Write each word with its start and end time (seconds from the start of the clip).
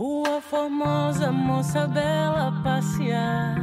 Rua 0.00 0.40
Formosa, 0.40 1.30
moça 1.30 1.86
bela 1.86 2.58
passear. 2.64 3.56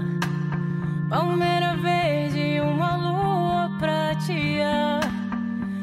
Palmeira 1.09 1.75
verde, 1.77 2.61
uma 2.61 2.95
lua 2.95 3.79
pratear. 3.79 5.01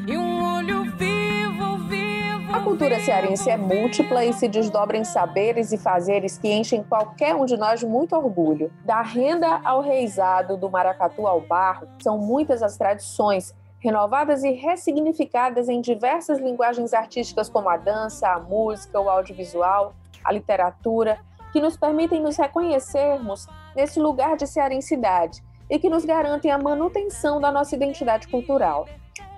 E 0.07 0.17
um 0.17 0.55
olho 0.55 0.85
vivo, 0.95 1.77
vivo. 1.89 2.55
A 2.55 2.61
cultura 2.61 3.01
cearense 3.01 3.49
é 3.49 3.57
múltipla 3.57 4.23
e 4.23 4.31
se 4.31 4.47
desdobra 4.47 4.95
em 4.95 5.03
saberes 5.03 5.73
e 5.73 5.77
fazeres 5.77 6.37
que 6.37 6.47
enchem 6.47 6.81
qualquer 6.83 7.35
um 7.35 7.43
de 7.43 7.57
nós 7.57 7.81
de 7.81 7.85
muito 7.85 8.15
orgulho. 8.15 8.71
Da 8.85 9.01
renda 9.01 9.59
ao 9.61 9.81
reizado, 9.81 10.55
do 10.55 10.69
maracatu 10.69 11.27
ao 11.27 11.41
barro, 11.41 11.85
são 12.01 12.17
muitas 12.17 12.63
as 12.63 12.77
tradições 12.77 13.53
renovadas 13.79 14.41
e 14.45 14.51
ressignificadas 14.51 15.67
em 15.67 15.81
diversas 15.81 16.39
linguagens 16.39 16.93
artísticas 16.93 17.49
como 17.49 17.67
a 17.67 17.75
dança, 17.75 18.29
a 18.29 18.39
música, 18.39 19.01
o 19.01 19.09
audiovisual, 19.09 19.93
a 20.25 20.33
literatura, 20.33 21.19
que 21.53 21.61
nos 21.61 21.77
permitem 21.77 22.21
nos 22.21 22.35
reconhecermos 22.35 23.47
nesse 23.75 23.99
lugar 23.99 24.35
de 24.35 24.45
cearensidade 24.45 25.41
e 25.69 25.79
que 25.79 25.89
nos 25.89 26.03
garantem 26.03 26.51
a 26.51 26.57
manutenção 26.57 27.39
da 27.39 27.51
nossa 27.51 27.75
identidade 27.75 28.27
cultural. 28.27 28.87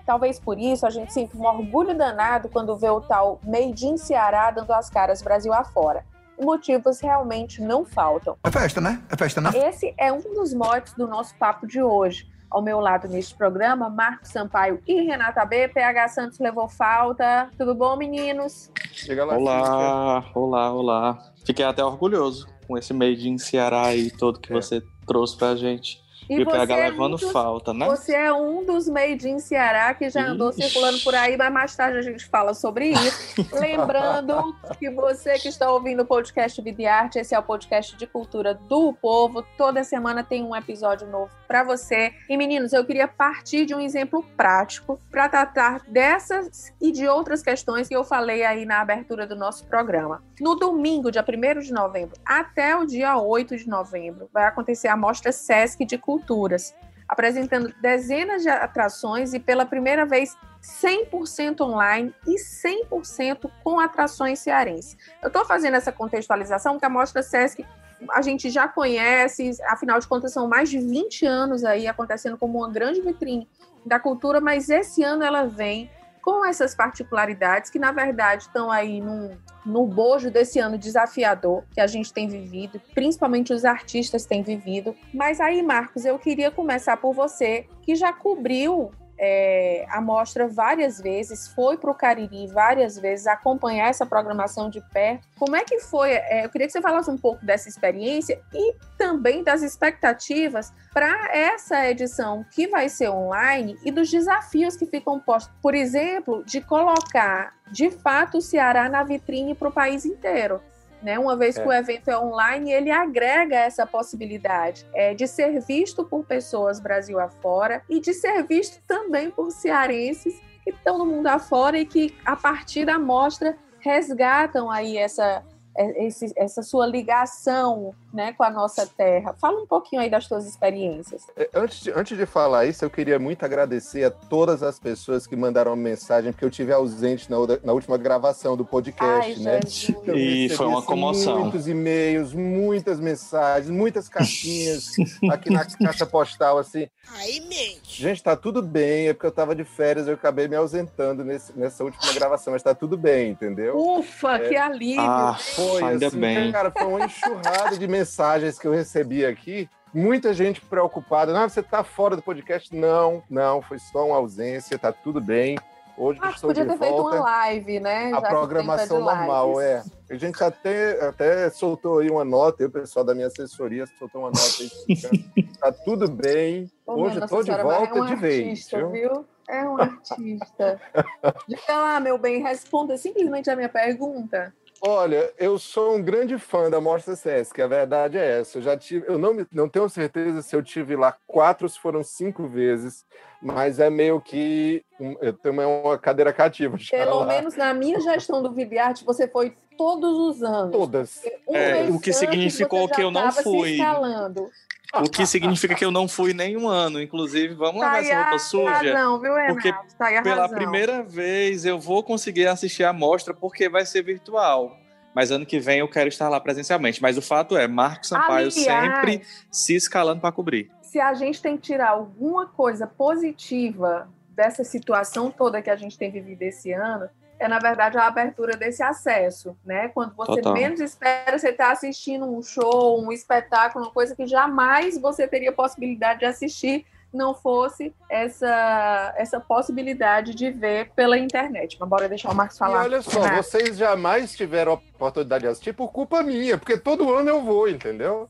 Talvez 0.05 0.39
por 0.39 0.57
isso 0.57 0.85
a 0.85 0.89
gente 0.89 1.11
sinta 1.11 1.37
um 1.37 1.45
orgulho 1.45 1.95
danado 1.95 2.47
quando 2.49 2.75
vê 2.77 2.89
o 2.89 3.01
tal 3.01 3.39
Made 3.43 3.85
in 3.85 3.97
Ceará 3.97 4.49
dando 4.51 4.71
as 4.71 4.89
caras 4.89 5.21
Brasil 5.21 5.53
afora. 5.53 6.05
E 6.39 6.45
motivos 6.45 7.01
realmente 7.01 7.61
não 7.61 7.83
faltam. 7.83 8.37
É 8.43 8.49
festa, 8.49 8.79
né? 8.79 9.01
É 9.09 9.17
festa, 9.17 9.41
né? 9.41 9.51
Esse 9.53 9.93
é 9.97 10.11
um 10.11 10.21
dos 10.33 10.53
motes 10.53 10.93
do 10.93 11.07
nosso 11.07 11.35
papo 11.35 11.67
de 11.67 11.81
hoje. 11.81 12.25
Ao 12.49 12.61
meu 12.61 12.79
lado 12.79 13.07
neste 13.07 13.35
programa, 13.35 13.89
Marcos 13.89 14.29
Sampaio 14.29 14.81
e 14.87 15.01
Renata 15.01 15.45
B. 15.45 15.67
PH 15.67 16.07
Santos 16.09 16.39
levou 16.39 16.69
falta. 16.69 17.49
Tudo 17.57 17.75
bom, 17.75 17.95
meninos? 17.97 18.71
Chega 18.93 19.25
lá, 19.25 19.35
Olá, 19.37 20.31
olá, 20.33 20.73
olá. 20.73 21.19
Fiquei 21.45 21.65
até 21.65 21.83
orgulhoso 21.83 22.47
com 22.67 22.77
esse 22.77 22.93
made 22.93 23.29
in 23.29 23.37
Ceará 23.37 23.93
e 23.95 24.09
todo 24.11 24.39
que 24.39 24.51
É. 24.51 24.55
você 24.55 24.81
trouxe 25.05 25.37
pra 25.37 25.55
gente. 25.55 26.01
E, 26.29 26.41
o 26.41 26.45
você 26.45 26.51
PH 26.57 26.75
é 26.77 26.89
levando 26.89 27.13
um 27.13 27.17
dos- 27.17 27.31
falta, 27.31 27.73
né? 27.73 27.85
Você 27.85 28.13
é 28.13 28.31
um 28.33 28.65
dos 28.65 28.87
made 28.89 29.29
in 29.29 29.39
Ceará 29.39 29.93
que 29.93 30.09
já 30.09 30.25
andou 30.27 30.49
Ixi. 30.49 30.61
circulando 30.63 30.99
por 30.99 31.15
aí, 31.15 31.37
mas 31.37 31.51
mais 31.53 31.75
tarde 31.75 31.97
a 31.97 32.01
gente 32.01 32.25
fala 32.25 32.53
sobre 32.53 32.89
isso. 32.89 33.45
Lembrando 33.53 34.55
que 34.77 34.89
você 34.89 35.37
que 35.39 35.47
está 35.47 35.71
ouvindo 35.71 36.01
o 36.01 36.05
podcast 36.05 36.61
Vida 36.61 36.81
e 36.81 36.85
Arte, 36.85 37.19
esse 37.19 37.33
é 37.33 37.39
o 37.39 37.43
podcast 37.43 37.95
de 37.95 38.05
cultura 38.07 38.53
do 38.53 38.93
povo. 38.93 39.43
Toda 39.57 39.83
semana 39.83 40.23
tem 40.23 40.43
um 40.43 40.55
episódio 40.55 41.07
novo 41.07 41.31
para 41.47 41.63
você. 41.63 42.13
E 42.29 42.35
meninos, 42.35 42.73
eu 42.73 42.85
queria 42.85 43.07
partir 43.07 43.65
de 43.65 43.73
um 43.73 43.79
exemplo 43.79 44.23
prático 44.35 44.99
para 45.11 45.29
tratar 45.29 45.81
dessas 45.87 46.73
e 46.81 46.91
de 46.91 47.07
outras 47.07 47.41
questões 47.41 47.87
que 47.87 47.95
eu 47.95 48.03
falei 48.03 48.43
aí 48.43 48.65
na 48.65 48.81
abertura 48.81 49.25
do 49.25 49.35
nosso 49.35 49.65
programa. 49.65 50.21
No 50.39 50.53
domingo, 50.53 51.11
dia 51.11 51.25
1 51.27 51.61
de 51.61 51.73
novembro, 51.73 52.15
até 52.23 52.75
o 52.75 52.85
dia 52.85 53.17
8 53.17 53.57
de 53.57 53.67
novembro, 53.67 54.29
vai 54.31 54.45
acontecer 54.45 54.87
a 54.87 54.95
mostra 54.95 55.31
Sesc 55.31 55.83
de 55.83 55.97
Culturas, 55.97 56.75
apresentando 57.09 57.73
dezenas 57.81 58.43
de 58.43 58.49
atrações 58.49 59.33
e 59.33 59.39
pela 59.39 59.65
primeira 59.65 60.05
vez 60.05 60.37
100% 60.61 61.61
online 61.61 62.13
e 62.27 62.35
100% 62.35 63.49
com 63.63 63.79
atrações 63.79 64.37
cearenses. 64.37 64.95
Eu 65.23 65.29
estou 65.29 65.43
fazendo 65.43 65.75
essa 65.75 65.91
contextualização 65.91 66.73
porque 66.73 66.85
a 66.85 66.89
mostra 66.89 67.23
Sesc 67.23 67.65
a 68.11 68.21
gente 68.21 68.51
já 68.51 68.67
conhece, 68.67 69.49
afinal 69.65 69.99
de 69.99 70.07
contas 70.07 70.31
são 70.31 70.47
mais 70.47 70.69
de 70.69 70.77
20 70.77 71.25
anos 71.25 71.63
aí 71.63 71.87
acontecendo 71.87 72.37
como 72.37 72.59
uma 72.59 72.69
grande 72.69 73.01
vitrine 73.01 73.49
da 73.83 73.99
cultura, 73.99 74.39
mas 74.39 74.69
esse 74.69 75.01
ano 75.01 75.23
ela 75.23 75.47
vem 75.47 75.89
com 76.27 76.45
essas 76.45 76.75
particularidades 76.75 77.71
que, 77.71 77.79
na 77.79 77.93
verdade, 77.93 78.43
estão 78.43 78.69
aí 78.69 78.99
num, 78.99 79.37
no 79.65 79.87
bojo 79.87 80.29
desse 80.29 80.59
ano 80.59 80.77
desafiador 80.77 81.63
que 81.71 81.79
a 81.79 81.87
gente 81.87 82.11
tem 82.11 82.27
vivido, 82.27 82.81
principalmente 82.93 83.53
os 83.53 83.63
artistas 83.63 84.25
têm 84.25 84.43
vivido. 84.43 84.93
Mas 85.13 85.39
aí, 85.39 85.63
Marcos, 85.63 86.03
eu 86.03 86.19
queria 86.19 86.51
começar 86.51 86.97
por 86.97 87.13
você, 87.13 87.65
que 87.81 87.95
já 87.95 88.11
cobriu 88.11 88.91
é, 89.17 89.85
a 89.89 89.99
mostra 89.99 90.47
várias 90.47 91.01
vezes, 91.01 91.47
foi 91.47 91.77
para 91.77 91.91
o 91.91 91.95
Cariri 91.95 92.47
várias 92.47 92.97
vezes 92.97 93.27
acompanhar 93.27 93.89
essa 93.89 94.05
programação 94.05 94.69
de 94.69 94.81
perto. 94.93 95.27
Como 95.37 95.55
é 95.55 95.63
que 95.63 95.79
foi? 95.79 96.11
É, 96.11 96.45
eu 96.45 96.49
queria 96.49 96.67
que 96.67 96.73
você 96.73 96.81
falasse 96.81 97.09
um 97.09 97.17
pouco 97.17 97.45
dessa 97.45 97.67
experiência 97.67 98.39
e 98.53 98.75
também 98.97 99.43
das 99.43 99.61
expectativas 99.61 100.71
para 100.93 101.35
essa 101.35 101.87
edição 101.87 102.45
que 102.51 102.67
vai 102.67 102.89
ser 102.89 103.09
online 103.09 103.77
e 103.83 103.91
dos 103.91 104.09
desafios 104.09 104.75
que 104.75 104.85
ficam 104.85 105.19
postos. 105.19 105.53
Por 105.61 105.73
exemplo, 105.73 106.43
de 106.45 106.61
colocar 106.61 107.53
de 107.71 107.89
fato 107.89 108.37
o 108.37 108.41
Ceará 108.41 108.87
na 108.89 109.03
vitrine 109.03 109.55
para 109.55 109.67
o 109.67 109.71
país 109.71 110.05
inteiro. 110.05 110.61
Né? 111.01 111.19
Uma 111.19 111.35
vez 111.35 111.57
É. 111.57 111.61
que 111.61 111.67
o 111.67 111.71
evento 111.71 112.09
é 112.09 112.17
online, 112.17 112.71
ele 112.71 112.91
agrega 112.91 113.55
essa 113.55 113.85
possibilidade 113.85 114.85
é, 114.93 115.13
de 115.13 115.27
ser 115.27 115.59
visto 115.61 116.03
por 116.03 116.25
pessoas 116.25 116.79
Brasil 116.79 117.19
afora 117.19 117.83
e 117.87 117.99
de 117.99 118.13
ser 118.13 118.43
visto 118.43 118.81
também 118.87 119.29
por 119.29 119.51
cearenses 119.51 120.41
que 120.63 120.71
estão 120.71 120.97
no 120.97 121.05
mundo 121.05 121.27
afora 121.27 121.77
e 121.77 121.85
que, 121.85 122.15
a 122.25 122.35
partir 122.35 122.85
da 122.85 122.97
mostra, 122.97 123.55
resgatam 123.79 124.69
aí 124.69 124.97
essa, 124.97 125.43
esse- 125.77 126.33
essa 126.35 126.61
sua 126.63 126.85
ligação 126.87 127.93
né, 128.13 128.33
com 128.33 128.43
a 128.43 128.49
nossa 128.49 128.85
terra. 128.87 129.33
Fala 129.39 129.61
um 129.61 129.67
pouquinho 129.67 130.01
aí 130.01 130.09
das 130.09 130.25
suas 130.25 130.45
experiências. 130.47 131.27
É, 131.35 131.49
Antes 131.53 131.81
de, 131.81 131.91
antes 131.91 132.17
de 132.17 132.25
falar 132.25 132.65
isso, 132.65 132.83
eu 132.83 132.89
queria 132.89 133.19
muito 133.19 133.43
agradecer 133.45 134.03
a 134.05 134.09
todas 134.11 134.63
as 134.63 134.79
pessoas 134.79 135.27
que 135.27 135.35
mandaram 135.35 135.75
mensagem, 135.75 136.31
porque 136.31 136.45
eu 136.45 136.49
tive 136.49 136.71
ausente 136.73 137.29
na, 137.29 137.37
na 137.63 137.73
última 137.73 137.97
gravação 137.97 138.57
do 138.57 138.65
podcast, 138.65 139.31
Ai, 139.37 139.43
né? 139.43 139.59
Jesus. 139.63 139.97
E 140.07 140.49
foi 140.55 140.65
uma 140.65 140.79
assim, 140.79 140.87
comoção. 140.87 141.39
Muitos 141.41 141.67
e-mails, 141.67 142.33
muitas 142.33 142.99
mensagens, 142.99 143.69
muitas 143.69 144.09
cartinhas 144.09 144.93
aqui 145.29 145.51
na 145.51 145.65
caixa 145.65 146.05
postal, 146.05 146.57
assim. 146.57 146.87
Aí 147.19 147.39
mente. 147.41 148.01
Gente, 148.01 148.21
tá 148.23 148.35
tudo 148.35 148.61
bem, 148.61 149.07
é 149.09 149.13
porque 149.13 149.27
eu 149.27 149.31
tava 149.31 149.55
de 149.55 149.63
férias, 149.63 150.07
eu 150.07 150.15
acabei 150.15 150.47
me 150.47 150.55
ausentando 150.55 151.23
nesse- 151.23 151.57
nessa 151.57 151.83
última 151.83 152.11
gravação, 152.13 152.51
mas 152.53 152.63
tá 152.63 152.73
tudo 152.75 152.97
bem, 152.97 153.31
entendeu? 153.31 153.77
Ufa, 153.77 154.39
que 154.39 154.55
alívio! 154.55 155.01
Ah, 155.01 155.37
Foi, 155.39 155.66
ainda 155.75 156.07
assim, 156.07 156.19
bem. 156.19 156.51
Cara, 156.51 156.71
foi 156.71 156.85
uma 156.85 157.05
enxurrada 157.05 157.77
de 157.77 157.87
mensagens 157.87 158.57
que 158.57 158.67
eu 158.67 158.71
recebi 158.71 159.25
aqui. 159.25 159.69
Muita 159.93 160.33
gente 160.33 160.61
preocupada. 160.61 161.33
Não, 161.33 161.47
você 161.47 161.63
tá 161.63 161.83
fora 161.83 162.15
do 162.15 162.21
podcast? 162.21 162.75
Não, 162.75 163.23
não, 163.29 163.61
foi 163.61 163.79
só 163.79 164.05
uma 164.05 164.17
ausência, 164.17 164.77
tá 164.77 164.91
tudo 164.91 165.19
bem. 165.19 165.57
Hoje 165.97 166.19
que 166.19 166.27
estou 166.27 166.49
podia 166.49 166.63
de 166.63 166.71
ter 166.71 166.77
feito 166.77 166.95
volta. 166.95 167.15
uma 167.15 167.23
live, 167.23 167.79
né? 167.79 168.11
A 168.13 168.21
já 168.21 168.27
programação 168.27 168.99
normal, 168.99 169.59
é. 169.59 169.83
A 170.11 170.15
gente 170.15 170.43
até, 170.43 171.07
até 171.07 171.49
soltou 171.49 171.99
aí 171.99 172.09
uma 172.09 172.23
nota, 172.23 172.61
eu, 172.61 172.67
o 172.67 172.71
pessoal 172.71 173.03
da 173.03 173.15
minha 173.15 173.25
assessoria 173.25 173.83
soltou 173.97 174.21
uma 174.21 174.29
nota 174.29 174.61
aí. 174.61 175.43
tá 175.59 175.71
tudo 175.71 176.09
bem. 176.09 176.69
Ô, 176.85 177.01
Hoje 177.01 177.17
estou 177.17 177.43
de 177.43 177.49
mas 177.49 177.63
volta 177.63 177.97
é 177.97 178.01
um 178.01 178.05
de 178.05 178.15
vez. 178.15 178.47
artista, 178.47 178.77
viu? 178.77 178.91
viu? 178.91 179.25
É 179.49 179.67
um 179.67 179.81
artista. 179.81 180.79
Diga 181.49 181.75
lá, 181.75 181.99
meu 181.99 182.19
bem, 182.19 182.43
responda 182.43 182.95
simplesmente 182.95 183.49
a 183.49 183.55
minha 183.55 183.69
pergunta. 183.69 184.53
Olha, 184.81 185.33
eu 185.39 185.57
sou 185.57 185.95
um 185.95 186.01
grande 186.01 186.37
fã 186.37 186.69
da 186.69 186.79
Mostra 186.79 187.15
Sesc, 187.15 187.59
a 187.61 187.67
verdade 187.67 188.17
é 188.17 188.39
essa. 188.41 188.59
Eu 188.59 188.61
já 188.61 188.77
tive, 188.77 189.05
eu 189.07 189.17
não, 189.17 189.45
não 189.51 189.67
tenho 189.67 189.89
certeza 189.89 190.41
se 190.41 190.55
eu 190.55 190.61
tive 190.61 190.95
lá 190.95 191.15
quatro 191.25 191.65
ou 191.65 191.69
se 191.69 191.79
foram 191.79 192.03
cinco 192.03 192.47
vezes, 192.47 193.03
mas 193.41 193.79
é 193.79 193.89
meio 193.89 194.21
que 194.21 194.85
um- 194.99 195.15
eu 195.19 195.33
tenho 195.33 195.55
uma- 195.55 195.97
cadeira 195.97 196.31
cativa. 196.31 196.77
Pelo 196.91 197.19
lá. 197.19 197.25
menos 197.25 197.55
na 197.55 197.73
minha 197.73 197.99
gestão 197.99 198.41
do 198.43 198.51
Videarte, 198.53 199.03
você 199.03 199.27
foi 199.27 199.55
todos 199.77 200.15
os 200.17 200.43
anos. 200.43 200.71
todas. 200.71 201.21
Um 201.47 201.55
É, 201.55 201.83
o 201.89 201.99
que 201.99 202.13
significou 202.13 202.87
que 202.87 203.01
eu 203.01 203.09
não 203.11 203.31
se 203.31 203.43
fui. 203.43 203.71
escalando. 203.71 204.49
O 204.95 205.09
que 205.09 205.25
significa 205.25 205.75
que 205.75 205.83
eu 205.85 205.91
não 205.91 206.07
fui 206.07 206.33
nenhum 206.33 206.67
ano. 206.67 207.01
Inclusive, 207.01 207.53
vamos 207.53 207.81
Tá 207.81 207.87
lavar 207.87 208.03
essa 208.03 208.21
roupa 208.21 208.39
suja. 208.39 208.71
razão, 208.93 209.19
viu, 209.19 209.33
Renato? 209.35 209.53
porque 209.53 209.73
tá 209.97 210.21
Pela 210.23 210.41
razão. 210.43 210.57
primeira 210.57 211.03
vez 211.03 211.65
eu 211.65 211.77
vou 211.77 212.01
conseguir 212.03 212.47
assistir 212.47 212.83
a 212.83 212.93
mostra 212.93 213.33
porque 213.33 213.67
vai 213.69 213.85
ser 213.85 214.01
virtual. 214.01 214.77
Mas 215.13 215.31
ano 215.31 215.45
que 215.45 215.59
vem 215.59 215.79
eu 215.79 215.87
quero 215.89 216.07
estar 216.09 216.29
lá 216.29 216.39
presencialmente. 216.39 217.01
Mas 217.01 217.17
o 217.17 217.21
fato 217.21 217.57
é, 217.57 217.67
Marcos 217.67 218.09
Sampaio 218.09 218.47
Aliás, 218.47 218.53
sempre 218.53 219.21
se 219.51 219.75
escalando 219.75 220.21
para 220.21 220.31
cobrir. 220.31 220.69
se 220.81 220.99
a 220.99 221.13
gente 221.13 221.41
tem 221.41 221.57
que 221.57 221.63
tirar 221.63 221.89
alguma 221.89 222.45
coisa 222.47 222.87
positiva 222.87 224.07
dessa 224.29 224.63
situação 224.63 225.29
toda 225.31 225.61
que 225.61 225.69
a 225.69 225.75
gente 225.75 225.97
tem 225.97 226.11
vivido 226.11 226.41
esse 226.43 226.71
ano, 226.71 227.09
é 227.39 227.47
na 227.47 227.59
verdade 227.59 227.97
a 227.97 228.07
abertura 228.07 228.55
desse 228.57 228.81
acesso, 228.83 229.55
né? 229.65 229.89
Quando 229.89 230.15
você 230.15 230.41
Total. 230.41 230.53
menos 230.53 230.79
espera, 230.79 231.37
você 231.37 231.49
está 231.49 231.71
assistindo 231.71 232.25
um 232.25 232.41
show, 232.41 233.01
um 233.01 233.11
espetáculo, 233.11 233.85
uma 233.85 233.91
coisa 233.91 234.15
que 234.15 234.25
jamais 234.25 234.97
você 234.99 235.27
teria 235.27 235.51
possibilidade 235.51 236.19
de 236.19 236.25
assistir 236.25 236.85
não 237.13 237.33
fosse 237.33 237.93
essa 238.09 239.13
essa 239.17 239.39
possibilidade 239.39 240.35
de 240.35 240.51
ver 240.51 240.91
pela 240.95 241.17
internet. 241.17 241.77
Mas 241.79 241.89
bora 241.89 242.09
deixar 242.09 242.29
o 242.31 242.35
Marcos 242.35 242.57
E 242.57 242.59
falar. 242.59 242.83
olha 242.83 243.01
só, 243.01 243.21
Renato. 243.21 243.43
vocês 243.43 243.77
jamais 243.77 244.35
tiveram 244.35 244.73
a 244.73 244.75
oportunidade 244.75 245.43
de 245.43 245.47
assistir 245.49 245.73
por 245.73 245.91
culpa 245.91 246.21
minha, 246.21 246.57
porque 246.57 246.77
todo 246.77 247.13
ano 247.13 247.29
eu 247.29 247.41
vou, 247.41 247.67
entendeu? 247.69 248.29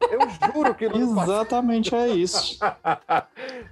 Eu 0.00 0.20
juro 0.52 0.74
que 0.74 0.88
no 0.88 1.22
Exatamente 1.22 1.94
é 1.94 2.08
isso. 2.08 2.58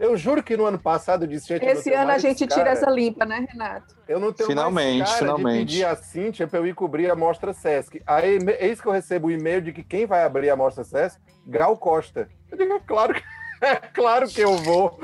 eu 0.00 0.16
juro 0.16 0.42
que 0.42 0.56
no 0.56 0.64
ano 0.66 0.78
passado 0.78 1.24
eu 1.24 1.28
disse, 1.28 1.48
gente, 1.48 1.64
Esse 1.64 1.92
ano 1.92 2.10
a 2.10 2.18
gente 2.18 2.46
tira 2.46 2.70
essa 2.70 2.90
limpa, 2.90 3.24
né, 3.24 3.46
Renato? 3.50 3.94
Eu 4.08 4.18
não 4.18 4.32
tenho 4.32 4.48
finalmente, 4.48 4.98
mais 4.98 5.10
cara 5.10 5.20
finalmente. 5.20 5.58
de 5.58 5.64
pedir 5.64 5.84
a 5.84 5.96
Cíntia 5.96 6.46
para 6.46 6.58
eu 6.58 6.66
ir 6.66 6.74
cobrir 6.74 7.10
a 7.10 7.14
Mostra 7.14 7.52
Sesc. 7.52 8.02
Aí, 8.06 8.38
eis 8.58 8.80
que 8.80 8.86
eu 8.86 8.92
recebo 8.92 9.28
o 9.28 9.30
e-mail 9.30 9.62
de 9.62 9.72
que 9.72 9.82
quem 9.82 10.06
vai 10.06 10.24
abrir 10.24 10.50
a 10.50 10.56
Mostra 10.56 10.84
Sesc? 10.84 11.20
Gal 11.46 11.76
Costa. 11.76 12.28
Eu 12.50 12.58
digo, 12.58 12.72
é 12.74 12.80
claro 12.80 13.14
que, 13.14 13.22
é 13.60 13.76
claro 13.94 14.28
que 14.28 14.40
eu 14.40 14.56
vou. 14.58 14.98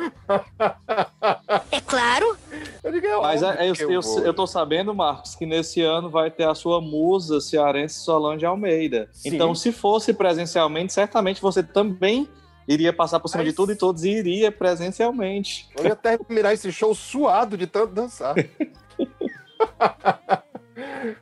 É 1.70 1.81
claro. 1.81 2.37
Eu 2.82 2.93
digo, 2.93 3.06
é 3.06 3.20
Mas 3.20 3.43
é, 3.43 3.69
eu, 3.69 3.75
eu, 3.79 3.91
eu, 3.93 4.02
vou. 4.02 4.20
eu 4.20 4.35
tô 4.35 4.47
sabendo, 4.47 4.94
Marcos, 4.94 5.35
que 5.35 5.47
nesse 5.47 5.82
ano 5.82 6.11
vai 6.11 6.31
ter 6.31 6.49
a 6.49 6.55
sua 6.55 6.81
musa 6.81 7.41
cearense 7.41 8.00
Solange 8.00 8.44
Almeida. 8.44 9.08
Sim. 9.12 9.35
Então, 9.35 9.55
se 9.55 9.73
fosse 9.73 10.12
presencialmente, 10.12 10.93
certamente 10.93 11.41
você 11.41 11.62
também 11.62 12.29
iria 12.69 12.93
passar 12.93 13.19
por 13.20 13.29
cima 13.29 13.43
Mas- 13.43 13.52
de 13.52 13.56
tudo 13.56 13.73
e 13.73 13.76
todos 13.76 14.05
e 14.05 14.11
iria 14.11 14.52
presencialmente. 14.52 15.69
Eu 15.76 15.87
ia 15.87 15.97
terminar 15.97 16.52
esse 16.52 16.70
show 16.70 16.94
suado 16.94 17.56
de 17.56 17.67
tanto 17.67 17.94
dançar. 17.94 18.35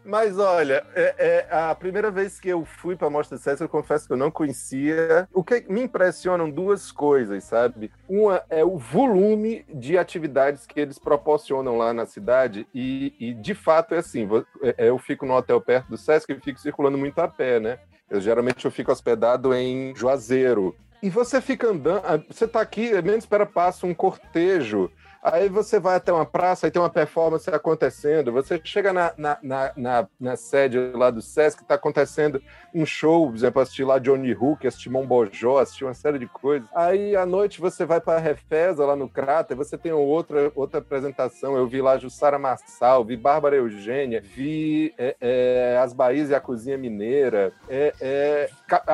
Mas 0.04 0.38
olha, 0.38 0.84
é, 0.94 1.46
é 1.50 1.56
a 1.56 1.74
primeira 1.74 2.10
vez 2.10 2.38
que 2.40 2.48
eu 2.48 2.64
fui 2.64 2.96
para 2.96 3.06
a 3.06 3.10
Mostra 3.10 3.36
Sesc, 3.38 3.60
eu 3.62 3.68
confesso 3.68 4.06
que 4.06 4.12
eu 4.12 4.16
não 4.16 4.30
conhecia. 4.30 5.28
O 5.32 5.42
que 5.44 5.64
me 5.68 5.82
impressionam 5.82 6.50
duas 6.50 6.90
coisas, 6.92 7.44
sabe? 7.44 7.90
Uma 8.08 8.42
é 8.50 8.64
o 8.64 8.76
volume 8.76 9.64
de 9.72 9.96
atividades 9.98 10.66
que 10.66 10.78
eles 10.80 10.98
proporcionam 10.98 11.76
lá 11.76 11.92
na 11.92 12.06
cidade 12.06 12.66
e, 12.74 13.14
e, 13.18 13.34
de 13.34 13.54
fato 13.54 13.94
é 13.94 13.98
assim. 13.98 14.26
vo- 14.26 14.46
é, 14.62 14.88
Eu 14.88 14.98
fico 14.98 15.24
no 15.26 15.34
hotel 15.34 15.60
perto 15.60 15.88
do 15.88 15.96
Sesc 15.96 16.32
e 16.32 16.40
fico 16.40 16.58
circulando 16.60 16.96
muito 16.98 17.18
a 17.18 17.28
pé, 17.28 17.60
né? 17.60 17.78
Eu 18.10 18.20
geralmente 18.20 18.64
eu 18.64 18.70
fico 18.70 18.90
hospedado 18.90 19.54
em 19.54 19.94
Juazeiro. 19.94 20.74
E 21.02 21.08
você 21.10 21.40
fica 21.40 21.68
andando, 21.68 22.02
ah, 22.04 22.18
você 22.28 22.48
tá 22.48 22.60
aqui, 22.60 22.90
menos 23.02 23.18
espera 23.18 23.46
passa 23.46 23.86
um 23.86 23.94
cortejo. 23.94 24.90
Aí 25.22 25.48
você 25.48 25.80
vai 25.80 25.96
até 25.96 26.12
uma 26.12 26.26
praça, 26.26 26.66
aí 26.66 26.70
tem 26.70 26.80
uma 26.80 26.90
performance 26.90 27.48
acontecendo. 27.50 28.32
Você 28.32 28.60
chega 28.62 28.92
na, 28.92 29.12
na, 29.16 29.38
na, 29.42 29.72
na, 29.76 30.08
na 30.18 30.36
sede 30.36 30.78
lá 30.94 31.10
do 31.10 31.20
Sesc, 31.20 31.62
está 31.62 31.74
acontecendo 31.74 32.40
um 32.74 32.86
show, 32.86 33.26
por 33.26 33.36
exemplo, 33.36 33.62
assistir 33.62 33.84
lá 33.84 33.98
Johnny 33.98 34.32
Hook, 34.32 34.66
assistir 34.66 34.90
Mombojó, 34.90 35.58
assistir 35.58 35.84
uma 35.84 35.94
série 35.94 36.18
de 36.18 36.26
coisas. 36.26 36.68
Aí 36.74 37.16
à 37.16 37.26
noite 37.26 37.60
você 37.60 37.84
vai 37.84 38.00
para 38.00 38.18
a 38.18 38.20
Refesa, 38.20 38.84
lá 38.84 38.94
no 38.94 39.08
Cráter, 39.08 39.56
você 39.56 39.76
tem 39.76 39.92
outra, 39.92 40.52
outra 40.54 40.78
apresentação. 40.78 41.56
Eu 41.56 41.66
vi 41.66 41.80
lá 41.80 41.98
Jussara 41.98 42.38
Marçal, 42.38 43.04
vi 43.04 43.16
Bárbara 43.16 43.56
Eugênia, 43.56 44.20
vi 44.20 44.94
é, 44.96 45.16
é, 45.20 45.80
As 45.82 45.92
Bahias 45.92 46.30
e 46.30 46.34
a 46.34 46.40
Cozinha 46.40 46.78
Mineira, 46.78 47.52
é, 47.68 47.92
é, 48.00 48.50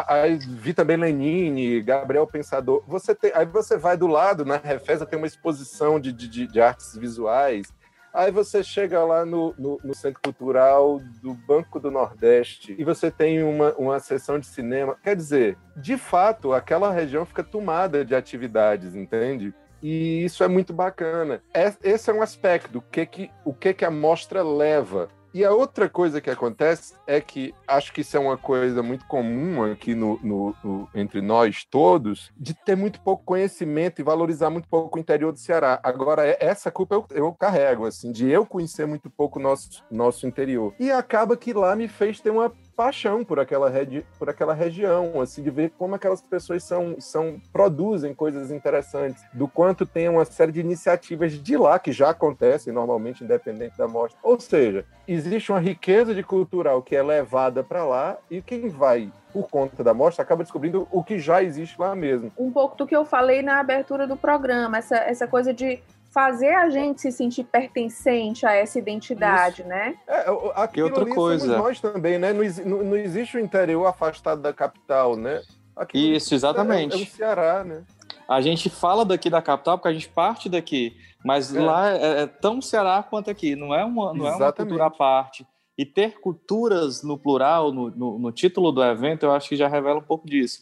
aí 0.07 0.37
vi 0.37 0.73
também 0.73 0.97
Lenine, 0.97 1.83
Gabriel 1.83 2.27
Pensador. 2.27 2.83
Você 2.87 3.15
tem, 3.15 3.33
aí 3.35 3.45
você 3.45 3.77
vai 3.77 3.97
do 3.97 4.07
lado, 4.07 4.45
na 4.45 4.57
Refesa 4.57 5.05
tem 5.05 5.19
uma 5.19 5.27
exposição 5.27 6.01
de, 6.01 6.14
de, 6.15 6.47
de- 6.47 6.61
artes 6.61 6.97
visuais. 6.97 7.67
Aí 8.13 8.31
você 8.31 8.63
chega 8.63 9.03
lá 9.05 9.27
no, 9.27 9.53
no, 9.59 9.79
no 9.83 9.93
Centro 9.95 10.21
Cultural 10.23 11.01
do 11.21 11.35
Banco 11.35 11.81
do 11.81 11.91
Nordeste 11.91 12.75
e 12.79 12.85
você 12.85 13.11
tem 13.11 13.43
uma, 13.43 13.73
uma 13.75 13.99
sessão 13.99 14.39
de 14.39 14.47
cinema. 14.47 14.97
Quer 15.03 15.17
dizer, 15.17 15.59
de 15.77 15.97
fato, 15.97 16.53
aquela 16.53 16.93
região 16.93 17.27
fica 17.27 17.43
tomada 17.43 18.05
de 18.05 18.15
atividades, 18.15 18.95
entende? 18.95 19.53
E 19.83 20.25
isso 20.25 20.45
é 20.45 20.49
muito 20.49 20.73
bacana. 20.73 21.43
É- 21.53 21.75
Esse 21.83 22.09
é 22.09 22.15
um 22.15 22.23
aspecto, 22.23 22.79
o 22.79 22.83
que, 22.83 23.05
que, 23.05 23.31
o 23.45 23.53
que, 23.53 23.75
que 23.75 23.85
a 23.85 23.91
mostra 23.91 24.43
leva. 24.45 25.09
E 25.35 25.45
a 25.45 25.53
outra 25.53 25.89
coisa 25.89 26.21
que 26.21 26.31
acontece 26.31 26.95
é 27.09 27.21
que 27.21 27.53
acho 27.67 27.93
que 27.93 28.03
isso 28.03 28.17
é 28.17 28.21
uma 28.21 28.37
coisa 28.39 28.85
muito 28.85 29.05
comum 29.07 29.65
aqui 29.65 29.93
no, 29.93 30.17
no- 30.23 30.55
no- 30.63 30.89
entre 30.95 31.21
nós 31.21 31.65
todos, 31.69 32.31
de 32.37 32.55
ter 32.55 32.77
muito 32.77 33.01
pouco 33.01 33.25
conhecimento 33.25 34.01
e 34.01 34.05
valorizar 34.05 34.49
muito 34.49 34.69
pouco 34.69 34.97
o 34.97 35.01
interior 35.01 35.33
do 35.33 35.39
Ceará. 35.41 35.81
Agora, 35.83 36.25
é- 36.25 36.37
essa 36.39 36.71
culpa 36.71 36.95
eu, 36.95 37.05
eu 37.11 37.33
carrego, 37.33 37.85
assim, 37.85 38.13
de 38.13 38.31
eu 38.31 38.47
conhecer 38.47 38.87
muito 38.87 39.11
pouco 39.11 39.41
o 39.41 39.43
nosso, 39.43 39.83
nosso 39.91 40.25
interior. 40.25 40.73
E 40.79 40.89
acaba 40.93 41.37
que 41.37 41.53
lá 41.53 41.75
me 41.75 41.89
fez 41.89 42.21
ter 42.21 42.31
uma 42.31 42.53
paixão 42.77 43.25
por 43.25 43.39
aquela, 43.39 43.73
por 44.19 44.29
aquela 44.29 44.55
região, 44.55 45.21
assim, 45.21 45.43
de 45.43 45.51
ver 45.51 45.73
como 45.79 45.95
aquelas 45.95 46.21
pessoas 46.21 46.63
são, 46.63 46.97
são 46.99 47.41
produzem 47.53 48.15
coisas 48.15 48.51
interessantes, 48.51 49.25
do 49.33 49.49
quanto 49.49 49.87
tem 49.87 50.09
uma 50.09 50.25
série 50.25 50.53
de 50.53 50.61
iniciativas 50.61 51.33
de 51.33 51.57
lá 51.57 51.79
que 51.79 51.93
já 51.93 52.11
acontecem 52.11 52.73
normalmente, 52.73 53.25
independente 53.25 53.77
da 53.79 53.89
mostra. 53.89 54.19
Ou 54.23 54.39
seja, 54.39 54.85
existe 55.07 55.53
uma 55.53 55.61
riqueza 55.61 56.15
de 56.15 56.23
cultural 56.23 56.83
que 56.83 56.97
é 56.97 57.03
levada 57.03 57.63
para 57.63 57.85
lá 57.85 58.19
e 58.31 58.43
quem 58.43 58.69
vai 58.69 59.11
por 59.33 59.49
conta 59.49 59.83
da 59.83 59.93
mostra 59.93 60.23
acaba 60.23 60.45
descobrindo 60.45 60.87
o 60.93 61.03
que 61.03 61.19
já 61.19 61.43
existe 61.43 61.79
lá 61.81 61.95
mesmo. 61.95 62.31
Um 62.39 62.53
pouco 62.53 62.77
do 62.77 62.87
que 62.87 62.95
eu 62.95 63.05
falei 63.05 63.43
na 63.43 63.59
abertura 63.59 64.07
do 64.07 64.17
programa, 64.17 64.79
essa, 64.79 64.97
essa 64.97 65.27
coisa 65.27 65.53
de 65.53 65.83
fazer 66.15 66.55
a 66.55 66.71
gente 66.71 67.01
se 67.03 67.11
sentir 67.11 67.43
pertencente 67.43 68.47
a 68.47 68.53
essa 68.55 68.79
identidade, 68.79 69.65
né? 69.65 69.97
É, 70.07 70.27
aquilo 70.55 70.87
outra 70.87 71.03
ali 71.03 71.13
coisa? 71.13 71.47
somos 71.47 71.59
nós 71.61 71.81
também, 71.81 72.19
né? 72.21 72.33
Não, 72.33 72.45
não- 72.65 72.85
não 72.85 72.97
existe 72.97 73.37
o 73.37 73.41
interior 73.41 73.85
afastado 73.87 74.41
da 74.41 74.53
capital, 74.53 75.17
né? 75.17 75.43
Aquilo 75.77 76.15
Isso, 76.15 76.33
É, 76.33 76.35
é 76.35 76.39
exatamente. 76.39 77.03
o 77.03 77.07
Ceará, 77.07 77.65
né? 77.65 77.83
A 78.29 78.41
gente 78.41 78.71
fala 78.71 79.05
daqui 79.05 79.29
da 79.29 79.43
capital 79.43 79.77
porque 79.77 79.89
a 79.89 79.93
gente 79.93 80.09
parte 80.09 80.49
daqui, 80.49 80.97
mas 81.25 81.55
É. 81.55 81.61
lá 81.61 81.91
é, 81.91 82.23
é 82.23 82.27
tão 82.29 82.63
Ceará 82.63 83.03
quanto 83.03 83.29
aqui, 83.29 83.57
não 83.57 83.75
é 83.75 83.85
uma, 83.85 84.15
não 84.15 84.25
é 84.27 84.29
uma 84.31 84.37
Exatamente. 84.37 84.57
cultura 84.71 84.87
à 84.87 84.91
parte. 84.91 85.45
E 85.77 85.85
ter 85.85 86.21
culturas 86.21 87.03
no 87.03 87.19
plural, 87.19 87.73
no, 87.73 87.91
no, 87.91 88.19
no 88.21 88.31
título 88.31 88.71
do 88.71 88.83
evento, 88.85 89.25
eu 89.27 89.33
acho 89.33 89.49
que 89.49 89.57
já 89.57 89.67
revela 89.67 89.99
um 89.99 90.03
pouco 90.05 90.25
disso. 90.29 90.61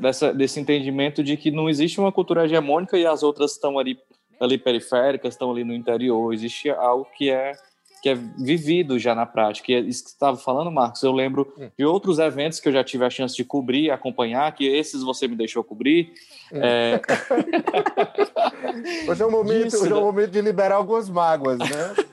Dessa, 0.00 0.34
desse 0.34 0.60
entendimento 0.60 1.22
de 1.22 1.36
que 1.38 1.50
não 1.50 1.66
existe 1.70 1.98
uma 2.00 2.12
cultura 2.12 2.44
hegemônica 2.44 2.98
e 2.98 3.06
as 3.06 3.22
outras 3.22 3.52
estão 3.52 3.78
ali, 3.78 3.96
ali 4.40 4.56
periféricas, 4.58 5.34
estão 5.34 5.50
ali 5.50 5.62
no 5.62 5.74
interior. 5.74 6.32
Existe 6.32 6.70
algo 6.70 7.04
que 7.16 7.30
é 7.30 7.52
que 8.00 8.08
é 8.08 8.14
vivido 8.14 8.98
já 8.98 9.14
na 9.14 9.26
prática. 9.26 9.72
E 9.72 9.74
é 9.74 9.80
isso 9.80 10.04
que 10.04 10.10
você 10.10 10.16
estava 10.16 10.36
falando, 10.36 10.70
Marcos, 10.70 11.02
eu 11.02 11.12
lembro 11.12 11.52
Hum. 11.58 11.68
de 11.78 11.84
outros 11.84 12.18
eventos 12.18 12.58
que 12.60 12.68
eu 12.68 12.72
já 12.72 12.82
tive 12.82 13.04
a 13.04 13.10
chance 13.10 13.36
de 13.36 13.44
cobrir, 13.44 13.90
acompanhar, 13.90 14.50
que 14.54 14.66
esses 14.66 15.02
você 15.02 15.28
me 15.28 15.36
deixou 15.36 15.62
cobrir. 15.62 16.12
Hum. 16.52 16.58
É, 16.62 17.00
Hoje 19.08 19.22
é 19.22 19.26
o 19.26 19.30
momento, 19.30 19.64
Disso, 19.64 19.82
hoje 19.82 19.92
é 19.92 19.96
né? 19.96 20.00
momento 20.00 20.30
de 20.30 20.40
liberar 20.40 20.76
algumas 20.76 21.08
mágoas, 21.08 21.58
né? 21.58 21.66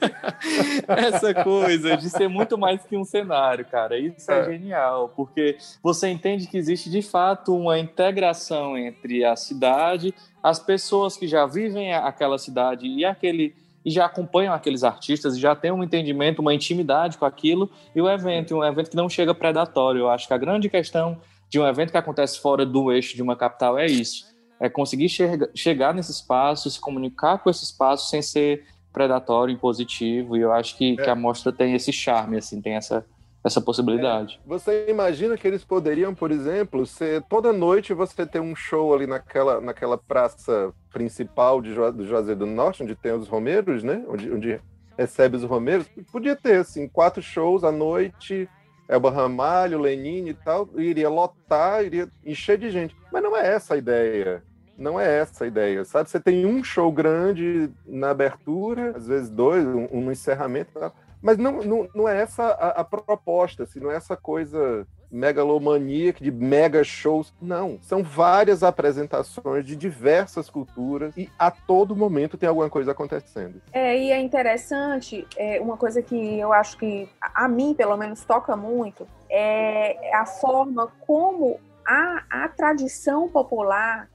essa 0.88 1.34
coisa 1.44 1.98
de 1.98 2.10
ser 2.10 2.28
muito 2.28 2.58
mais 2.58 2.84
que 2.84 2.98
um 2.98 3.04
cenário, 3.04 3.66
cara. 3.66 3.98
Isso 3.98 4.32
é, 4.32 4.40
É. 4.40 4.44
genial, 4.46 5.12
porque 5.16 5.58
você 5.82 6.10
entende 6.10 6.48
que 6.48 6.58
existe 6.58 6.90
de 6.90 7.02
fato 7.02 7.56
uma 7.56 7.78
integração 7.80 8.78
entre 8.78 9.24
a 9.24 9.36
cidade, 9.36 10.14
as 10.42 10.60
pessoas 10.60 11.18
que 11.18 11.28
já 11.28 11.46
vivem 11.46 11.94
aquela 11.94 12.38
cidade 12.38 12.88
e 12.88 13.06
aquele 13.06 13.54
e 13.88 13.90
já 13.90 14.06
acompanham 14.06 14.54
aqueles 14.54 14.84
artistas 14.84 15.38
e 15.38 15.40
já 15.40 15.56
têm 15.56 15.72
um 15.72 15.82
entendimento, 15.82 16.40
uma 16.42 16.54
intimidade 16.54 17.18
com 17.18 17.24
aquilo 17.24 17.72
e 17.96 18.02
o 18.02 18.10
evento, 18.10 18.54
um 18.58 18.62
evento 18.66 18.90
que 18.90 18.98
não 18.98 19.08
chega 19.08 19.34
predatório. 19.34 20.00
Eu 20.02 20.10
acho 20.10 20.28
que 20.28 20.34
a 20.34 20.38
grande 20.38 20.68
questão 20.70 21.22
de 21.50 21.58
um 21.58 21.66
evento 21.66 21.92
que 21.92 21.98
acontece 21.98 22.42
fora 22.42 22.66
do 22.66 22.92
eixo 22.92 23.16
de 23.16 23.22
uma 23.24 23.34
capital 23.34 23.78
é 23.80 23.86
isso. 23.86 24.26
É 24.60 24.68
conseguir 24.68 25.08
chega- 25.08 25.50
chegar 25.56 25.94
nesse 25.94 26.12
espaço, 26.12 26.70
se 26.70 26.82
comunicar 26.82 27.38
com 27.38 27.50
esse 27.50 27.64
espaço 27.64 28.10
sem 28.10 28.22
ser 28.22 28.66
predatório, 28.92 29.54
impositivo, 29.54 30.36
e 30.36 30.42
eu 30.42 30.52
acho 30.52 30.76
que, 30.76 30.98
É. 31.00 31.04
que 31.06 31.10
a 31.10 31.16
mostra 31.16 31.54
tem 31.54 31.74
esse 31.74 31.94
charme, 31.94 32.36
assim, 32.38 32.60
tem 32.62 32.74
essa, 32.74 33.06
essa 33.48 33.62
possibilidade. 33.62 34.40
Você 34.46 34.86
imagina 34.90 35.38
que 35.38 35.48
eles 35.48 35.64
poderiam, 35.64 36.14
por 36.14 36.32
exemplo, 36.32 36.86
ser 36.86 37.24
toda 37.24 37.52
noite 37.52 37.94
você 37.94 38.26
ter 38.26 38.40
um 38.40 38.56
show 38.56 38.94
ali 38.94 39.08
naquela, 39.08 39.60
naquela 39.60 39.98
praça 39.98 40.74
principal 40.92 41.62
de 41.62 41.74
Ju- 41.74 41.92
do 41.92 42.06
Juazeiro 42.06 42.42
do 42.42 42.46
Norte, 42.46 42.84
onde 42.84 42.96
tem 42.96 43.12
os 43.14 43.28
Romeiros, 43.28 43.84
né? 43.84 44.04
Onde, 44.08 44.32
onde 44.32 44.62
recebe 44.98 45.38
os 45.38 45.44
Romeiros. 45.44 45.88
Podia 46.12 46.36
ter, 46.36 46.58
assim, 46.58 46.88
quatro 46.88 47.22
shows 47.22 47.64
à 47.64 47.72
noite, 47.72 48.50
Elba 48.90 49.12
Ramalho, 49.12 49.80
Lenine 49.80 50.32
e 50.32 50.34
tal, 50.34 50.70
iria 50.76 51.10
lotar, 51.10 51.84
iria 51.84 52.08
encher 52.26 52.58
de 52.58 52.70
gente. 52.70 52.96
Mas 53.12 53.22
não 53.22 53.36
é 53.36 53.48
essa 53.54 53.74
a 53.74 53.78
ideia. 53.78 54.44
Não 54.78 55.00
é 55.00 55.20
essa 55.20 55.44
a 55.44 55.48
ideia, 55.48 55.84
sabe? 55.84 56.10
Você 56.10 56.20
tem 56.20 56.46
um 56.46 56.64
show 56.64 56.92
grande 56.92 57.70
na 57.86 58.12
abertura, 58.12 58.94
às 58.96 59.08
vezes 59.08 59.30
dois, 59.30 59.66
um, 59.66 59.88
um 59.92 60.02
no 60.02 60.12
encerramento 60.12 60.70
e 60.76 60.80
tal. 60.80 60.96
Mas 61.22 61.38
não, 61.38 61.64
não, 61.64 61.90
não 61.94 62.08
é 62.08 62.22
essa 62.22 62.44
a, 62.44 62.82
a 62.82 62.84
proposta, 62.84 63.64
assim, 63.64 63.80
não 63.80 63.92
é 63.92 63.96
essa 63.96 64.16
coisa 64.16 64.88
megalomaníaca 65.12 66.24
de 66.24 66.32
mega 66.32 66.84
shows. 66.84 67.34
Não, 67.42 67.80
são 67.82 68.04
várias 68.04 68.64
apresentações 68.64 69.66
de 69.66 69.76
diversas 69.76 70.50
culturas 70.50 71.16
e 71.16 71.30
a 71.40 71.50
todo 71.50 71.96
momento 71.96 72.38
tem 72.38 72.48
alguma 72.48 72.70
coisa 72.70 72.92
acontecendo. 72.92 73.62
É, 73.72 73.98
e 73.98 74.12
é 74.12 74.20
interessante, 74.20 75.26
é, 75.38 75.60
uma 75.60 75.78
coisa 75.78 76.02
que 76.02 76.40
eu 76.40 76.52
acho 76.54 76.78
que 76.78 77.10
a 77.22 77.48
mim, 77.48 77.74
pelo 77.74 77.98
menos, 77.98 78.24
toca 78.26 78.56
muito, 78.56 79.08
é 79.30 80.16
a 80.16 80.26
forma 80.26 80.88
como 81.06 81.60
a, 81.86 82.24
a 82.30 82.50
tradição 82.50 83.30
popular 83.30 84.10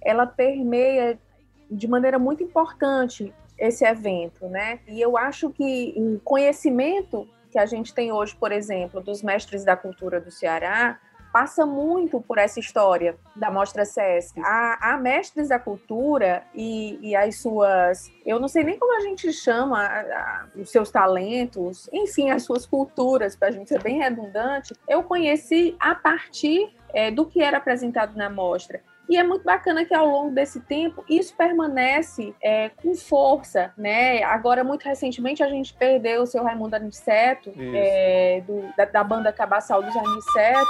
ela 0.00 0.26
permeia 0.26 1.18
de 1.70 1.88
maneira 1.88 2.18
muito 2.18 2.42
importante 2.42 3.34
esse 3.58 3.84
evento, 3.84 4.46
né? 4.48 4.80
E 4.86 5.00
eu 5.00 5.16
acho 5.16 5.50
que 5.50 5.94
o 5.96 6.20
conhecimento 6.20 7.28
que 7.50 7.58
a 7.58 7.66
gente 7.66 7.94
tem 7.94 8.12
hoje, 8.12 8.36
por 8.36 8.52
exemplo, 8.52 9.00
dos 9.00 9.22
mestres 9.22 9.64
da 9.64 9.76
cultura 9.76 10.20
do 10.20 10.30
Ceará, 10.30 10.98
passa 11.32 11.66
muito 11.66 12.20
por 12.20 12.38
essa 12.38 12.58
história 12.58 13.16
da 13.36 13.50
Mostra 13.50 13.84
SESC. 13.84 14.40
A, 14.40 14.94
a 14.94 14.96
Mestres 14.96 15.48
da 15.48 15.58
Cultura 15.58 16.42
e, 16.54 16.98
e, 17.02 17.14
as 17.14 17.40
suas, 17.40 18.10
eu 18.24 18.40
não 18.40 18.48
sei 18.48 18.64
nem 18.64 18.78
como 18.78 18.96
a 18.96 19.00
gente 19.00 19.32
chama, 19.32 19.82
a, 19.82 20.00
a, 20.00 20.46
os 20.56 20.70
seus 20.70 20.90
talentos, 20.90 21.88
enfim, 21.92 22.30
as 22.30 22.44
suas 22.44 22.64
culturas, 22.66 23.36
para 23.36 23.48
a 23.48 23.50
gente 23.50 23.68
ser 23.68 23.82
bem 23.82 23.98
redundante, 23.98 24.74
eu 24.88 25.02
conheci 25.02 25.76
a 25.78 25.94
partir 25.94 26.74
é, 26.94 27.10
do 27.10 27.26
que 27.26 27.42
era 27.42 27.58
apresentado 27.58 28.16
na 28.16 28.30
mostra. 28.30 28.82
E 29.08 29.16
é 29.16 29.24
muito 29.24 29.42
bacana 29.42 29.86
que 29.86 29.94
ao 29.94 30.06
longo 30.06 30.34
desse 30.34 30.60
tempo 30.60 31.02
isso 31.08 31.34
permanece 31.34 32.34
é, 32.42 32.68
com 32.68 32.94
força, 32.94 33.72
né? 33.76 34.22
Agora, 34.22 34.62
muito 34.62 34.84
recentemente, 34.84 35.42
a 35.42 35.48
gente 35.48 35.72
perdeu 35.72 36.22
o 36.22 36.26
seu 36.26 36.44
Raimundo 36.44 36.76
Aniceto, 36.76 37.50
é, 37.56 38.42
do, 38.46 38.68
da, 38.76 38.84
da, 38.84 39.02
banda 39.02 39.32
Cabaçal 39.32 39.82
dos 39.82 39.96
Aniceto. 39.96 40.68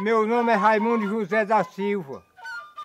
Meu 0.00 0.26
nome 0.26 0.52
é 0.52 0.56
Raimundo 0.56 1.08
José 1.08 1.46
da 1.46 1.64
Silva, 1.64 2.22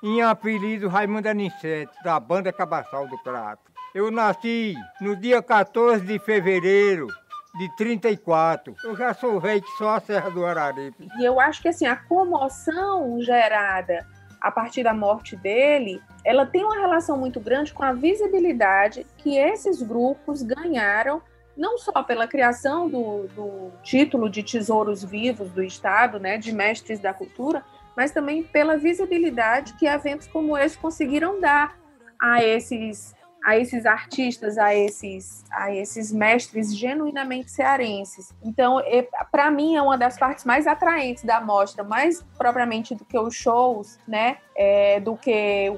em 0.01 0.21
apelido 0.21 0.87
Raimundo 0.87 1.27
Aniceto, 1.27 1.93
da 2.01 2.17
banda 2.17 2.53
Cabaçal 2.53 3.05
do 3.05 3.17
Prato. 3.17 3.69
Eu 3.93 4.09
nasci 4.09 4.75
no 5.01 5.13
dia 5.13 5.41
14 5.41 6.05
de 6.05 6.19
fevereiro 6.19 7.07
de 7.57 7.75
34. 7.75 8.73
Eu 8.83 8.95
já 8.95 9.13
sou 9.13 9.41
velho 9.41 9.61
que 9.61 9.71
só 9.71 9.95
a 9.95 9.99
Serra 9.99 10.29
do 10.29 10.45
Araripe. 10.45 11.09
E 11.17 11.25
eu 11.25 11.37
acho 11.37 11.61
que 11.61 11.67
assim, 11.67 11.85
a 11.85 11.95
comoção 11.95 13.19
gerada 13.19 14.05
a 14.41 14.51
partir 14.51 14.83
da 14.83 14.93
morte 14.93 15.35
dele, 15.35 16.01
ela 16.23 16.45
tem 16.45 16.63
uma 16.63 16.79
relação 16.79 17.17
muito 17.17 17.39
grande 17.39 17.73
com 17.73 17.83
a 17.83 17.93
visibilidade 17.93 19.05
que 19.17 19.37
esses 19.37 19.81
grupos 19.81 20.41
ganharam, 20.41 21.21
não 21.55 21.77
só 21.77 22.03
pela 22.03 22.27
criação 22.27 22.89
do, 22.89 23.27
do 23.35 23.71
título 23.83 24.29
de 24.29 24.41
tesouros 24.43 25.03
vivos 25.03 25.51
do 25.51 25.61
Estado, 25.61 26.19
né, 26.19 26.37
de 26.37 26.53
mestres 26.53 26.99
da 26.99 27.13
cultura, 27.13 27.63
mas 27.95 28.11
também 28.11 28.43
pela 28.43 28.77
visibilidade 28.77 29.73
que 29.73 29.85
eventos 29.85 30.27
como 30.27 30.57
esse 30.57 30.77
conseguiram 30.77 31.39
dar 31.39 31.77
a 32.21 32.43
esses 32.43 33.13
a 33.43 33.57
esses 33.57 33.85
artistas, 33.85 34.57
a 34.57 34.75
esses, 34.75 35.43
a 35.51 35.73
esses 35.73 36.11
mestres 36.11 36.75
genuinamente 36.75 37.51
cearenses. 37.51 38.33
Então, 38.43 38.81
para 39.31 39.49
mim, 39.49 39.75
é 39.75 39.81
uma 39.81 39.97
das 39.97 40.17
partes 40.17 40.45
mais 40.45 40.67
atraentes 40.67 41.23
da 41.23 41.39
mostra, 41.39 41.83
mais 41.83 42.21
propriamente 42.37 42.93
do 42.93 43.05
que 43.05 43.17
os 43.17 43.35
shows, 43.35 43.97
né? 44.07 44.37
É, 44.55 44.99
do 44.99 45.15
que 45.15 45.71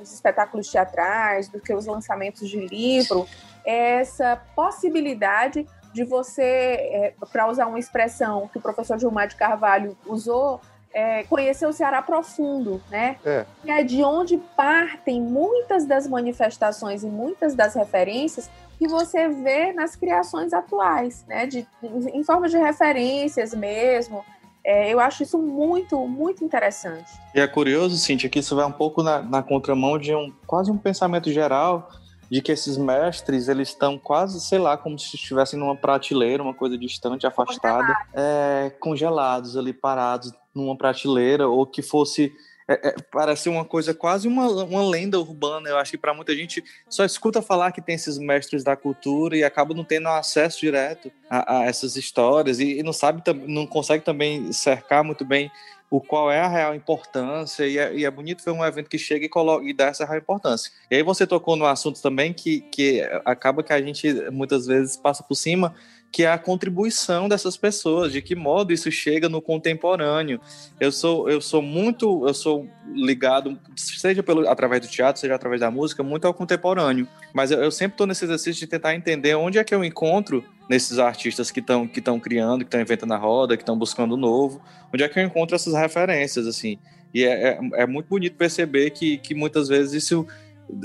os 0.00 0.12
espetáculos 0.12 0.70
teatrais, 0.70 1.48
do 1.48 1.60
que 1.60 1.74
os 1.74 1.86
lançamentos 1.86 2.48
de 2.48 2.66
livro, 2.66 3.26
é 3.64 4.00
essa 4.00 4.40
possibilidade 4.56 5.66
de 5.92 6.04
você, 6.04 6.42
é, 6.42 7.14
para 7.30 7.46
usar 7.48 7.66
uma 7.66 7.78
expressão 7.78 8.48
que 8.48 8.58
o 8.58 8.60
professor 8.60 8.98
Gilmar 8.98 9.28
de 9.28 9.36
Carvalho 9.36 9.96
usou, 10.06 10.60
é, 10.94 11.24
conhecer 11.24 11.66
o 11.66 11.72
Ceará 11.72 12.02
profundo, 12.02 12.82
né? 12.90 13.16
É. 13.24 13.46
E 13.64 13.70
é 13.70 13.82
de 13.82 14.02
onde 14.02 14.38
partem 14.56 15.20
muitas 15.20 15.86
das 15.86 16.06
manifestações 16.06 17.02
e 17.02 17.06
muitas 17.06 17.54
das 17.54 17.74
referências 17.74 18.50
que 18.78 18.86
você 18.86 19.28
vê 19.28 19.72
nas 19.72 19.96
criações 19.96 20.52
atuais, 20.52 21.24
né? 21.26 21.46
De, 21.46 21.66
em 21.82 22.22
forma 22.24 22.48
de 22.48 22.58
referências 22.58 23.54
mesmo. 23.54 24.24
É, 24.64 24.92
eu 24.92 25.00
acho 25.00 25.24
isso 25.24 25.38
muito, 25.38 26.06
muito 26.06 26.44
interessante. 26.44 27.10
E 27.34 27.40
é 27.40 27.48
curioso, 27.48 27.96
Cintia, 27.96 28.30
que 28.30 28.38
isso 28.38 28.54
vai 28.54 28.64
um 28.64 28.72
pouco 28.72 29.02
na, 29.02 29.20
na 29.20 29.42
contramão 29.42 29.98
de 29.98 30.14
um 30.14 30.32
quase 30.46 30.70
um 30.70 30.78
pensamento 30.78 31.32
geral 31.32 31.88
de 32.32 32.40
que 32.40 32.50
esses 32.50 32.78
mestres 32.78 33.46
eles 33.46 33.68
estão 33.68 33.98
quase, 33.98 34.40
sei 34.40 34.58
lá, 34.58 34.74
como 34.74 34.98
se 34.98 35.16
estivessem 35.16 35.58
numa 35.58 35.76
prateleira, 35.76 36.42
uma 36.42 36.54
coisa 36.54 36.78
distante, 36.78 37.26
afastada, 37.26 37.94
é, 38.14 38.72
congelados 38.80 39.54
ali, 39.54 39.70
parados 39.70 40.32
numa 40.54 40.74
prateleira, 40.74 41.46
ou 41.46 41.66
que 41.66 41.82
fosse 41.82 42.32
é, 42.66 42.88
é, 42.88 42.94
parece 43.12 43.50
uma 43.50 43.66
coisa 43.66 43.92
quase 43.92 44.26
uma, 44.26 44.48
uma 44.48 44.82
lenda 44.82 45.20
urbana. 45.20 45.68
Eu 45.68 45.76
acho 45.76 45.90
que 45.90 45.98
para 45.98 46.14
muita 46.14 46.34
gente 46.34 46.64
só 46.88 47.04
escuta 47.04 47.42
falar 47.42 47.70
que 47.70 47.82
tem 47.82 47.96
esses 47.96 48.16
mestres 48.16 48.64
da 48.64 48.74
cultura 48.74 49.36
e 49.36 49.44
acaba 49.44 49.74
não 49.74 49.84
tendo 49.84 50.08
acesso 50.08 50.60
direto 50.60 51.12
a, 51.28 51.58
a 51.58 51.64
essas 51.64 51.96
histórias 51.96 52.60
e, 52.60 52.78
e, 52.78 52.82
não 52.82 52.94
sabe, 52.94 53.22
não 53.46 53.66
consegue 53.66 54.02
também 54.02 54.50
cercar 54.54 55.04
muito 55.04 55.22
bem 55.22 55.50
o 55.92 56.00
qual 56.00 56.32
é 56.32 56.40
a 56.40 56.48
real 56.48 56.74
importância, 56.74 57.66
e 57.66 57.76
é, 57.76 57.94
e 57.94 58.06
é 58.06 58.10
bonito 58.10 58.42
ver 58.42 58.50
um 58.50 58.64
evento 58.64 58.88
que 58.88 58.96
chega 58.96 59.26
e, 59.26 59.28
coloca, 59.28 59.62
e 59.62 59.74
dá 59.74 59.88
essa 59.88 60.06
real 60.06 60.16
importância. 60.16 60.72
E 60.90 60.94
aí 60.94 61.02
você 61.02 61.26
tocou 61.26 61.54
no 61.54 61.66
assunto 61.66 62.00
também 62.00 62.32
que, 62.32 62.62
que 62.62 63.02
acaba 63.26 63.62
que 63.62 63.74
a 63.74 63.82
gente 63.82 64.10
muitas 64.30 64.66
vezes 64.66 64.96
passa 64.96 65.22
por 65.22 65.34
cima, 65.34 65.74
que 66.12 66.24
é 66.24 66.30
a 66.30 66.36
contribuição 66.36 67.26
dessas 67.26 67.56
pessoas, 67.56 68.12
de 68.12 68.20
que 68.20 68.34
modo 68.34 68.70
isso 68.70 68.90
chega 68.90 69.30
no 69.30 69.40
contemporâneo. 69.40 70.38
Eu 70.78 70.92
sou, 70.92 71.28
eu 71.30 71.40
sou 71.40 71.62
muito, 71.62 72.28
eu 72.28 72.34
sou 72.34 72.68
ligado, 72.94 73.58
seja 73.74 74.22
pelo, 74.22 74.46
através 74.46 74.82
do 74.82 74.88
teatro, 74.88 75.18
seja 75.18 75.34
através 75.34 75.62
da 75.62 75.70
música, 75.70 76.02
muito 76.02 76.26
ao 76.26 76.34
contemporâneo. 76.34 77.08
Mas 77.32 77.50
eu, 77.50 77.62
eu 77.62 77.70
sempre 77.70 77.94
estou 77.94 78.06
nesse 78.06 78.26
exercício 78.26 78.60
de 78.60 78.66
tentar 78.66 78.94
entender 78.94 79.34
onde 79.34 79.58
é 79.58 79.64
que 79.64 79.74
eu 79.74 79.82
encontro 79.82 80.44
nesses 80.68 80.98
artistas 80.98 81.50
que 81.50 81.60
estão 81.60 81.88
que 81.88 81.98
estão 81.98 82.20
criando, 82.20 82.58
que 82.58 82.66
estão 82.66 82.80
inventando 82.80 83.14
a 83.14 83.16
roda, 83.16 83.56
que 83.56 83.62
estão 83.62 83.76
buscando 83.76 84.12
o 84.12 84.18
novo, 84.18 84.60
onde 84.92 85.02
é 85.02 85.08
que 85.08 85.18
eu 85.18 85.24
encontro 85.24 85.56
essas 85.56 85.72
referências, 85.72 86.46
assim. 86.46 86.78
E 87.14 87.24
é, 87.24 87.32
é, 87.32 87.58
é 87.82 87.86
muito 87.86 88.06
bonito 88.08 88.36
perceber 88.36 88.90
que, 88.90 89.16
que 89.16 89.34
muitas 89.34 89.68
vezes 89.68 90.04
isso 90.04 90.26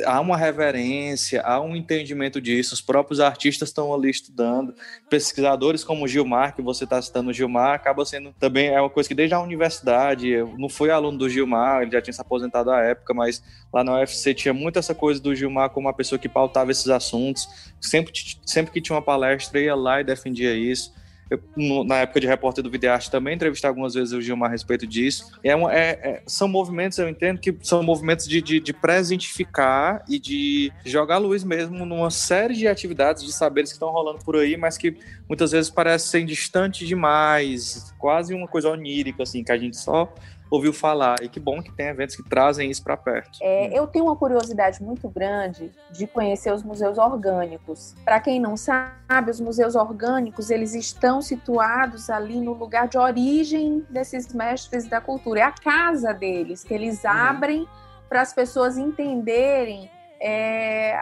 há 0.06 0.20
uma 0.20 0.36
reverência, 0.36 1.42
há 1.42 1.62
um 1.62 1.76
entendimento 1.76 2.42
disso. 2.42 2.74
Os 2.74 2.82
próprios 2.82 3.20
artistas 3.20 3.70
estão 3.70 3.94
ali 3.94 4.10
estudando. 4.10 4.74
Pesquisadores 5.10 5.84
como 5.84 6.06
o 6.06 6.08
Gilmar, 6.08 6.56
que 6.56 6.62
você 6.62 6.84
está 6.84 7.02
citando 7.02 7.30
o 7.30 7.34
Gilmar, 7.34 7.74
acaba 7.74 8.06
sendo 8.06 8.34
também 8.40 8.68
é 8.70 8.80
uma 8.80 8.90
coisa 8.90 9.08
que 9.08 9.16
desde 9.16 9.34
a 9.34 9.40
universidade, 9.40 10.28
eu 10.30 10.56
não 10.58 10.70
fui 10.70 10.90
aluno 10.90 11.18
do 11.18 11.30
Gilmar, 11.30 11.82
ele 11.82 11.92
já 11.92 12.02
tinha 12.02 12.14
se 12.14 12.22
aposentado 12.22 12.72
à 12.72 12.82
época, 12.82 13.14
mas 13.14 13.42
lá 13.74 13.84
na 13.84 14.00
UFC 14.00 14.34
tinha 14.34 14.54
muito 14.54 14.80
essa 14.80 14.94
coisa 14.94 15.22
do 15.22 15.34
Gilmar 15.34 15.70
como 15.70 15.88
uma 15.88 15.94
pessoa 15.94 16.20
que 16.20 16.30
pautava 16.30 16.72
esses 16.72 16.90
assuntos. 16.90 17.48
Sempre, 17.80 18.14
sempre 18.46 18.72
que 18.72 18.82
tinha 18.82 18.96
uma 18.96 19.02
palestra, 19.02 19.60
ia 19.60 19.76
lá 19.76 20.02
e 20.02 20.04
defendia 20.04 20.54
isso. 20.54 20.94
Eu, 21.30 21.42
na 21.84 21.98
época 21.98 22.20
de 22.20 22.28
repórter 22.28 22.64
do 22.64 22.70
Videarte 22.70 23.12
também 23.12 23.36
entrevistei 23.36 23.68
algumas 23.68 23.94
vezes 23.94 24.14
o 24.14 24.22
Gilmar 24.22 24.50
a 24.50 24.52
respeito 24.52 24.88
disso. 24.88 25.32
É, 25.44 25.56
uma, 25.56 25.74
é, 25.74 25.90
é, 26.02 26.24
são 26.26 26.48
movimentos, 26.48 26.98
eu 26.98 27.10
entendo 27.10 27.40
que 27.40 27.56
são 27.62 27.84
movimentos 27.84 28.28
de, 28.28 28.42
de, 28.42 28.60
de 28.60 28.74
presentificar 28.74 30.04
e 30.08 30.20
de 30.20 30.72
jogar 30.86 31.18
luz 31.18 31.44
mesmo 31.44 31.86
numa 31.86 32.10
série 32.10 32.54
de 32.54 32.68
atividades, 32.68 33.24
de 33.24 33.34
saberes 33.34 33.72
que 33.72 33.76
estão 33.76 33.90
rolando 33.90 34.24
por 34.24 34.36
aí, 34.36 34.56
mas 34.56 34.78
que 34.78 34.96
muitas 35.28 35.52
vezes 35.52 35.70
parecem 35.70 36.26
distantes 36.26 36.88
demais, 36.88 37.94
quase 37.98 38.34
uma 38.34 38.48
coisa 38.48 38.70
onírica, 38.70 39.24
assim, 39.24 39.44
que 39.44 39.52
a 39.52 39.58
gente 39.58 39.78
só 39.78 40.14
ouviu 40.50 40.74
falar. 40.74 41.22
E 41.22 41.30
que 41.30 41.40
bom 41.40 41.62
que 41.62 41.72
tem 41.72 41.88
eventos 41.88 42.16
que 42.16 42.24
trazem 42.24 42.70
isso 42.70 42.84
para 42.84 42.98
perto. 42.98 43.40
É, 43.42 43.78
eu 43.78 43.88
tenho 43.88 44.06
uma 44.06 44.16
curiosidade 44.16 44.82
muito 44.82 45.08
grande 45.10 45.72
de 45.92 46.08
conhecer 46.08 46.54
os 46.54 46.64
museus 46.64 46.98
orgânicos. 46.98 47.96
Para 48.04 48.20
quem 48.20 48.40
não 48.40 48.56
sabe, 48.56 49.32
os 49.32 49.40
museus 49.40 49.76
orgânicos 49.76 50.50
eles 50.50 50.74
estão 50.74 51.22
situados 51.22 52.10
ali 52.10 52.40
no 52.40 52.54
lugar 52.54 52.88
de 52.88 52.98
origem 52.98 53.86
desses 53.90 54.34
mestres 54.34 54.88
da 54.88 55.02
cultura. 55.02 55.40
É 55.40 55.44
a 55.44 55.52
casa 55.52 56.14
deles 56.14 56.64
que 56.64 56.74
eles 56.74 57.04
uhum. 57.04 57.10
abrem 57.10 57.68
para 58.10 58.22
as 58.22 58.34
pessoas 58.34 58.78
entenderem 58.78 59.90
é, 60.20 60.96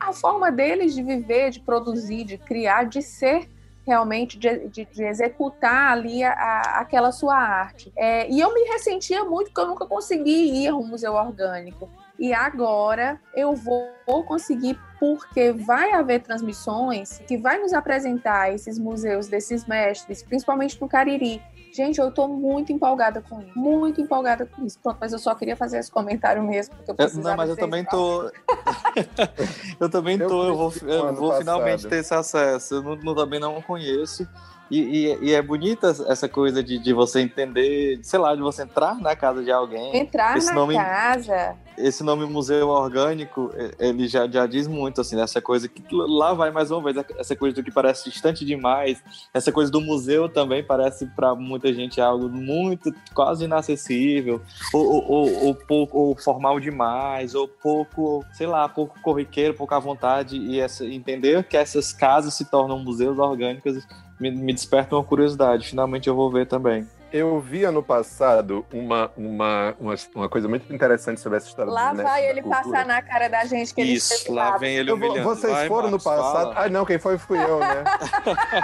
a 0.00 0.12
forma 0.12 0.50
deles 0.50 0.94
de 0.94 1.02
viver, 1.02 1.50
de 1.50 1.60
produzir, 1.60 2.24
de 2.24 2.38
criar, 2.38 2.84
de 2.84 3.02
ser 3.02 3.48
realmente 3.86 4.38
de, 4.38 4.68
de, 4.68 4.84
de 4.84 5.04
executar 5.04 5.92
ali 5.92 6.22
a, 6.22 6.32
a, 6.32 6.80
aquela 6.80 7.12
sua 7.12 7.36
arte. 7.36 7.92
É, 7.96 8.30
e 8.30 8.40
eu 8.40 8.52
me 8.54 8.62
ressentia 8.64 9.24
muito 9.24 9.48
porque 9.48 9.60
eu 9.60 9.66
nunca 9.66 9.86
consegui 9.86 10.62
ir 10.62 10.68
ao 10.68 10.82
museu 10.82 11.14
orgânico. 11.14 11.90
E 12.18 12.32
agora 12.32 13.20
eu 13.34 13.54
vou 13.54 13.90
conseguir 14.24 14.78
porque 15.00 15.50
vai 15.50 15.92
haver 15.92 16.22
transmissões 16.22 17.18
que 17.26 17.36
vai 17.36 17.58
nos 17.58 17.72
apresentar 17.72 18.54
esses 18.54 18.78
museus 18.78 19.26
desses 19.26 19.66
mestres, 19.66 20.22
principalmente 20.22 20.80
no 20.80 20.88
Cariri. 20.88 21.42
Gente, 21.72 21.98
eu 21.98 22.10
tô 22.10 22.28
muito 22.28 22.70
empolgada 22.70 23.22
com 23.22 23.40
isso. 23.40 23.58
Muito 23.58 24.00
empolgada 24.00 24.44
com 24.44 24.64
isso. 24.64 24.78
Pronto, 24.78 24.98
mas 25.00 25.12
eu 25.12 25.18
só 25.18 25.34
queria 25.34 25.56
fazer 25.56 25.78
esse 25.78 25.90
comentário 25.90 26.42
mesmo, 26.42 26.76
porque 26.76 26.90
eu 26.90 26.94
precisava 26.94 27.30
Não, 27.30 27.36
mas 27.36 27.48
eu 27.48 27.56
também 27.56 27.82
tô. 27.84 28.30
eu 29.80 29.88
também 29.88 30.18
tô. 30.18 30.44
Eu 30.48 30.56
vou, 30.56 30.72
eu 30.82 31.14
vou 31.14 31.32
finalmente 31.38 31.88
ter 31.88 31.96
esse 31.96 32.12
acesso. 32.12 32.74
Eu 32.74 32.82
não, 32.82 33.14
também 33.14 33.40
não 33.40 33.62
conheço. 33.62 34.28
E, 34.72 34.78
e, 34.78 35.18
e, 35.28 35.34
é 35.34 35.42
bonita 35.42 35.88
essa 36.08 36.26
coisa 36.26 36.62
de, 36.62 36.78
de 36.78 36.94
você 36.94 37.20
entender, 37.20 38.00
sei 38.02 38.18
lá, 38.18 38.34
de 38.34 38.40
você 38.40 38.62
entrar 38.62 38.98
na 38.98 39.14
casa 39.14 39.44
de 39.44 39.52
alguém. 39.52 39.94
Entrar 39.94 40.38
esse 40.38 40.46
na 40.46 40.54
nome, 40.54 40.74
casa. 40.74 41.54
Esse 41.76 42.02
nome 42.02 42.24
museu 42.24 42.68
orgânico, 42.70 43.52
ele 43.78 44.08
já, 44.08 44.26
já 44.26 44.46
diz 44.46 44.66
muito, 44.66 45.02
assim, 45.02 45.20
essa 45.20 45.42
coisa 45.42 45.68
que 45.68 45.82
lá 45.90 46.32
vai 46.32 46.50
mais 46.50 46.70
uma 46.70 46.82
vez, 46.82 47.04
essa 47.18 47.36
coisa 47.36 47.54
do 47.54 47.62
que 47.62 47.70
parece 47.70 48.08
distante 48.08 48.46
demais, 48.46 49.02
essa 49.34 49.52
coisa 49.52 49.70
do 49.70 49.78
museu 49.78 50.26
também 50.26 50.64
parece 50.64 51.04
para 51.04 51.34
muita 51.34 51.70
gente 51.74 52.00
algo 52.00 52.30
muito, 52.30 52.90
quase 53.12 53.44
inacessível, 53.44 54.40
ou, 54.72 54.86
ou, 54.86 55.10
ou, 55.10 55.44
ou, 55.48 55.54
pouco, 55.54 55.98
ou 55.98 56.16
formal 56.16 56.58
demais, 56.58 57.34
ou 57.34 57.46
pouco, 57.46 58.24
sei 58.32 58.46
lá, 58.46 58.66
pouco 58.70 58.98
corriqueiro, 59.02 59.52
pouca 59.52 59.78
vontade, 59.78 60.38
e 60.38 60.58
essa, 60.58 60.86
entender 60.86 61.44
que 61.44 61.58
essas 61.58 61.92
casas 61.92 62.32
se 62.32 62.46
tornam 62.46 62.78
museus 62.78 63.18
orgânicos 63.18 63.86
me, 64.20 64.30
me 64.30 64.52
desperta 64.52 64.96
uma 64.96 65.04
curiosidade. 65.04 65.68
Finalmente 65.68 66.08
eu 66.08 66.14
vou 66.14 66.30
ver 66.30 66.46
também. 66.46 66.86
Eu 67.12 67.38
vi 67.40 67.62
ano 67.64 67.82
passado 67.82 68.64
uma, 68.72 69.10
uma, 69.16 69.74
uma, 69.78 69.94
uma 70.14 70.28
coisa 70.30 70.48
muito 70.48 70.72
interessante 70.72 71.20
sobre 71.20 71.36
essa 71.36 71.46
história 71.46 71.70
Lá 71.70 71.92
mestres 71.92 72.10
vai 72.10 72.22
da 72.22 72.28
ele 72.30 72.40
cultura. 72.42 72.62
passar 72.64 72.86
na 72.86 73.02
cara 73.02 73.28
da 73.28 73.44
gente 73.44 73.74
que 73.74 73.80
ele 73.82 73.92
Isso, 73.92 74.32
lá 74.32 74.50
lá. 74.50 74.56
vem 74.58 74.76
ele 74.76 74.90
humilhando. 74.90 75.22
vocês 75.22 75.52
Vai, 75.52 75.68
foram 75.68 75.90
Marcos, 75.90 76.04
no 76.06 76.10
passado. 76.10 76.54
fala. 76.54 76.66
Ah, 76.66 76.68
não, 76.70 76.86
quem 76.86 76.98
foi 76.98 77.18
fui 77.18 77.38
eu, 77.38 77.58
né? 77.60 77.84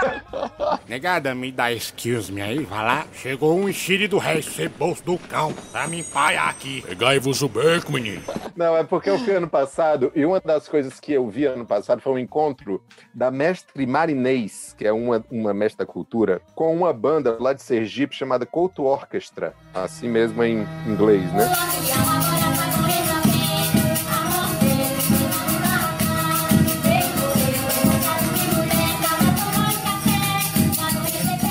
Negada, 0.89 1.35
me 1.35 1.51
dá 1.51 1.71
excuse 1.71 2.31
me 2.31 2.41
aí, 2.41 2.59
vai 2.63 2.83
lá. 2.83 3.05
Chegou 3.13 3.55
um 3.55 3.69
enxire 3.69 4.07
do 4.07 4.17
rei, 4.17 4.41
ceboso 4.41 5.03
do 5.03 5.17
cão, 5.17 5.53
pra 5.71 5.87
me 5.87 5.99
empaiar 5.99 6.49
aqui. 6.49 6.81
Pegai-vos 6.81 7.41
o 7.43 7.49
beco, 7.49 7.91
menino. 7.91 8.23
Não, 8.55 8.75
é 8.75 8.83
porque 8.83 9.09
eu 9.11 9.19
fui 9.19 9.35
ano 9.35 9.47
passado 9.47 10.11
e 10.15 10.25
uma 10.25 10.39
das 10.39 10.67
coisas 10.67 10.99
que 10.99 11.13
eu 11.13 11.27
vi 11.29 11.45
ano 11.45 11.65
passado 11.65 12.01
foi 12.01 12.13
um 12.13 12.17
encontro 12.19 12.83
da 13.13 13.29
mestre 13.29 13.85
Marinês, 13.85 14.73
que 14.77 14.87
é 14.87 14.91
uma, 14.91 15.23
uma 15.29 15.53
mestra 15.53 15.85
da 15.85 15.91
cultura, 15.91 16.41
com 16.55 16.75
uma 16.75 16.91
banda 16.91 17.37
lá 17.39 17.53
de 17.53 17.61
Sergipe 17.61 18.15
chamada 18.15 18.38
Couto 18.45 18.83
Orchestra, 18.83 19.53
assim 19.73 20.07
mesmo 20.07 20.43
em 20.43 20.65
inglês, 20.87 21.31
né? 21.33 21.47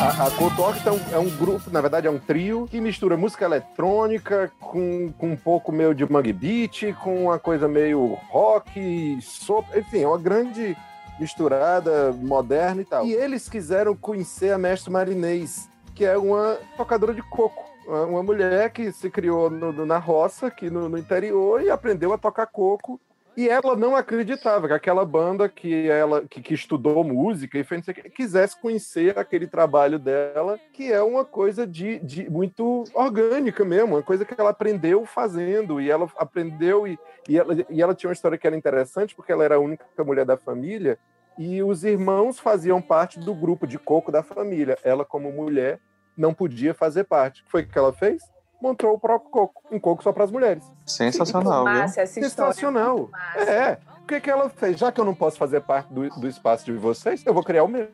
A, 0.00 0.26
a 0.26 0.30
Couto 0.30 0.62
Orchestra 0.62 0.92
é 0.92 0.94
um, 0.94 1.14
é 1.14 1.18
um 1.18 1.30
grupo, 1.36 1.70
na 1.70 1.80
verdade 1.80 2.06
é 2.06 2.10
um 2.10 2.18
trio, 2.18 2.68
que 2.70 2.80
mistura 2.80 3.16
música 3.16 3.44
eletrônica 3.44 4.50
com, 4.60 5.12
com 5.18 5.32
um 5.32 5.36
pouco 5.36 5.72
meio 5.72 5.94
de 5.94 6.10
mangue 6.10 6.32
beat, 6.32 6.94
com 7.02 7.24
uma 7.24 7.38
coisa 7.38 7.66
meio 7.66 8.16
rock, 8.30 9.18
soul, 9.20 9.64
enfim, 9.74 10.02
é 10.02 10.06
uma 10.06 10.18
grande 10.18 10.76
misturada, 11.18 12.12
moderna 12.12 12.80
e 12.80 12.84
tal. 12.84 13.04
E 13.04 13.12
eles 13.12 13.48
quiseram 13.48 13.96
conhecer 13.96 14.52
a 14.52 14.58
Mestre 14.58 14.90
Marinês, 14.90 15.68
que 15.98 16.04
é 16.04 16.16
uma 16.16 16.56
tocadora 16.76 17.12
de 17.12 17.22
coco. 17.22 17.68
Uma 17.84 18.22
mulher 18.22 18.70
que 18.70 18.92
se 18.92 19.10
criou 19.10 19.50
no- 19.50 19.84
na 19.84 19.98
roça, 19.98 20.46
aqui 20.46 20.70
no, 20.70 20.88
no 20.88 20.96
interior, 20.96 21.60
e 21.60 21.70
aprendeu 21.70 22.12
a 22.12 22.18
tocar 22.18 22.46
coco. 22.46 23.00
E 23.36 23.48
ela 23.48 23.74
não 23.74 23.96
acreditava 23.96 24.68
que 24.68 24.74
aquela 24.74 25.04
banda 25.04 25.48
que 25.48 25.88
ela 25.88 26.24
que, 26.28 26.40
que 26.40 26.54
estudou 26.54 27.02
música 27.02 27.58
e 27.58 27.64
fez, 27.64 27.84
quisesse 28.14 28.60
conhecer 28.60 29.18
aquele 29.18 29.48
trabalho 29.48 29.98
dela, 29.98 30.58
que 30.72 30.92
é 30.92 31.02
uma 31.02 31.24
coisa 31.24 31.66
de, 31.66 31.98
de 31.98 32.30
muito 32.30 32.84
orgânica 32.94 33.64
mesmo, 33.64 33.96
uma 33.96 34.02
coisa 34.02 34.24
que 34.24 34.34
ela 34.38 34.50
aprendeu 34.50 35.04
fazendo, 35.04 35.80
e 35.80 35.90
ela 35.90 36.08
aprendeu 36.16 36.86
e, 36.86 36.96
e, 37.28 37.36
ela, 37.36 37.56
e 37.68 37.82
ela 37.82 37.94
tinha 37.94 38.08
uma 38.08 38.14
história 38.14 38.38
que 38.38 38.46
era 38.46 38.56
interessante, 38.56 39.16
porque 39.16 39.32
ela 39.32 39.44
era 39.44 39.56
a 39.56 39.60
única 39.60 39.84
mulher 40.04 40.24
da 40.24 40.36
família, 40.36 40.96
e 41.38 41.62
os 41.62 41.84
irmãos 41.84 42.38
faziam 42.38 42.82
parte 42.82 43.18
do 43.18 43.32
grupo 43.32 43.66
de 43.66 43.78
coco 43.78 44.10
da 44.10 44.22
família. 44.22 44.76
Ela, 44.82 45.04
como 45.04 45.30
mulher, 45.32 45.78
não 46.16 46.34
podia 46.34 46.74
fazer 46.74 47.04
parte. 47.04 47.42
O 47.42 47.44
que 47.44 47.50
foi 47.50 47.64
que 47.64 47.78
ela 47.78 47.92
fez? 47.92 48.22
Montou 48.60 48.92
o 48.92 48.98
próprio 48.98 49.30
coco, 49.30 49.62
um 49.70 49.78
coco 49.78 50.02
só 50.02 50.12
para 50.12 50.24
as 50.24 50.32
mulheres. 50.32 50.64
Sensacional, 50.84 51.64
viu? 51.64 51.74
Márcia, 51.74 52.00
essa 52.00 52.18
história. 52.18 52.52
Sensacional. 52.52 53.08
Márcia. 53.12 53.50
É. 53.50 53.78
O 54.02 54.06
que, 54.08 54.20
que 54.20 54.30
ela 54.30 54.48
fez? 54.48 54.76
Já 54.76 54.90
que 54.90 55.00
eu 55.00 55.04
não 55.04 55.14
posso 55.14 55.38
fazer 55.38 55.60
parte 55.60 55.92
do, 55.92 56.08
do 56.08 56.26
espaço 56.26 56.64
de 56.64 56.72
vocês, 56.72 57.24
eu 57.24 57.32
vou 57.32 57.44
criar 57.44 57.62
o 57.62 57.68
meu. 57.68 57.88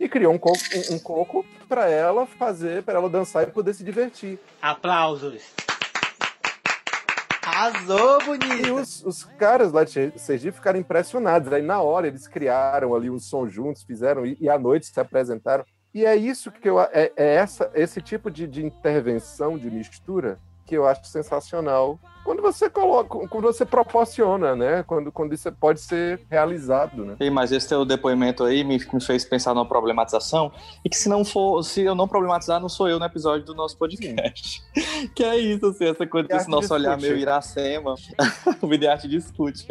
E 0.00 0.08
criou 0.08 0.32
um 0.32 0.38
coco, 0.38 0.58
um, 0.74 0.94
um 0.94 0.98
coco 0.98 1.44
para 1.68 1.90
ela 1.90 2.26
fazer, 2.26 2.82
para 2.82 2.98
ela 2.98 3.10
dançar 3.10 3.42
e 3.42 3.50
poder 3.50 3.74
se 3.74 3.84
divertir. 3.84 4.38
Aplausos. 4.62 5.42
Arrasou, 7.46 8.20
E 8.22 8.24
bonito. 8.26 8.74
os, 8.74 9.04
os 9.04 9.24
caras 9.24 9.72
lá 9.72 9.84
de 9.84 9.90
Ser- 9.90 10.18
Sergipe 10.18 10.56
ficaram 10.56 10.78
impressionados. 10.80 11.52
Aí, 11.52 11.62
na 11.62 11.80
hora, 11.80 12.08
eles 12.08 12.26
criaram 12.26 12.94
ali 12.94 13.08
um 13.08 13.18
som 13.18 13.48
juntos, 13.48 13.84
fizeram, 13.84 14.26
e, 14.26 14.36
e 14.40 14.48
à 14.48 14.58
noite 14.58 14.86
se 14.86 14.98
apresentaram. 15.00 15.64
E 15.94 16.04
é 16.04 16.14
isso 16.16 16.50
que 16.50 16.68
eu. 16.68 16.80
É, 16.80 17.12
é 17.16 17.34
essa, 17.36 17.70
esse 17.74 18.02
tipo 18.02 18.30
de, 18.30 18.46
de 18.46 18.64
intervenção, 18.66 19.56
de 19.56 19.70
mistura, 19.70 20.38
que 20.66 20.76
eu 20.76 20.86
acho 20.86 21.06
sensacional. 21.06 21.98
Quando 22.24 22.42
você 22.42 22.68
coloca, 22.68 23.28
quando 23.28 23.44
você 23.44 23.64
proporciona, 23.64 24.56
né? 24.56 24.82
Quando, 24.82 25.12
quando 25.12 25.32
isso 25.32 25.50
pode 25.52 25.80
ser 25.80 26.20
realizado, 26.28 27.04
né? 27.04 27.16
Ei, 27.20 27.30
mas 27.30 27.52
esse 27.52 27.68
teu 27.68 27.84
depoimento 27.84 28.42
aí 28.42 28.64
me, 28.64 28.84
me 28.92 29.00
fez 29.00 29.24
pensar 29.24 29.54
numa 29.54 29.64
problematização 29.64 30.50
e 30.84 30.88
que 30.88 30.96
se 30.96 31.08
não 31.08 31.24
for, 31.24 31.62
se 31.62 31.82
eu 31.82 31.94
não 31.94 32.08
problematizar, 32.08 32.60
não 32.60 32.68
sou 32.68 32.88
eu 32.88 32.98
no 32.98 33.04
episódio 33.04 33.46
do 33.46 33.54
nosso 33.54 33.78
podcast. 33.78 34.60
que 35.14 35.22
é 35.22 35.36
isso, 35.38 35.66
assim, 35.66 35.84
essa 35.84 36.04
coisa 36.04 36.26
desse 36.26 36.50
nosso 36.50 36.74
olhar 36.74 36.96
discute. 36.96 37.12
meio 37.12 37.22
Iracema. 37.22 37.94
o 38.60 38.66
Videarte 38.66 39.06
discute. 39.06 39.68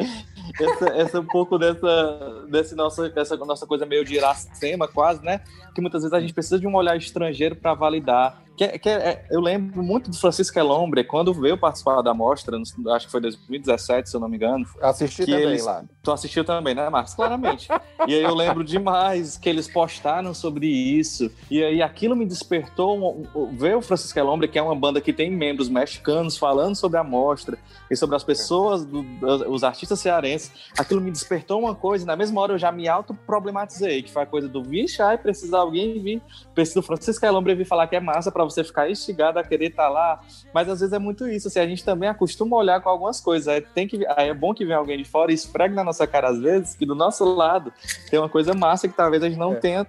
Essa, 0.57 0.85
essa 0.95 1.19
um 1.19 1.25
pouco 1.25 1.57
dessa, 1.57 2.45
desse 2.49 2.73
nossa, 2.73 3.11
essa 3.13 3.35
nossa 3.35 3.67
coisa 3.67 3.85
meio 3.85 4.05
de 4.05 4.15
Iracema, 4.15 4.87
quase, 4.87 5.21
né? 5.21 5.41
Que 5.73 5.81
muitas 5.81 6.03
vezes 6.03 6.13
a 6.13 6.21
gente 6.21 6.33
precisa 6.33 6.57
de 6.57 6.65
um 6.65 6.75
olhar 6.75 6.95
estrangeiro 6.95 7.57
para 7.57 7.73
validar. 7.73 8.44
Que, 8.57 8.79
que 8.79 8.89
é- 8.89 9.25
eu 9.29 9.41
lembro 9.41 9.83
muito 9.83 10.09
do 10.09 10.15
Francisco 10.17 10.57
Elombre, 10.57 11.03
quando 11.03 11.33
veio 11.33 11.57
participar 11.57 12.01
da 12.01 12.13
mostra, 12.13 12.57
acho 12.95 13.05
que 13.05 13.11
foi 13.11 13.19
2017, 13.19 14.09
se 14.09 14.15
eu 14.15 14.19
não 14.21 14.29
me 14.29 14.37
engano, 14.37 14.65
Assisti 14.81 15.25
Que 15.25 15.31
também 15.31 15.47
eles- 15.47 15.65
lá. 15.65 15.83
Tu 16.01 16.11
assistiu 16.11 16.45
também, 16.45 16.73
né, 16.75 16.89
Marcos? 16.89 17.13
Claramente. 17.13 17.67
e 18.07 18.13
aí 18.13 18.23
eu 18.23 18.33
lembro 18.33 18.63
demais 18.63 19.37
que 19.37 19.49
eles 19.49 19.67
postaram 19.67 20.33
sobre 20.33 20.67
isso. 20.67 21.29
E 21.51 21.63
aí 21.63 21.81
aquilo 21.81 22.15
me 22.15 22.25
despertou. 22.25 23.23
Ver 23.53 23.75
o 23.75 23.81
Francisco 23.81 24.17
Elombre, 24.19 24.47
que 24.47 24.57
é 24.57 24.61
uma 24.61 24.75
banda 24.75 25.01
que 25.01 25.11
tem 25.11 25.29
membros 25.31 25.67
mexicanos 25.67 26.37
falando 26.37 26.75
sobre 26.75 26.97
a 26.97 27.03
mostra 27.03 27.57
e 27.91 27.95
sobre 27.95 28.15
as 28.15 28.23
pessoas, 28.23 28.85
do- 28.85 29.05
os 29.49 29.63
artistas 29.63 29.99
cearenses. 29.99 30.51
Aquilo 30.77 31.01
me 31.01 31.11
despertou 31.11 31.59
uma 31.59 31.75
coisa. 31.75 32.03
E 32.03 32.07
na 32.07 32.15
mesma 32.15 32.39
hora 32.41 32.53
eu 32.53 32.57
já 32.57 32.71
me 32.71 32.87
auto-problematizei, 32.87 34.01
que 34.03 34.11
foi 34.11 34.23
a 34.23 34.25
coisa 34.25 34.47
do 34.47 34.63
vixe, 34.63 35.01
ai, 35.01 35.17
precisa 35.17 35.57
alguém 35.57 35.99
vir. 36.01 36.21
Precisa 36.53 36.79
do 36.79 36.85
Francisco 36.85 37.25
Elombre 37.25 37.55
vir 37.55 37.65
falar 37.65 37.87
que 37.87 37.95
é 37.95 37.99
massa 37.99 38.31
pra 38.31 38.44
você 38.45 38.63
ficar 38.63 38.89
instigado 38.89 39.37
a 39.39 39.43
querer 39.43 39.67
estar 39.67 39.89
lá. 39.89 40.19
Mas 40.53 40.69
às 40.69 40.79
vezes 40.79 40.93
é 40.93 40.99
muito 40.99 41.27
isso. 41.27 41.47
Assim, 41.47 41.59
a 41.59 41.67
gente 41.67 41.83
também 41.83 42.07
acostuma 42.09 42.55
a 42.55 42.59
olhar 42.59 42.81
com 42.81 42.89
algumas 42.89 43.19
coisas. 43.19 43.47
Aí, 43.47 43.61
tem 43.61 43.87
que, 43.87 44.05
é 44.05 44.33
bom 44.33 44.53
que 44.53 44.63
venha 44.65 44.77
alguém 44.77 44.97
de 44.97 45.05
fora 45.05 45.31
e 45.31 45.35
esfregue 45.35 45.75
na 45.75 45.83
nossa 45.83 46.05
cara, 46.07 46.29
às 46.29 46.39
vezes, 46.39 46.75
que 46.75 46.85
do 46.85 46.95
nosso 46.95 47.23
lado 47.25 47.73
tem 48.09 48.19
uma 48.19 48.29
coisa 48.29 48.53
massa 48.53 48.87
que 48.87 48.95
talvez 48.95 49.21
a 49.23 49.27
gente 49.29 49.37
não 49.39 49.53
É. 49.53 49.55
tenha, 49.55 49.87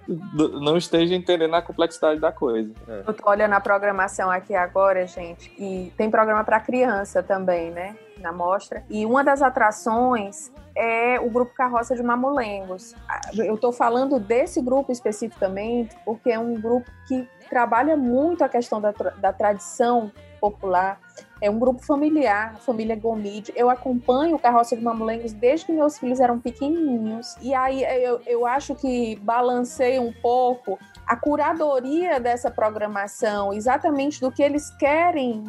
não 0.61 0.77
esteja 0.77 1.15
entendendo 1.15 1.53
a 1.55 1.61
complexidade 1.61 2.19
da 2.19 2.31
coisa. 2.31 2.71
Eu 3.05 3.13
tô 3.13 3.29
olhando 3.29 3.53
a 3.53 3.59
programação 3.59 4.29
aqui 4.29 4.53
agora, 4.55 5.05
gente, 5.07 5.51
e 5.57 5.91
tem 5.97 6.09
programa 6.09 6.43
para 6.43 6.59
criança 6.59 7.21
também, 7.23 7.71
né? 7.71 7.95
Na 8.19 8.31
mostra. 8.31 8.83
E 8.89 9.05
uma 9.05 9.23
das 9.23 9.41
atrações 9.41 10.51
é 10.75 11.19
o 11.19 11.29
grupo 11.29 11.53
Carroça 11.53 11.95
de 11.95 12.03
Mamulengos. 12.03 12.93
Eu 13.35 13.57
tô 13.57 13.71
falando 13.71 14.19
desse 14.19 14.61
grupo 14.61 14.91
especificamente 14.91 15.95
porque 16.05 16.29
é 16.29 16.39
um 16.39 16.53
grupo 16.53 16.89
que 17.07 17.27
trabalha 17.49 17.97
muito 17.97 18.43
a 18.43 18.49
questão 18.49 18.79
da, 18.79 18.91
da 18.91 19.33
tradição 19.33 20.11
popular. 20.39 20.99
É 21.41 21.49
um 21.49 21.59
grupo 21.59 21.83
familiar, 21.83 22.53
a 22.55 22.59
família 22.59 22.95
Gomide. 22.95 23.53
Eu 23.55 23.69
acompanho 23.69 24.35
o 24.35 24.39
Carroça 24.39 24.75
de 24.75 24.83
Mamulengos 24.83 25.33
desde 25.33 25.65
que 25.65 25.71
meus 25.71 25.97
filhos 25.97 26.19
eram 26.19 26.39
pequenininhos. 26.39 27.35
E 27.41 27.53
aí 27.53 27.83
eu, 28.03 28.21
eu 28.25 28.45
acho 28.45 28.75
que 28.75 29.15
balancei 29.17 29.99
um 29.99 30.13
pouco 30.13 30.79
a 31.07 31.15
curadoria 31.15 32.19
dessa 32.19 32.51
programação, 32.51 33.53
exatamente 33.53 34.19
do 34.19 34.31
que 34.31 34.43
eles 34.43 34.69
querem, 34.71 35.43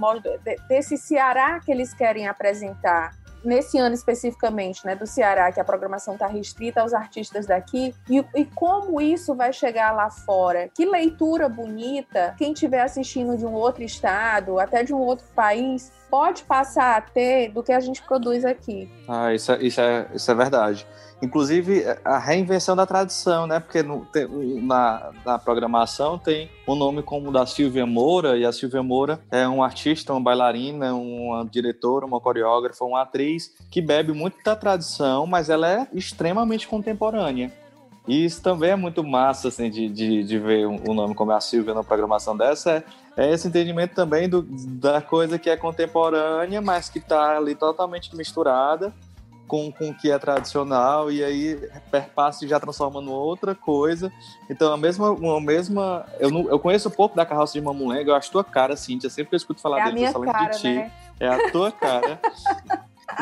desse 0.69 0.97
Ceará 0.97 1.59
que 1.59 1.73
eles 1.73 1.93
querem 1.93 2.29
apresentar. 2.29 3.17
Nesse 3.45 3.79
ano 3.79 3.95
especificamente, 3.95 4.85
né, 4.85 4.97
do 4.97 5.07
Ceará, 5.07 5.51
que 5.53 5.61
a 5.61 5.65
programação 5.65 6.15
está 6.15 6.27
restrita 6.27 6.81
aos 6.81 6.93
artistas 6.93 7.47
daqui, 7.47 7.95
e, 8.11 8.25
e 8.35 8.45
como 8.45 9.01
isso 9.01 9.35
vai 9.35 9.53
chegar 9.53 9.93
lá 9.93 10.11
fora. 10.11 10.69
Que 10.75 10.85
leitura 10.85 11.49
bonita, 11.49 12.35
quem 12.37 12.53
estiver 12.53 12.81
assistindo 12.81 13.37
de 13.37 13.47
um 13.47 13.53
outro 13.53 13.83
estado, 13.83 14.59
até 14.59 14.83
de 14.83 14.93
um 14.93 14.99
outro 14.99 15.27
país, 15.37 15.93
pode 16.11 16.43
passar 16.45 16.97
a 16.97 17.01
ter 17.01 17.51
do 17.51 17.63
que 17.63 17.73
a 17.73 17.81
gente 17.81 18.03
produz 18.03 18.45
aqui. 18.45 18.91
Ah, 19.09 19.33
isso 19.33 19.53
é, 19.53 19.63
isso 19.63 19.81
é, 19.81 20.07
isso 20.13 20.31
é 20.31 20.35
verdade. 20.35 20.87
Inclusive, 21.21 21.83
a 22.05 22.17
reinvenção 22.17 22.77
da 22.77 22.87
tradição, 22.87 23.47
né? 23.47 23.59
Porque 23.59 23.83
no- 23.83 24.07
tem- 24.07 24.29
na, 24.63 25.11
na 25.27 25.39
programação 25.39 26.17
tem 26.17 26.49
o 26.67 26.77
nome 26.77 27.03
como 27.03 27.33
da 27.33 27.45
Silvia 27.45 27.85
Moura, 27.85 28.37
e 28.39 28.45
a 28.47 28.53
Silvia 28.53 28.83
Moura 28.85 29.19
é 29.31 29.47
uma 29.49 29.65
artista, 29.65 30.13
uma 30.13 30.21
bailarina, 30.21 30.95
uma 30.95 31.45
diretora, 31.45 32.07
uma 32.07 32.21
coreógrafa, 32.21 32.85
uma 32.85 33.03
atriz 33.03 33.53
que 33.71 33.83
bebe 33.83 34.13
muito 34.13 34.37
da 34.45 34.55
tradição, 34.55 35.27
mas 35.27 35.51
ela 35.51 35.69
é 35.69 35.89
extremamente 35.93 36.69
contemporânea. 36.69 37.53
E 38.07 38.25
isso 38.25 38.41
também 38.41 38.71
é 38.71 38.77
muito 38.77 39.05
massa, 39.05 39.49
assim, 39.49 39.69
de, 39.69 39.87
de, 39.89 40.23
de 40.25 40.39
ver 40.39 40.67
o 40.67 40.95
nome 40.95 41.15
como 41.15 41.31
a 41.33 41.41
Silvia 41.41 41.75
na 41.75 41.85
programação 41.85 42.35
dessa. 42.35 42.83
É, 43.17 43.27
é 43.27 43.33
esse 43.35 43.49
entendimento 43.49 43.95
também 43.95 44.29
do, 44.29 44.41
da 44.43 45.03
coisa 45.03 45.39
que 45.39 45.51
é 45.51 45.57
contemporânea, 45.57 46.63
mas 46.63 46.89
que 46.89 46.99
está 47.01 47.37
ali 47.37 47.55
totalmente 47.55 48.15
misturada 48.17 48.95
com, 49.49 49.73
com 49.73 49.89
o 49.89 49.95
que 49.95 50.11
é 50.13 50.19
tradicional 50.19 51.11
e 51.11 51.25
aí 51.25 51.57
perpassa 51.91 52.45
e 52.45 52.49
já 52.49 52.61
transforma 52.61 53.01
em 53.01 53.09
outra 53.09 53.55
coisa. 53.55 54.13
Então, 54.49 54.73
a 54.73 54.77
mesma. 54.77 55.09
A 55.09 55.41
mesma 55.41 56.07
eu, 56.21 56.31
não, 56.31 56.49
eu 56.49 56.59
conheço 56.61 56.89
um 56.89 56.93
pouco 56.93 57.17
da 57.17 57.25
carroça 57.27 57.55
de 57.55 57.61
Mamulenga, 57.61 58.11
eu 58.11 58.15
acho 58.15 58.31
tua 58.31 58.45
cara, 58.45 58.77
Cíntia. 58.77 59.09
Sempre 59.09 59.31
que 59.31 59.35
eu 59.35 59.39
escuto 59.39 59.61
falar 59.61 59.81
É 59.81 59.85
dele, 59.87 60.07
eu 60.07 60.13
só 60.13 60.19
lembro 60.19 60.35
cara, 60.35 60.51
de 60.51 60.61
ti. 60.61 60.75
né? 60.75 60.93
É 61.19 61.27
a 61.27 61.51
tua 61.51 61.73
cara. 61.73 62.21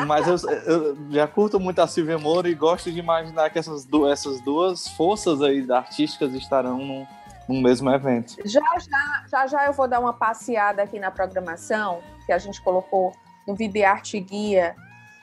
Mas 0.05 0.27
eu, 0.27 0.51
eu 0.65 0.97
já 1.09 1.25
curto 1.27 1.59
muito 1.59 1.79
a 1.79 1.87
Silvia 1.87 2.19
Moura 2.19 2.49
e 2.49 2.53
gosto 2.53 2.91
de 2.91 2.99
imaginar 2.99 3.49
que 3.49 3.57
essas, 3.57 3.85
du 3.85 4.05
essas 4.07 4.41
duas 4.41 4.87
forças 4.89 5.41
aí 5.41 5.65
artísticas 5.71 6.33
estarão 6.33 6.77
num, 6.77 7.07
no 7.47 7.61
mesmo 7.61 7.89
evento. 7.89 8.35
Já, 8.45 8.61
já, 8.77 9.25
já, 9.31 9.47
já 9.47 9.65
eu 9.65 9.73
vou 9.73 9.87
dar 9.87 10.01
uma 10.01 10.13
passeada 10.13 10.83
aqui 10.83 10.99
na 10.99 11.09
programação 11.09 12.01
que 12.25 12.33
a 12.33 12.37
gente 12.37 12.61
colocou 12.61 13.13
no 13.47 13.55
Videarte 13.55 14.19
Guia 14.19 14.75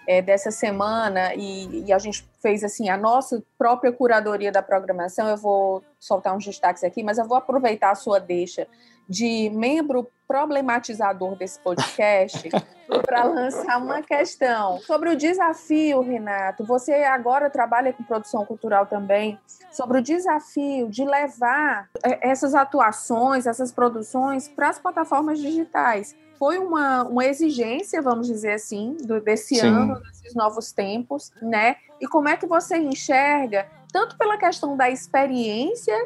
é, 0.06 0.20
dessa 0.20 0.50
semana 0.50 1.34
e, 1.34 1.84
e, 1.86 1.92
a 1.92 1.98
gente 1.98 2.28
fez 2.40 2.62
assim 2.62 2.88
a 2.88 2.96
nossa 2.96 3.42
própria 3.58 3.92
curadoria 3.92 4.52
da 4.52 4.62
programação. 4.62 5.28
Eu 5.28 5.36
vou 5.36 5.82
soltar 5.98 6.36
uns 6.36 6.44
destaques 6.44 6.84
aqui, 6.84 7.02
mas 7.02 7.18
eu 7.18 7.26
vou 7.26 7.36
aproveitar 7.36 7.90
a 7.90 7.94
sua 7.94 8.18
deixa 8.18 8.66
de 9.08 9.50
membro 9.50 10.10
problematizador 10.26 11.36
desse 11.36 11.58
podcast 11.60 12.48
para 13.04 13.24
lançar 13.24 13.78
uma 13.78 14.02
questão 14.02 14.78
sobre 14.80 15.10
o 15.10 15.16
desafio, 15.16 16.00
Renato. 16.00 16.64
Você 16.64 16.92
agora 16.92 17.50
trabalha 17.50 17.92
com 17.92 18.02
produção 18.02 18.44
cultural 18.44 18.86
também, 18.86 19.38
sobre 19.70 19.98
o 19.98 20.02
desafio 20.02 20.88
de 20.88 21.04
levar 21.04 21.88
é, 22.02 22.30
essas 22.30 22.54
atuações, 22.54 23.46
essas 23.46 23.72
produções 23.72 24.48
para 24.48 24.70
as 24.70 24.78
plataformas 24.78 25.38
digitais. 25.38 26.16
Foi 26.44 26.58
uma, 26.58 27.04
uma 27.04 27.24
exigência, 27.24 28.02
vamos 28.02 28.26
dizer 28.26 28.52
assim, 28.52 28.98
do, 29.00 29.18
desse 29.18 29.54
Sim. 29.54 29.66
ano, 29.66 29.98
desses 30.00 30.34
novos 30.34 30.72
tempos, 30.72 31.32
né? 31.40 31.76
E 31.98 32.06
como 32.06 32.28
é 32.28 32.36
que 32.36 32.44
você 32.44 32.76
enxerga, 32.76 33.66
tanto 33.90 34.18
pela 34.18 34.36
questão 34.36 34.76
da 34.76 34.90
experiência 34.90 35.96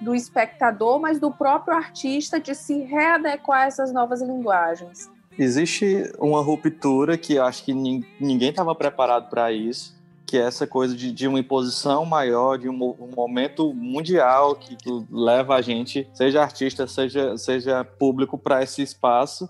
do 0.00 0.12
espectador, 0.12 0.98
mas 0.98 1.20
do 1.20 1.30
próprio 1.30 1.76
artista 1.76 2.40
de 2.40 2.56
se 2.56 2.80
readequar 2.80 3.60
a 3.60 3.66
essas 3.66 3.92
novas 3.92 4.20
linguagens. 4.20 5.08
Existe 5.38 6.12
uma 6.18 6.42
ruptura 6.42 7.16
que 7.16 7.38
acho 7.38 7.64
que 7.64 7.72
ninguém 7.72 8.50
estava 8.50 8.74
preparado 8.74 9.30
para 9.30 9.52
isso, 9.52 9.94
que 10.26 10.36
é 10.38 10.42
essa 10.42 10.66
coisa 10.66 10.96
de, 10.96 11.12
de 11.12 11.28
uma 11.28 11.38
imposição 11.38 12.04
maior, 12.04 12.58
de 12.58 12.68
um, 12.68 12.74
um, 12.74 13.10
momento 13.14 13.72
mundial 13.74 14.54
que 14.56 14.76
leva 15.10 15.54
a 15.54 15.62
gente, 15.62 16.08
seja 16.14 16.42
artista, 16.42 16.86
seja, 16.86 17.36
seja 17.36 17.84
público, 17.84 18.38
para 18.38 18.62
esse 18.62 18.82
espaço 18.82 19.48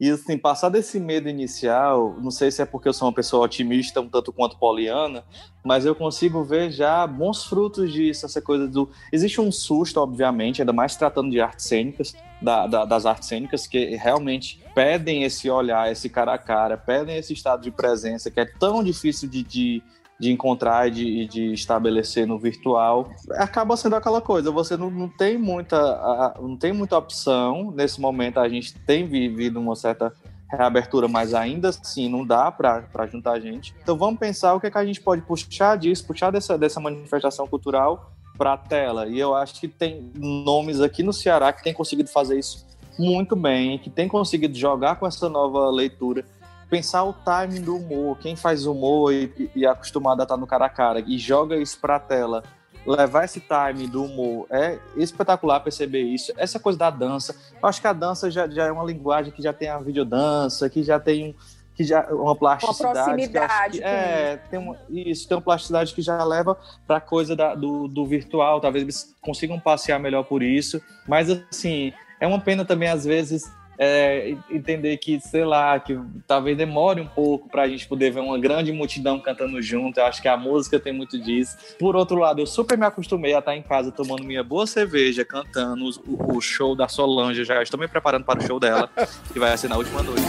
e 0.00 0.10
assim, 0.10 0.38
passar 0.38 0.68
desse 0.68 1.00
medo 1.00 1.28
inicial, 1.28 2.14
não 2.20 2.30
sei 2.30 2.52
se 2.52 2.62
é 2.62 2.64
porque 2.64 2.88
eu 2.88 2.92
sou 2.92 3.08
uma 3.08 3.14
pessoa 3.14 3.44
otimista, 3.44 4.00
um 4.00 4.08
tanto 4.08 4.32
quanto 4.32 4.56
poliana, 4.56 5.24
mas 5.64 5.84
eu 5.84 5.92
consigo 5.92 6.44
ver 6.44 6.70
já 6.70 7.04
bons 7.04 7.44
frutos 7.44 7.92
disso, 7.92 8.24
essa 8.24 8.40
coisa 8.40 8.68
do. 8.68 8.88
Existe 9.12 9.40
um 9.40 9.50
susto, 9.50 9.98
obviamente, 9.98 10.62
ainda 10.62 10.72
mais 10.72 10.94
tratando 10.94 11.32
de 11.32 11.40
artes 11.40 11.66
cênicas, 11.66 12.14
da, 12.40 12.68
da, 12.68 12.84
das 12.84 13.06
artes 13.06 13.28
cênicas, 13.28 13.66
que 13.66 13.96
realmente 13.96 14.64
pedem 14.72 15.24
esse 15.24 15.50
olhar, 15.50 15.90
esse 15.90 16.08
cara 16.08 16.34
a 16.34 16.38
cara, 16.38 16.76
pedem 16.76 17.16
esse 17.16 17.32
estado 17.32 17.62
de 17.62 17.72
presença 17.72 18.30
que 18.30 18.38
é 18.38 18.44
tão 18.44 18.84
difícil 18.84 19.28
de, 19.28 19.42
de 19.42 19.82
de 20.18 20.32
encontrar 20.32 20.88
e 20.88 20.90
de, 20.90 21.26
de, 21.26 21.52
estabelecer 21.52 22.26
no 22.26 22.38
virtual, 22.38 23.10
acaba 23.32 23.76
sendo 23.76 23.94
aquela 23.94 24.20
coisa, 24.20 24.50
você 24.50 24.76
não, 24.76 24.90
não, 24.90 25.08
tem 25.08 25.38
muita 25.38 26.34
não 26.40 26.56
tem 26.56 26.72
muita 26.72 26.98
opção, 26.98 27.70
nesse 27.70 28.00
momento 28.00 28.40
a 28.40 28.48
gente 28.48 28.74
tem 28.74 29.06
vivido 29.06 29.60
uma 29.60 29.76
certa 29.76 30.12
reabertura, 30.50 31.06
mas 31.06 31.34
ainda 31.34 31.68
assim 31.68 32.08
não 32.08 32.26
dá 32.26 32.50
para 32.50 33.06
juntar 33.06 33.32
a 33.32 33.40
gente. 33.40 33.74
Então 33.82 33.96
vamos 33.96 34.18
pensar 34.18 34.54
o 34.54 34.60
que, 34.60 34.66
é 34.66 34.70
que 34.70 34.78
a 34.78 34.84
gente 34.84 35.00
pode 35.00 35.22
puxar 35.22 35.76
disso, 35.76 36.06
puxar 36.06 36.30
dessa, 36.30 36.56
dessa 36.56 36.80
manifestação 36.80 37.46
cultural 37.46 38.12
para 38.36 38.54
a 38.54 38.56
tela. 38.56 39.06
E 39.06 39.18
eu 39.18 39.34
acho 39.34 39.60
que 39.60 39.68
tem 39.68 40.10
nomes 40.16 40.80
aqui 40.80 41.02
no 41.02 41.12
Ceará 41.12 41.52
que 41.52 41.62
têm 41.62 41.74
conseguido 41.74 42.08
fazer 42.08 42.38
isso 42.38 42.66
muito 42.98 43.36
bem, 43.36 43.78
que 43.78 43.90
têm 43.90 44.08
conseguido 44.08 44.56
jogar 44.56 44.96
com 44.96 45.06
essa 45.06 45.28
nova 45.28 45.70
leitura 45.70 46.24
pensar 46.68 47.04
o 47.04 47.12
timing 47.12 47.62
do 47.62 47.76
humor, 47.76 48.18
quem 48.18 48.36
faz 48.36 48.66
humor 48.66 49.12
e, 49.12 49.50
e 49.54 49.66
acostumado 49.66 50.20
a 50.20 50.22
estar 50.24 50.36
no 50.36 50.46
cara 50.46 50.66
a 50.66 50.70
cara 50.70 51.00
e 51.00 51.18
joga 51.18 51.56
isso 51.56 51.78
pra 51.80 51.98
tela, 51.98 52.42
levar 52.86 53.24
esse 53.24 53.40
timing 53.40 53.88
do 53.88 54.04
humor 54.04 54.46
é 54.50 54.78
espetacular 54.96 55.60
perceber 55.60 56.02
isso. 56.02 56.32
Essa 56.36 56.58
coisa 56.58 56.78
da 56.78 56.90
dança, 56.90 57.34
eu 57.60 57.68
acho 57.68 57.80
que 57.80 57.86
a 57.86 57.92
dança 57.92 58.30
já, 58.30 58.48
já 58.48 58.66
é 58.66 58.72
uma 58.72 58.84
linguagem 58.84 59.32
que 59.32 59.42
já 59.42 59.52
tem 59.52 59.68
a 59.68 59.78
videodança, 59.78 60.68
que 60.68 60.82
já 60.82 60.98
tem 60.98 61.34
que 61.74 61.84
já 61.84 62.08
uma 62.10 62.34
plasticidade. 62.34 62.98
Uma 62.98 63.04
proximidade. 63.04 63.78
Que, 63.78 63.84
é, 63.84 64.36
tem 64.50 64.58
uma, 64.58 64.76
isso, 64.90 65.28
tem 65.28 65.36
uma 65.36 65.42
plasticidade 65.42 65.94
que 65.94 66.02
já 66.02 66.24
leva 66.24 66.58
para 66.84 66.96
a 66.96 67.00
coisa 67.00 67.36
da, 67.36 67.54
do, 67.54 67.86
do 67.86 68.04
virtual. 68.04 68.60
Talvez 68.60 68.82
eles 68.82 69.14
consigam 69.20 69.60
passear 69.60 70.00
melhor 70.00 70.24
por 70.24 70.42
isso. 70.42 70.82
Mas, 71.06 71.30
assim, 71.30 71.92
é 72.18 72.26
uma 72.26 72.40
pena 72.40 72.64
também, 72.64 72.88
às 72.88 73.04
vezes, 73.04 73.48
é, 73.78 74.34
entender 74.50 74.96
que, 74.96 75.20
sei 75.20 75.44
lá, 75.44 75.78
que 75.78 75.96
talvez 76.26 76.56
demore 76.56 77.00
um 77.00 77.06
pouco 77.06 77.48
para 77.48 77.62
a 77.62 77.68
gente 77.68 77.86
poder 77.86 78.10
ver 78.10 78.20
uma 78.20 78.38
grande 78.38 78.72
multidão 78.72 79.20
cantando 79.20 79.62
junto. 79.62 80.00
Eu 80.00 80.06
acho 80.06 80.20
que 80.20 80.26
a 80.26 80.36
música 80.36 80.80
tem 80.80 80.92
muito 80.92 81.18
disso. 81.18 81.56
Por 81.78 81.94
outro 81.94 82.18
lado, 82.18 82.40
eu 82.40 82.46
super 82.46 82.76
me 82.76 82.84
acostumei 82.84 83.34
a 83.34 83.38
estar 83.38 83.54
em 83.54 83.62
casa 83.62 83.92
tomando 83.92 84.24
minha 84.24 84.42
boa 84.42 84.66
cerveja, 84.66 85.24
cantando 85.24 85.88
o, 86.06 86.36
o 86.36 86.40
show 86.40 86.74
da 86.74 86.88
Solange. 86.88 87.44
Já 87.44 87.62
estou 87.62 87.78
me 87.78 87.86
preparando 87.86 88.24
para 88.24 88.40
o 88.40 88.46
show 88.46 88.58
dela, 88.58 88.90
que 89.32 89.38
vai 89.38 89.56
ser 89.56 89.68
na 89.68 89.76
última 89.76 90.02
noite. 90.02 90.22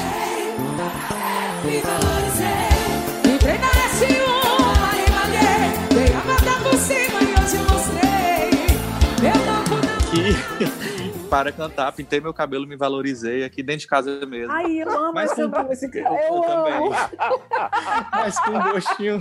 Que 10.11 10.88
para 11.29 11.51
cantar, 11.51 11.91
pintei 11.91 12.19
meu 12.19 12.33
cabelo, 12.33 12.65
me 12.65 12.75
valorizei 12.75 13.43
aqui 13.43 13.61
dentro 13.61 13.81
de 13.81 13.87
casa 13.87 14.25
mesmo. 14.25 14.51
Ai, 14.51 14.81
eu 14.81 14.89
amo 14.89 15.13
Mas 15.13 15.31
essa 15.31 15.47
com... 15.47 15.63
música. 15.63 15.99
Eu, 15.99 16.05
eu, 16.05 16.41
também. 16.41 16.89
Mas 18.11 18.39
com 18.39 18.59
gostinho 18.71 19.19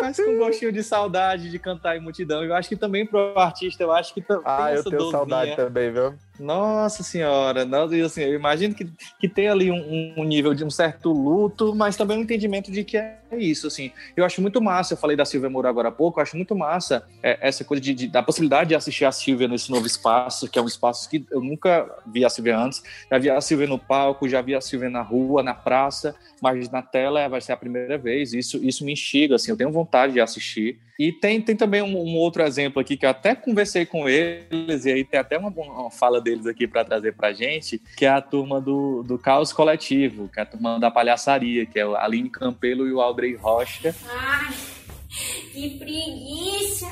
Mas 0.00 0.16
com 0.16 0.36
gostinho 0.38 0.72
de 0.72 0.82
saudade 0.82 1.50
de 1.50 1.58
cantar 1.58 1.96
em 1.96 2.00
multidão. 2.00 2.44
Eu 2.44 2.54
acho 2.54 2.68
que 2.68 2.76
também 2.76 3.06
pro 3.06 3.38
artista, 3.38 3.82
eu 3.82 3.92
acho 3.92 4.12
que 4.12 4.22
Ah, 4.44 4.72
eu 4.72 4.84
tenho 4.84 4.96
dozinha. 4.96 5.10
saudade 5.10 5.56
também, 5.56 5.90
viu? 5.92 6.14
Nossa 6.38 7.02
senhora, 7.02 7.64
não, 7.64 7.84
assim, 8.04 8.22
eu 8.22 8.34
imagino 8.34 8.74
que, 8.74 8.88
que 9.18 9.28
tem 9.28 9.48
ali 9.48 9.70
um, 9.70 10.14
um, 10.16 10.24
nível 10.24 10.54
de 10.54 10.64
um 10.64 10.70
certo 10.70 11.10
luto, 11.10 11.74
mas 11.74 11.96
também 11.96 12.18
um 12.18 12.22
entendimento 12.22 12.70
de 12.70 12.84
que 12.84 12.96
é 12.96 13.18
isso, 13.32 13.66
assim. 13.66 13.90
Eu 14.16 14.24
acho 14.24 14.40
muito 14.40 14.60
massa, 14.60 14.94
eu 14.94 14.98
falei 14.98 15.16
da 15.16 15.24
Silvia 15.24 15.50
Moura 15.50 15.68
agora 15.68 15.88
há 15.88 15.92
pouco, 15.92 16.18
eu 16.18 16.22
acho 16.22 16.36
muito 16.36 16.54
massa 16.54 17.04
é, 17.22 17.38
essa 17.40 17.64
coisa 17.64 17.82
de, 17.82 17.92
de, 17.92 18.08
da 18.08 18.22
possibilidade 18.22 18.68
de 18.68 18.74
assistir 18.74 19.04
a 19.04 19.12
Silvia 19.12 19.48
nesse 19.48 19.70
novo 19.70 19.86
espaço, 19.86 20.48
que 20.48 20.58
é 20.58 20.62
um 20.62 20.66
espaço 20.66 21.10
que 21.10 21.26
eu 21.30 21.40
nunca 21.40 21.88
vi 22.06 22.24
a 22.24 22.30
Silvia 22.30 22.58
antes. 22.58 22.82
Já 23.10 23.18
vi 23.18 23.30
a 23.30 23.40
Silvia 23.40 23.66
no 23.66 23.78
palco, 23.78 24.28
já 24.28 24.40
vi 24.40 24.54
a 24.54 24.60
Silvia 24.60 24.88
na 24.88 25.02
rua, 25.02 25.42
na 25.42 25.54
praça, 25.54 26.14
mas 26.40 26.70
na 26.70 26.82
tela 26.82 27.28
vai 27.28 27.40
ser 27.40 27.52
a 27.52 27.56
primeira 27.56 27.98
vez. 27.98 28.32
Isso, 28.32 28.62
isso 28.64 28.84
me 28.84 28.92
instiga, 28.92 29.34
assim, 29.34 29.50
eu 29.50 29.56
tenho 29.56 29.72
vontade 29.72 30.12
de 30.12 30.20
assistir. 30.20 30.78
E 30.98 31.12
tem, 31.12 31.40
tem 31.40 31.54
também 31.54 31.80
um, 31.80 31.96
um, 31.96 32.16
outro 32.16 32.42
exemplo 32.42 32.80
aqui 32.80 32.96
que 32.96 33.06
eu 33.06 33.10
até 33.10 33.32
conversei 33.32 33.86
com 33.86 34.08
eles, 34.08 34.84
e 34.84 34.90
aí 34.90 35.04
tem 35.04 35.20
até 35.20 35.38
uma, 35.38 35.48
uma 35.48 35.90
fala 35.92 36.20
deles 36.28 36.46
aqui 36.46 36.66
para 36.66 36.84
trazer 36.84 37.14
para 37.14 37.32
gente, 37.32 37.80
que 37.96 38.04
é 38.04 38.08
a 38.08 38.20
turma 38.20 38.60
do, 38.60 39.02
do 39.02 39.18
Caos 39.18 39.52
Coletivo, 39.52 40.28
que 40.28 40.38
é 40.38 40.42
a 40.42 40.46
turma 40.46 40.78
da 40.78 40.90
palhaçaria, 40.90 41.64
que 41.64 41.78
é 41.78 41.82
a 41.82 42.04
Aline 42.04 42.28
Campelo 42.28 42.86
e 42.86 42.92
o 42.92 43.00
Aldrey 43.00 43.34
Rocha. 43.34 43.94
Ai, 44.08 44.54
que 45.52 45.78
preguiça! 45.78 46.86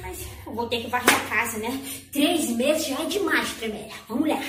Mas 0.00 0.26
eu 0.46 0.52
vou 0.54 0.66
ter 0.66 0.82
que 0.82 0.88
varrer 0.88 1.14
a 1.14 1.28
casa, 1.28 1.58
né? 1.58 1.80
Três 2.12 2.50
meses 2.50 2.86
já 2.86 3.02
é 3.02 3.06
demais, 3.06 3.50
primeira. 3.50 3.94
Vamos 4.08 4.28
lá. 4.28 4.42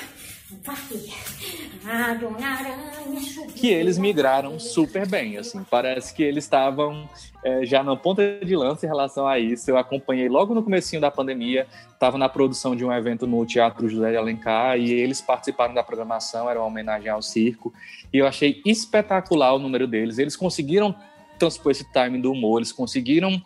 Que 3.54 3.68
eles 3.68 3.98
migraram 3.98 4.60
super 4.60 5.08
bem, 5.08 5.38
assim, 5.38 5.64
parece 5.70 6.14
que 6.14 6.24
eles 6.24 6.46
estavam 6.46 7.10
é, 7.44 7.66
já 7.66 7.84
na 7.84 7.96
ponta 7.96 8.40
de 8.44 8.56
lança 8.56 8.86
em 8.86 8.90
relação 8.90 9.28
a 9.28 9.40
isso. 9.40 9.70
Eu 9.70 9.78
acompanhei 9.78 10.30
logo 10.30 10.54
no 10.54 10.64
comecinho 10.64 11.02
da 11.02 11.12
pandemia, 11.12 11.68
estava 11.92 12.18
na 12.18 12.30
produção 12.30 12.76
de 12.76 12.86
um 12.86 12.92
evento 12.92 13.28
no 13.28 13.46
Teatro 13.46 13.90
José 13.90 14.12
de 14.12 14.18
Alencar 14.18 14.78
e 14.78 14.92
eles 14.92 15.22
participaram 15.22 15.74
da 15.74 15.84
programação, 15.84 16.50
era 16.50 16.60
uma 16.60 16.68
homenagem 16.68 17.10
ao 17.10 17.22
circo, 17.22 17.74
e 18.14 18.18
eu 18.18 18.28
achei 18.28 18.62
espetacular 18.66 19.54
o 19.54 19.60
número 19.60 19.88
deles. 19.88 20.18
Eles 20.18 20.36
conseguiram 20.36 20.96
transpor 21.38 21.72
esse 21.72 21.92
timing 21.92 22.22
do 22.22 22.32
humor, 22.32 22.60
eles 22.60 22.72
conseguiram 22.72 23.42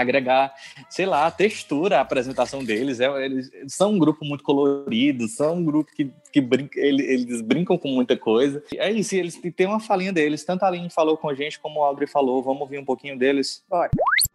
agregar, 0.00 0.54
sei 0.88 1.06
lá, 1.06 1.30
textura 1.30 1.98
à 1.98 2.00
apresentação 2.00 2.64
deles. 2.64 3.00
É, 3.00 3.24
eles 3.24 3.50
são 3.68 3.92
um 3.92 3.98
grupo 3.98 4.24
muito 4.24 4.42
colorido, 4.42 5.28
são 5.28 5.56
um 5.56 5.64
grupo 5.64 5.90
que, 5.94 6.10
que 6.32 6.40
brinca, 6.40 6.78
eles, 6.78 7.06
eles 7.06 7.40
brincam 7.40 7.78
com 7.78 7.88
muita 7.88 8.16
coisa. 8.16 8.62
É 8.74 8.90
isso, 8.90 9.14
eles 9.14 9.40
têm 9.56 9.66
uma 9.66 9.80
falinha 9.80 10.12
deles. 10.12 10.44
Tanto 10.44 10.64
a 10.64 10.68
Aline 10.68 10.90
falou 10.90 11.16
com 11.16 11.28
a 11.28 11.34
gente, 11.34 11.58
como 11.60 11.80
o 11.80 11.84
Audrey 11.84 12.06
falou. 12.06 12.42
Vamos 12.42 12.62
ouvir 12.62 12.78
um 12.78 12.84
pouquinho 12.84 13.18
deles? 13.18 13.62
Bora. 13.68 13.90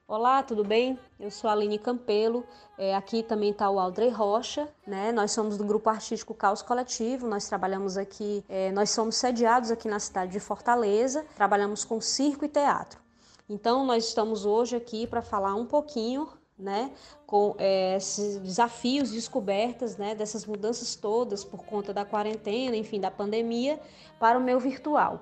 Olá, 0.07 0.41
tudo 0.41 0.63
bem? 0.63 0.97
Eu 1.19 1.29
sou 1.29 1.49
a 1.49 1.53
Aline 1.53 1.77
Campelo. 1.77 2.43
É, 2.77 2.95
aqui 2.95 3.21
também 3.21 3.51
está 3.51 3.69
o 3.69 3.77
Aldrey 3.79 4.09
Rocha, 4.09 4.67
né? 4.87 5.11
Nós 5.11 5.31
somos 5.31 5.57
do 5.57 5.63
grupo 5.63 5.89
artístico 5.89 6.33
Caos 6.33 6.61
Coletivo. 6.61 7.27
Nós 7.27 7.47
trabalhamos 7.47 7.97
aqui, 7.97 8.43
é, 8.49 8.71
nós 8.71 8.89
somos 8.89 9.17
sediados 9.17 9.69
aqui 9.69 9.87
na 9.87 9.99
cidade 9.99 10.31
de 10.31 10.39
Fortaleza. 10.39 11.25
Trabalhamos 11.35 11.85
com 11.85 12.01
circo 12.01 12.45
e 12.45 12.47
teatro. 12.47 13.08
Então, 13.49 13.83
nós 13.83 14.05
estamos 14.07 14.45
hoje 14.45 14.75
aqui 14.75 15.07
para 15.07 15.23
falar 15.23 15.55
um 15.55 15.65
pouquinho 15.65 16.29
né, 16.57 16.91
com 17.25 17.55
é, 17.57 17.95
esses 17.95 18.37
desafios, 18.37 19.11
descobertas, 19.11 19.97
né, 19.97 20.13
dessas 20.13 20.45
mudanças 20.45 20.95
todas 20.95 21.43
por 21.43 21.65
conta 21.65 21.91
da 21.91 22.05
quarentena, 22.05 22.75
enfim, 22.75 22.99
da 22.99 23.09
pandemia, 23.09 23.79
para 24.19 24.37
o 24.37 24.41
meu 24.41 24.59
virtual. 24.59 25.21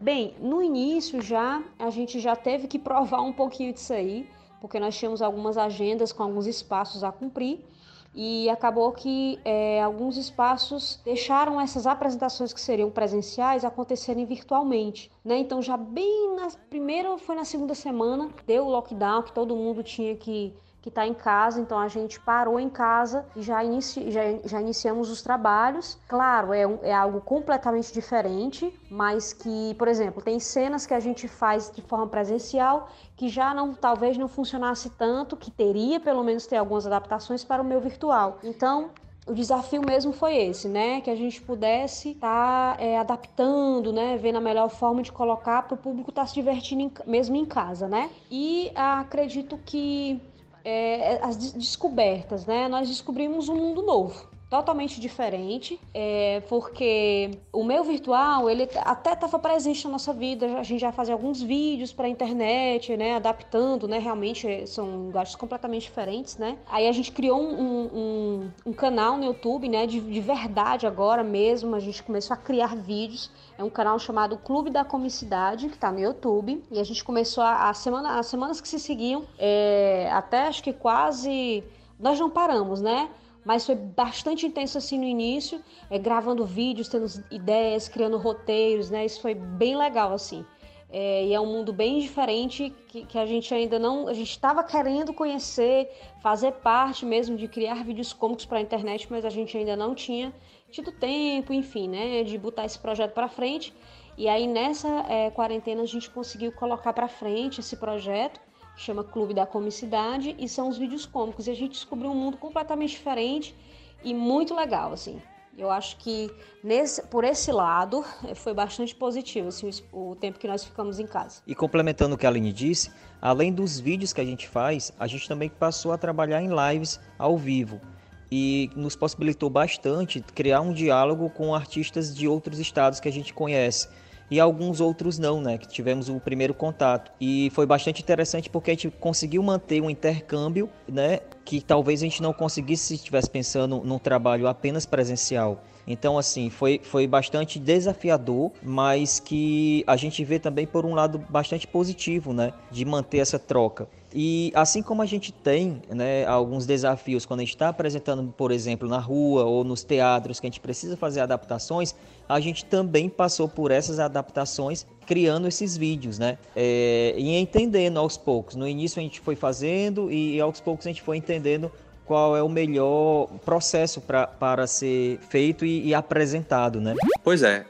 Bem, 0.00 0.34
no 0.40 0.62
início 0.62 1.20
já 1.20 1.62
a 1.78 1.90
gente 1.90 2.20
já 2.20 2.34
teve 2.34 2.66
que 2.66 2.78
provar 2.78 3.20
um 3.20 3.32
pouquinho 3.32 3.72
disso 3.72 3.92
aí, 3.92 4.28
porque 4.60 4.80
nós 4.80 4.96
tínhamos 4.96 5.20
algumas 5.20 5.58
agendas 5.58 6.10
com 6.12 6.22
alguns 6.22 6.46
espaços 6.46 7.04
a 7.04 7.12
cumprir, 7.12 7.64
e 8.14 8.48
acabou 8.50 8.90
que 8.92 9.38
é, 9.44 9.82
alguns 9.82 10.16
espaços 10.16 11.00
deixaram 11.04 11.60
essas 11.60 11.86
apresentações 11.86 12.52
que 12.52 12.60
seriam 12.60 12.90
presenciais 12.90 13.64
acontecerem 13.64 14.24
virtualmente, 14.24 15.10
né? 15.24 15.38
Então 15.38 15.62
já 15.62 15.76
bem 15.76 16.34
na 16.36 16.48
primeira 16.68 17.16
foi 17.18 17.36
na 17.36 17.44
segunda 17.44 17.74
semana 17.74 18.30
deu 18.46 18.66
o 18.66 18.70
lockdown 18.70 19.22
que 19.22 19.32
todo 19.32 19.54
mundo 19.54 19.82
tinha 19.82 20.16
que 20.16 20.54
que 20.80 20.88
está 20.88 21.06
em 21.06 21.14
casa, 21.14 21.60
então 21.60 21.78
a 21.78 21.88
gente 21.88 22.20
parou 22.20 22.58
em 22.58 22.68
casa 22.68 23.26
e 23.34 23.42
já, 23.42 23.64
inici, 23.64 24.10
já, 24.10 24.22
já 24.44 24.60
iniciamos 24.60 25.10
os 25.10 25.22
trabalhos. 25.22 25.98
Claro, 26.06 26.52
é, 26.52 26.66
um, 26.66 26.78
é 26.82 26.94
algo 26.94 27.20
completamente 27.20 27.92
diferente, 27.92 28.72
mas 28.90 29.32
que, 29.32 29.74
por 29.74 29.88
exemplo, 29.88 30.22
tem 30.22 30.38
cenas 30.38 30.86
que 30.86 30.94
a 30.94 31.00
gente 31.00 31.26
faz 31.26 31.70
de 31.70 31.82
forma 31.82 32.06
presencial 32.06 32.88
que 33.16 33.28
já 33.28 33.52
não 33.52 33.74
talvez 33.74 34.16
não 34.16 34.28
funcionasse 34.28 34.90
tanto, 34.90 35.36
que 35.36 35.50
teria 35.50 35.98
pelo 35.98 36.22
menos 36.22 36.46
ter 36.46 36.56
algumas 36.56 36.86
adaptações 36.86 37.42
para 37.42 37.60
o 37.60 37.64
meu 37.64 37.80
virtual. 37.80 38.38
Então, 38.44 38.90
o 39.26 39.34
desafio 39.34 39.82
mesmo 39.84 40.12
foi 40.12 40.36
esse, 40.36 40.68
né? 40.68 41.00
Que 41.00 41.10
a 41.10 41.16
gente 41.16 41.42
pudesse 41.42 42.10
estar 42.10 42.76
tá, 42.76 42.82
é, 42.82 42.96
adaptando, 42.96 43.92
né? 43.92 44.16
Vendo 44.16 44.36
a 44.36 44.40
melhor 44.40 44.70
forma 44.70 45.02
de 45.02 45.12
colocar 45.12 45.62
para 45.62 45.74
o 45.74 45.76
público 45.76 46.10
estar 46.10 46.22
tá 46.22 46.26
se 46.26 46.34
divertindo 46.34 46.82
em, 46.82 46.92
mesmo 47.06 47.36
em 47.36 47.44
casa, 47.44 47.86
né? 47.88 48.08
E 48.30 48.70
acredito 48.74 49.58
que 49.66 50.20
é, 50.64 51.18
as 51.22 51.52
descobertas, 51.52 52.46
né? 52.46 52.68
Nós 52.68 52.88
descobrimos 52.88 53.48
um 53.48 53.56
mundo 53.56 53.82
novo 53.82 54.38
totalmente 54.48 54.98
diferente, 54.98 55.78
é, 55.92 56.40
porque 56.48 57.30
o 57.52 57.62
meu 57.62 57.84
virtual, 57.84 58.48
ele 58.48 58.66
até 58.76 59.12
estava 59.12 59.38
presente 59.38 59.84
na 59.84 59.92
nossa 59.92 60.12
vida, 60.12 60.58
a 60.58 60.62
gente 60.62 60.80
já 60.80 60.90
fazia 60.90 61.14
alguns 61.14 61.42
vídeos 61.42 61.92
para 61.92 62.06
a 62.06 62.08
internet, 62.08 62.96
né, 62.96 63.16
adaptando, 63.16 63.86
né, 63.86 63.98
realmente 63.98 64.66
são 64.66 65.04
linguagens 65.04 65.36
completamente 65.36 65.82
diferentes, 65.82 66.38
né. 66.38 66.56
Aí 66.66 66.88
a 66.88 66.92
gente 66.92 67.12
criou 67.12 67.38
um, 67.38 67.82
um, 67.94 68.50
um 68.66 68.72
canal 68.72 69.18
no 69.18 69.24
YouTube, 69.24 69.68
né, 69.68 69.86
de, 69.86 70.00
de, 70.00 70.20
verdade 70.20 70.86
agora 70.86 71.22
mesmo, 71.22 71.74
a 71.74 71.80
gente 71.80 72.02
começou 72.02 72.32
a 72.32 72.36
criar 72.36 72.74
vídeos, 72.74 73.30
é 73.58 73.64
um 73.64 73.68
canal 73.68 73.98
chamado 73.98 74.38
Clube 74.38 74.70
da 74.70 74.84
Comicidade, 74.84 75.68
que 75.68 75.74
está 75.74 75.90
no 75.90 75.98
YouTube, 75.98 76.62
e 76.70 76.78
a 76.78 76.84
gente 76.84 77.02
começou 77.02 77.42
a, 77.42 77.68
a 77.68 77.74
semana, 77.74 78.16
as 78.16 78.26
semanas 78.26 78.60
que 78.60 78.68
se 78.68 78.78
seguiam, 78.78 79.26
é, 79.36 80.08
até 80.12 80.46
acho 80.46 80.62
que 80.62 80.72
quase, 80.72 81.64
nós 81.98 82.20
não 82.20 82.30
paramos, 82.30 82.80
né, 82.80 83.10
mas 83.44 83.66
foi 83.66 83.74
bastante 83.74 84.46
intenso 84.46 84.78
assim 84.78 84.96
no 84.96 85.04
início, 85.04 85.60
é, 85.90 85.98
gravando 85.98 86.44
vídeos, 86.44 86.88
tendo 86.88 87.06
ideias, 87.32 87.88
criando 87.88 88.16
roteiros, 88.16 88.90
né? 88.90 89.06
Isso 89.06 89.22
foi 89.22 89.34
bem 89.34 89.74
legal 89.74 90.12
assim. 90.12 90.44
É, 90.90 91.26
e 91.26 91.34
é 91.34 91.40
um 91.40 91.46
mundo 91.46 91.72
bem 91.72 91.98
diferente 91.98 92.74
que, 92.88 93.06
que 93.06 93.18
a 93.18 93.24
gente 93.24 93.52
ainda 93.54 93.78
não. 93.78 94.06
A 94.06 94.12
gente 94.12 94.30
estava 94.30 94.62
querendo 94.62 95.14
conhecer, 95.14 95.90
fazer 96.22 96.52
parte 96.52 97.06
mesmo 97.06 97.36
de 97.36 97.48
criar 97.48 97.84
vídeos 97.84 98.12
cômicos 98.12 98.44
para 98.44 98.58
a 98.58 98.60
internet, 98.60 99.06
mas 99.10 99.24
a 99.24 99.30
gente 99.30 99.56
ainda 99.56 99.76
não 99.76 99.94
tinha 99.94 100.32
tido 100.70 100.92
tempo, 100.92 101.52
enfim, 101.52 101.88
né, 101.88 102.22
de 102.22 102.36
botar 102.38 102.64
esse 102.64 102.78
projeto 102.78 103.12
para 103.12 103.28
frente. 103.28 103.74
E 104.16 104.28
aí 104.28 104.46
nessa 104.46 104.88
é, 105.08 105.30
quarentena 105.30 105.82
a 105.82 105.86
gente 105.86 106.10
conseguiu 106.10 106.52
colocar 106.52 106.92
para 106.92 107.08
frente 107.08 107.60
esse 107.60 107.76
projeto 107.76 108.40
chama 108.78 109.02
Clube 109.02 109.34
da 109.34 109.44
Comicidade, 109.44 110.36
e 110.38 110.48
são 110.48 110.68
os 110.68 110.78
vídeos 110.78 111.04
cômicos. 111.04 111.46
E 111.46 111.50
a 111.50 111.54
gente 111.54 111.72
descobriu 111.72 112.10
um 112.10 112.14
mundo 112.14 112.36
completamente 112.36 112.90
diferente 112.90 113.54
e 114.02 114.14
muito 114.14 114.54
legal, 114.54 114.92
assim. 114.92 115.20
Eu 115.56 115.72
acho 115.72 115.96
que 115.96 116.30
nesse, 116.62 117.02
por 117.08 117.24
esse 117.24 117.50
lado 117.50 118.04
foi 118.36 118.54
bastante 118.54 118.94
positivo 118.94 119.48
assim, 119.48 119.68
o 119.92 120.14
tempo 120.14 120.38
que 120.38 120.46
nós 120.46 120.62
ficamos 120.62 121.00
em 121.00 121.06
casa. 121.06 121.42
E 121.44 121.52
complementando 121.52 122.14
o 122.14 122.18
que 122.18 122.24
a 122.24 122.28
Aline 122.28 122.52
disse, 122.52 122.92
além 123.20 123.52
dos 123.52 123.80
vídeos 123.80 124.12
que 124.12 124.20
a 124.20 124.24
gente 124.24 124.46
faz, 124.46 124.92
a 124.96 125.08
gente 125.08 125.26
também 125.26 125.48
passou 125.48 125.90
a 125.90 125.98
trabalhar 125.98 126.40
em 126.40 126.48
lives 126.48 127.00
ao 127.18 127.36
vivo 127.36 127.80
e 128.30 128.70
nos 128.76 128.94
possibilitou 128.94 129.48
bastante 129.48 130.20
criar 130.20 130.60
um 130.60 130.72
diálogo 130.72 131.30
com 131.30 131.54
artistas 131.54 132.14
de 132.14 132.28
outros 132.28 132.58
estados 132.58 133.00
que 133.00 133.08
a 133.08 133.12
gente 133.12 133.32
conhece 133.32 133.88
e 134.30 134.38
alguns 134.38 134.80
outros 134.80 135.18
não, 135.18 135.40
né? 135.40 135.56
Que 135.58 135.66
tivemos 135.66 136.08
o 136.08 136.20
primeiro 136.20 136.52
contato. 136.52 137.10
E 137.20 137.50
foi 137.54 137.66
bastante 137.66 138.02
interessante 138.02 138.50
porque 138.50 138.70
a 138.70 138.74
gente 138.74 138.90
conseguiu 138.90 139.42
manter 139.42 139.80
um 139.80 139.88
intercâmbio, 139.88 140.68
né? 140.86 141.20
Que 141.44 141.60
talvez 141.60 142.02
a 142.02 142.04
gente 142.04 142.22
não 142.22 142.32
conseguisse 142.32 142.88
se 142.88 142.94
estivesse 142.94 143.30
pensando 143.30 143.80
num 143.84 143.98
trabalho 143.98 144.46
apenas 144.46 144.84
presencial. 144.84 145.62
Então, 145.86 146.18
assim, 146.18 146.50
foi, 146.50 146.80
foi 146.82 147.06
bastante 147.06 147.58
desafiador, 147.58 148.52
mas 148.62 149.18
que 149.18 149.82
a 149.86 149.96
gente 149.96 150.22
vê 150.22 150.38
também 150.38 150.66
por 150.66 150.84
um 150.84 150.94
lado 150.94 151.18
bastante 151.30 151.66
positivo, 151.66 152.34
né? 152.34 152.52
De 152.70 152.84
manter 152.84 153.18
essa 153.18 153.38
troca. 153.38 153.88
E 154.14 154.50
assim 154.54 154.82
como 154.82 155.02
a 155.02 155.06
gente 155.06 155.32
tem 155.32 155.82
né, 155.90 156.24
alguns 156.26 156.64
desafios 156.64 157.26
quando 157.26 157.40
a 157.40 157.42
gente 157.42 157.54
está 157.54 157.68
apresentando, 157.68 158.32
por 158.36 158.50
exemplo, 158.50 158.88
na 158.88 158.98
rua 158.98 159.44
ou 159.44 159.64
nos 159.64 159.84
teatros, 159.84 160.40
que 160.40 160.46
a 160.46 160.50
gente 160.50 160.60
precisa 160.60 160.96
fazer 160.96 161.20
adaptações, 161.20 161.94
a 162.28 162.40
gente 162.40 162.64
também 162.64 163.08
passou 163.08 163.48
por 163.48 163.70
essas 163.70 163.98
adaptações 163.98 164.86
criando 165.06 165.46
esses 165.46 165.76
vídeos, 165.76 166.18
né? 166.18 166.38
É, 166.56 167.14
e 167.16 167.36
entendendo 167.36 167.98
aos 167.98 168.16
poucos. 168.16 168.54
No 168.54 168.66
início 168.66 168.98
a 168.98 169.02
gente 169.02 169.20
foi 169.20 169.36
fazendo 169.36 170.10
e 170.10 170.40
aos 170.40 170.60
poucos 170.60 170.86
a 170.86 170.90
gente 170.90 171.02
foi 171.02 171.16
entendendo 171.16 171.70
qual 172.06 172.34
é 172.34 172.42
o 172.42 172.48
melhor 172.48 173.26
processo 173.44 174.00
pra, 174.00 174.26
para 174.26 174.66
ser 174.66 175.18
feito 175.28 175.66
e, 175.66 175.88
e 175.88 175.94
apresentado, 175.94 176.80
né? 176.80 176.94
Pois 177.22 177.42
é. 177.42 177.66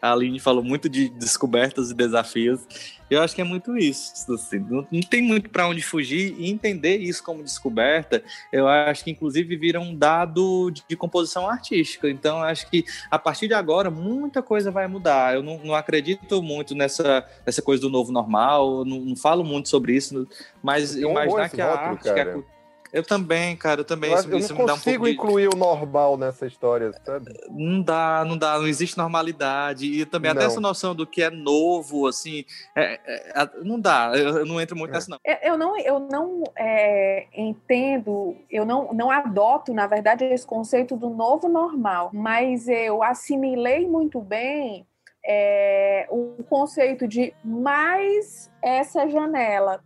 A 0.00 0.12
Aline 0.12 0.40
falou 0.40 0.62
muito 0.62 0.88
de 0.88 1.08
descobertas 1.08 1.90
e 1.90 1.94
desafios. 1.94 2.60
Eu 3.08 3.22
acho 3.22 3.34
que 3.34 3.40
é 3.40 3.44
muito 3.44 3.76
isso. 3.76 4.12
Assim, 4.34 4.58
não, 4.58 4.86
não, 4.90 5.00
tem 5.00 5.22
muito 5.22 5.48
para 5.48 5.68
onde 5.68 5.80
fugir 5.80 6.34
e 6.38 6.50
entender 6.50 6.96
isso 6.96 7.22
como 7.22 7.42
descoberta. 7.42 8.22
Eu 8.52 8.66
acho 8.66 9.04
que, 9.04 9.10
inclusive, 9.10 9.56
vira 9.56 9.80
um 9.80 9.94
dado 9.94 10.70
de, 10.70 10.82
de 10.88 10.96
composição 10.96 11.48
artística. 11.48 12.10
Então, 12.10 12.42
acho 12.42 12.68
que 12.68 12.84
a 13.10 13.18
partir 13.18 13.46
de 13.46 13.54
agora 13.54 13.90
muita 13.90 14.42
coisa 14.42 14.70
vai 14.70 14.88
mudar. 14.88 15.34
Eu 15.34 15.42
não, 15.42 15.58
não 15.58 15.74
acredito 15.74 16.42
muito 16.42 16.74
nessa, 16.74 17.24
nessa 17.44 17.62
coisa 17.62 17.82
do 17.82 17.90
novo 17.90 18.10
normal. 18.10 18.84
Não, 18.84 19.00
não 19.00 19.16
falo 19.16 19.44
muito 19.44 19.68
sobre 19.68 19.94
isso, 19.94 20.26
mas 20.62 20.96
imaginar 20.96 21.48
que 21.48 21.60
a 21.60 21.70
rótulo, 21.70 21.90
arte, 21.90 22.02
que 22.02 22.20
a, 22.20 22.55
eu 22.96 23.02
também, 23.02 23.54
cara, 23.54 23.82
eu 23.82 23.84
também. 23.84 24.10
Eu, 24.10 24.38
isso, 24.38 24.52
eu 24.52 24.58
não 24.58 24.66
consigo 24.68 25.04
um 25.04 25.08
incluir 25.08 25.50
de... 25.50 25.54
o 25.54 25.58
normal 25.58 26.16
nessa 26.16 26.46
história, 26.46 26.92
sabe? 27.04 27.30
Não 27.50 27.82
dá, 27.82 28.24
não 28.26 28.38
dá, 28.38 28.58
não 28.58 28.66
existe 28.66 28.96
normalidade. 28.96 29.84
E 29.84 30.06
também 30.06 30.32
não. 30.32 30.38
até 30.38 30.46
essa 30.46 30.60
noção 30.60 30.94
do 30.94 31.06
que 31.06 31.22
é 31.22 31.28
novo, 31.28 32.06
assim, 32.06 32.46
é, 32.74 32.98
é, 33.04 33.42
é 33.42 33.50
não 33.62 33.78
dá, 33.78 34.12
eu, 34.14 34.38
eu, 34.38 34.46
não 34.46 34.58
entro 34.58 34.74
muito 34.74 34.92
é. 34.92 34.94
nessa, 34.94 35.10
não. 35.10 35.18
Eu 35.42 35.58
não, 35.58 35.78
eu 35.78 36.00
não 36.00 36.42
é, 36.56 37.26
entendo, 37.36 38.34
eu 38.50 38.64
não, 38.64 38.94
não 38.94 39.10
adoto, 39.10 39.74
na 39.74 39.86
verdade, 39.86 40.24
esse 40.24 40.46
conceito 40.46 40.96
do 40.96 41.10
novo 41.10 41.50
normal, 41.50 42.10
mas 42.14 42.66
eu 42.66 43.02
assimilei 43.02 43.86
muito 43.86 44.22
bem 44.22 44.86
é, 45.22 46.06
o 46.08 46.42
conceito 46.44 47.06
de 47.06 47.34
mais 47.44 48.50
essa 48.62 49.06
janela 49.06 49.82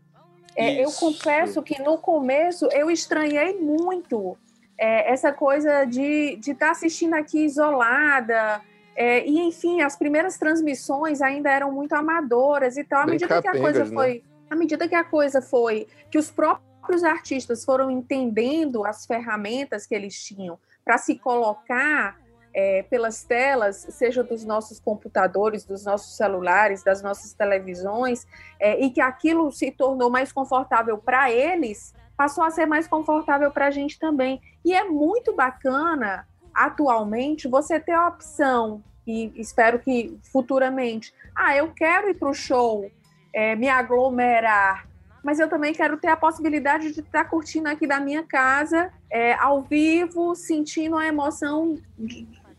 é, 0.56 0.84
eu 0.84 0.90
confesso 0.92 1.62
que 1.62 1.80
no 1.80 1.98
começo 1.98 2.68
eu 2.72 2.90
estranhei 2.90 3.58
muito 3.58 4.36
é, 4.78 5.12
essa 5.12 5.32
coisa 5.32 5.84
de 5.84 6.38
estar 6.40 6.54
tá 6.54 6.70
assistindo 6.70 7.14
aqui 7.14 7.44
isolada. 7.44 8.60
É, 8.96 9.26
e, 9.26 9.38
enfim, 9.40 9.80
as 9.80 9.96
primeiras 9.96 10.36
transmissões 10.36 11.22
ainda 11.22 11.50
eram 11.50 11.72
muito 11.72 11.94
amadoras 11.94 12.76
e 12.76 12.84
tal. 12.84 13.02
À 13.02 13.06
medida 13.06 13.40
que 13.40 13.48
a 13.48 13.58
coisa 13.58 13.84
né? 13.84 13.90
foi. 13.90 14.24
À 14.48 14.56
medida 14.56 14.88
que 14.88 14.94
a 14.94 15.04
coisa 15.04 15.40
foi. 15.40 15.86
Que 16.10 16.18
os 16.18 16.30
próprios 16.30 17.04
artistas 17.04 17.64
foram 17.64 17.90
entendendo 17.90 18.84
as 18.84 19.06
ferramentas 19.06 19.86
que 19.86 19.94
eles 19.94 20.20
tinham 20.22 20.58
para 20.84 20.98
se 20.98 21.16
colocar 21.18 22.19
é, 22.52 22.82
pelas 22.82 23.22
telas, 23.22 23.86
seja 23.90 24.22
dos 24.22 24.44
nossos 24.44 24.80
computadores, 24.80 25.64
dos 25.64 25.84
nossos 25.84 26.16
celulares, 26.16 26.82
das 26.82 27.02
nossas 27.02 27.32
televisões, 27.32 28.26
é, 28.58 28.80
e 28.80 28.90
que 28.90 29.00
aquilo 29.00 29.50
se 29.52 29.70
tornou 29.70 30.10
mais 30.10 30.32
confortável 30.32 30.98
para 30.98 31.30
eles, 31.30 31.94
passou 32.16 32.44
a 32.44 32.50
ser 32.50 32.66
mais 32.66 32.86
confortável 32.86 33.50
para 33.50 33.66
a 33.66 33.70
gente 33.70 33.98
também. 33.98 34.40
E 34.64 34.74
é 34.74 34.84
muito 34.84 35.34
bacana, 35.34 36.26
atualmente, 36.54 37.48
você 37.48 37.78
ter 37.80 37.92
a 37.92 38.08
opção, 38.08 38.82
e 39.06 39.32
espero 39.36 39.78
que 39.78 40.18
futuramente, 40.32 41.14
ah, 41.34 41.56
eu 41.56 41.72
quero 41.72 42.10
ir 42.10 42.14
para 42.14 42.28
o 42.28 42.34
show, 42.34 42.90
é, 43.32 43.56
me 43.56 43.68
aglomerar, 43.68 44.90
mas 45.22 45.38
eu 45.38 45.48
também 45.48 45.72
quero 45.72 45.96
ter 45.96 46.08
a 46.08 46.16
possibilidade 46.16 46.92
de 46.92 47.00
estar 47.00 47.24
curtindo 47.24 47.68
aqui 47.68 47.86
da 47.86 48.00
minha 48.00 48.22
casa, 48.22 48.92
é, 49.10 49.34
ao 49.34 49.62
vivo, 49.62 50.34
sentindo 50.34 50.96
a 50.96 51.06
emoção 51.06 51.78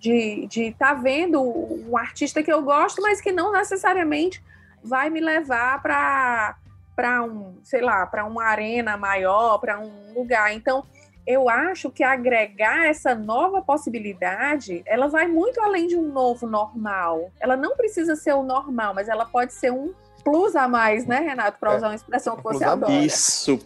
de 0.02 0.70
estar 0.70 0.88
tá 0.88 0.94
vendo 0.96 1.42
um 1.42 1.96
artista 1.96 2.42
que 2.42 2.52
eu 2.52 2.62
gosto, 2.62 3.02
mas 3.02 3.22
que 3.22 3.32
não 3.32 3.52
necessariamente 3.52 4.44
vai 4.84 5.10
me 5.10 5.20
levar 5.20 5.82
para 5.82 6.56
para 6.96 7.24
um, 7.24 7.58
sei 7.64 7.82
lá, 7.82 8.06
para 8.06 8.26
uma 8.26 8.44
arena 8.44 8.98
maior, 8.98 9.58
para 9.60 9.80
um 9.80 10.14
lugar. 10.14 10.54
Então, 10.54 10.86
eu 11.26 11.50
acho 11.50 11.90
que 11.90 12.04
agregar 12.04 12.86
essa 12.86 13.16
nova 13.16 13.62
possibilidade, 13.62 14.84
ela 14.86 15.08
vai 15.08 15.28
muito 15.28 15.62
além 15.62 15.88
de 15.88 15.96
um 15.96 16.12
novo 16.12 16.46
normal. 16.46 17.32
Ela 17.40 17.56
não 17.56 17.76
precisa 17.76 18.16
ser 18.16 18.34
o 18.34 18.44
normal, 18.44 18.94
mas 18.94 19.08
ela 19.08 19.26
pode 19.26 19.54
ser 19.54 19.72
um 19.72 19.94
plus 20.24 20.56
a 20.56 20.68
mais, 20.68 21.06
né, 21.06 21.20
Renato? 21.20 21.58
Para 21.60 21.74
é, 21.74 21.78
usar 21.78 21.88
uma 21.88 21.96
expressão 21.96 22.36
que 22.36 22.44
você 22.44 22.64
adora. 22.64 22.92
Isso, 22.92 23.60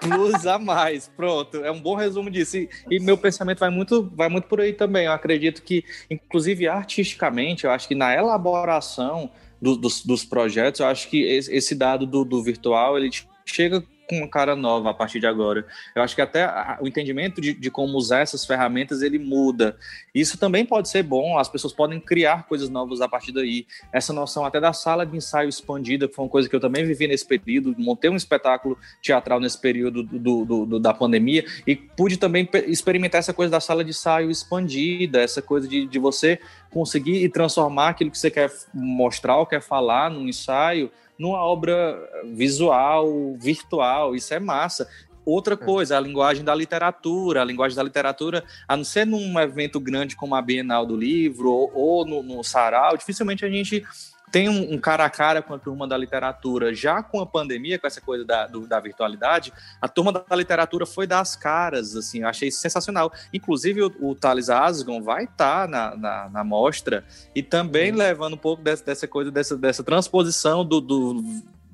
plus 0.00 0.46
a 0.46 0.58
mais. 0.58 1.08
Pronto, 1.08 1.58
é 1.64 1.70
um 1.70 1.80
bom 1.80 1.94
resumo 1.94 2.30
disso. 2.30 2.56
E, 2.56 2.68
e, 2.90 3.00
meu 3.00 3.16
pensamento 3.16 3.58
vai 3.58 3.70
muito, 3.70 4.10
vai 4.14 4.28
muito 4.28 4.48
por 4.48 4.60
aí 4.60 4.72
também. 4.72 5.06
Eu 5.06 5.12
acredito 5.12 5.62
que, 5.62 5.84
inclusive 6.10 6.68
artisticamente, 6.68 7.64
eu 7.64 7.70
acho 7.70 7.88
que 7.88 7.94
na 7.94 8.14
elaboração 8.14 9.30
do, 9.60 9.76
dos, 9.76 10.04
dos, 10.04 10.24
projetos, 10.24 10.80
eu 10.80 10.86
acho 10.86 11.08
que 11.08 11.22
esse 11.22 11.74
dado 11.74 12.06
do, 12.06 12.24
do 12.24 12.42
virtual 12.42 12.96
ele 12.96 13.10
chega 13.44 13.84
com 14.08 14.16
uma 14.16 14.28
cara 14.28 14.56
nova 14.56 14.90
a 14.90 14.94
partir 14.94 15.20
de 15.20 15.26
agora. 15.26 15.66
Eu 15.94 16.02
acho 16.02 16.14
que 16.14 16.22
até 16.22 16.48
o 16.80 16.88
entendimento 16.88 17.40
de, 17.40 17.52
de, 17.52 17.70
como 17.70 17.96
usar 17.96 18.20
essas 18.20 18.44
ferramentas 18.44 19.02
ele 19.02 19.18
muda. 19.18 19.76
Isso 20.14 20.38
também 20.38 20.64
pode 20.64 20.88
ser 20.88 21.02
bom, 21.02 21.38
as 21.38 21.48
pessoas 21.48 21.72
podem 21.72 22.00
criar 22.00 22.46
coisas 22.46 22.70
novas 22.70 23.00
a 23.00 23.08
partir 23.08 23.32
daí. 23.32 23.66
Essa 23.92 24.12
noção 24.12 24.44
até 24.44 24.60
da 24.60 24.72
sala 24.72 25.04
de 25.04 25.16
ensaio 25.16 25.48
expandida, 25.48 26.08
que 26.08 26.14
foi 26.14 26.24
uma 26.24 26.30
coisa 26.30 26.48
que 26.48 26.56
eu 26.56 26.60
também 26.60 26.84
vivi 26.86 27.06
nesse 27.06 27.26
período, 27.26 27.74
montei 27.78 28.08
um 28.10 28.16
espetáculo 28.16 28.78
teatral 29.02 29.38
nesse 29.38 29.60
período 29.60 30.02
do, 30.02 30.44
do, 30.44 30.66
do, 30.66 30.80
da 30.80 30.94
pandemia 30.94 31.44
e 31.66 31.76
pude 31.76 32.16
também 32.16 32.48
experimentar 32.66 33.18
essa 33.18 33.34
coisa 33.34 33.50
da 33.50 33.60
sala 33.60 33.84
de 33.84 33.90
ensaio 33.90 34.30
expandida, 34.30 35.20
essa 35.20 35.42
coisa 35.42 35.68
de, 35.68 35.86
de 35.86 35.98
você 35.98 36.40
conseguir 36.70 37.22
e 37.22 37.28
transformar 37.28 37.90
aquilo 37.90 38.10
que 38.10 38.18
você 38.18 38.30
quer 38.30 38.50
mostrar 38.72 39.36
ou 39.36 39.46
quer 39.46 39.60
falar 39.60 40.10
num 40.10 40.26
ensaio 40.26 40.90
numa 41.18 41.42
obra 41.42 41.98
visual, 42.34 43.36
virtual. 43.36 44.14
Isso 44.14 44.32
é 44.32 44.38
massa. 44.38 44.88
Outra 45.24 45.54
é. 45.54 45.56
coisa, 45.56 45.96
a 45.96 46.00
linguagem 46.00 46.44
da 46.44 46.54
literatura. 46.54 47.42
A 47.42 47.44
linguagem 47.44 47.76
da 47.76 47.82
literatura, 47.82 48.44
a 48.66 48.76
não 48.76 48.84
ser 48.84 49.06
num 49.06 49.38
evento 49.38 49.78
grande 49.78 50.16
como 50.16 50.34
a 50.34 50.42
Bienal 50.42 50.86
do 50.86 50.96
Livro 50.96 51.50
ou, 51.50 51.70
ou 51.74 52.06
no, 52.06 52.22
no 52.22 52.42
Sarau, 52.42 52.96
dificilmente 52.96 53.44
a 53.44 53.50
gente 53.50 53.84
tem 54.30 54.48
um, 54.48 54.74
um, 54.74 54.78
cara 54.78 55.04
a 55.04 55.10
cara 55.10 55.42
com 55.42 55.54
a 55.54 55.58
turma 55.58 55.86
da 55.86 55.96
literatura. 55.96 56.74
Já 56.74 57.02
com 57.02 57.20
a 57.20 57.26
pandemia, 57.26 57.78
com 57.78 57.86
essa 57.86 58.00
coisa 58.00 58.24
da, 58.24 58.46
do, 58.46 58.66
da 58.66 58.80
virtualidade, 58.80 59.52
a 59.80 59.88
turma 59.88 60.12
da 60.12 60.36
literatura 60.36 60.86
foi 60.86 61.06
das 61.06 61.36
caras, 61.36 61.96
assim, 61.96 62.20
eu 62.20 62.28
achei 62.28 62.50
sensacional. 62.50 63.12
Inclusive, 63.32 63.82
o, 63.82 63.92
o 64.00 64.14
Thales 64.14 64.50
Asgon 64.50 65.02
vai 65.02 65.24
estar 65.24 65.66
tá 65.66 65.68
na, 65.68 65.96
na, 65.96 66.28
na, 66.30 66.44
mostra 66.44 67.04
e 67.34 67.42
também 67.42 67.92
Sim. 67.92 67.98
levando 67.98 68.34
um 68.34 68.38
pouco 68.38 68.62
dessa, 68.62 68.84
dessa 68.84 69.06
coisa, 69.08 69.30
dessa, 69.30 69.56
dessa 69.56 69.82
transposição 69.82 70.64
do, 70.64 70.80
do, 70.80 71.22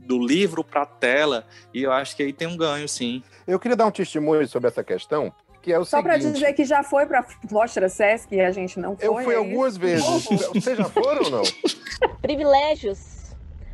do 0.05 0.25
livro 0.25 0.63
para 0.63 0.83
a 0.83 0.87
tela, 0.87 1.47
e 1.73 1.83
eu 1.83 1.93
acho 1.93 2.15
que 2.17 2.23
aí 2.23 2.33
tem 2.33 2.47
um 2.47 2.57
ganho, 2.57 2.89
sim. 2.89 3.23
Eu 3.47 3.59
queria 3.59 3.77
dar 3.77 3.87
um 3.87 3.91
testemunho 3.91 4.47
sobre 4.47 4.69
essa 4.69 4.85
questão, 4.85 5.33
que 5.65 5.73
é 5.73 5.79
o 5.79 5.85
Só 5.85 6.03
para 6.03 6.19
dizer 6.19 6.53
que 6.53 6.63
já 6.63 6.83
foi 6.83 7.07
para 7.07 7.25
Mostra 7.51 7.89
Sesc 7.89 8.35
e 8.35 8.41
a 8.41 8.53
gente 8.53 8.79
não 8.79 8.97
foi. 8.97 9.09
Eu 9.09 9.15
fui 9.25 9.35
é 9.35 9.39
algumas 9.39 9.79
vezes. 9.79 10.05
Vocês 10.53 10.77
já 10.77 10.85
foram 10.85 11.25
ou 11.25 11.31
não? 11.31 11.43
Privilégios. 12.21 13.15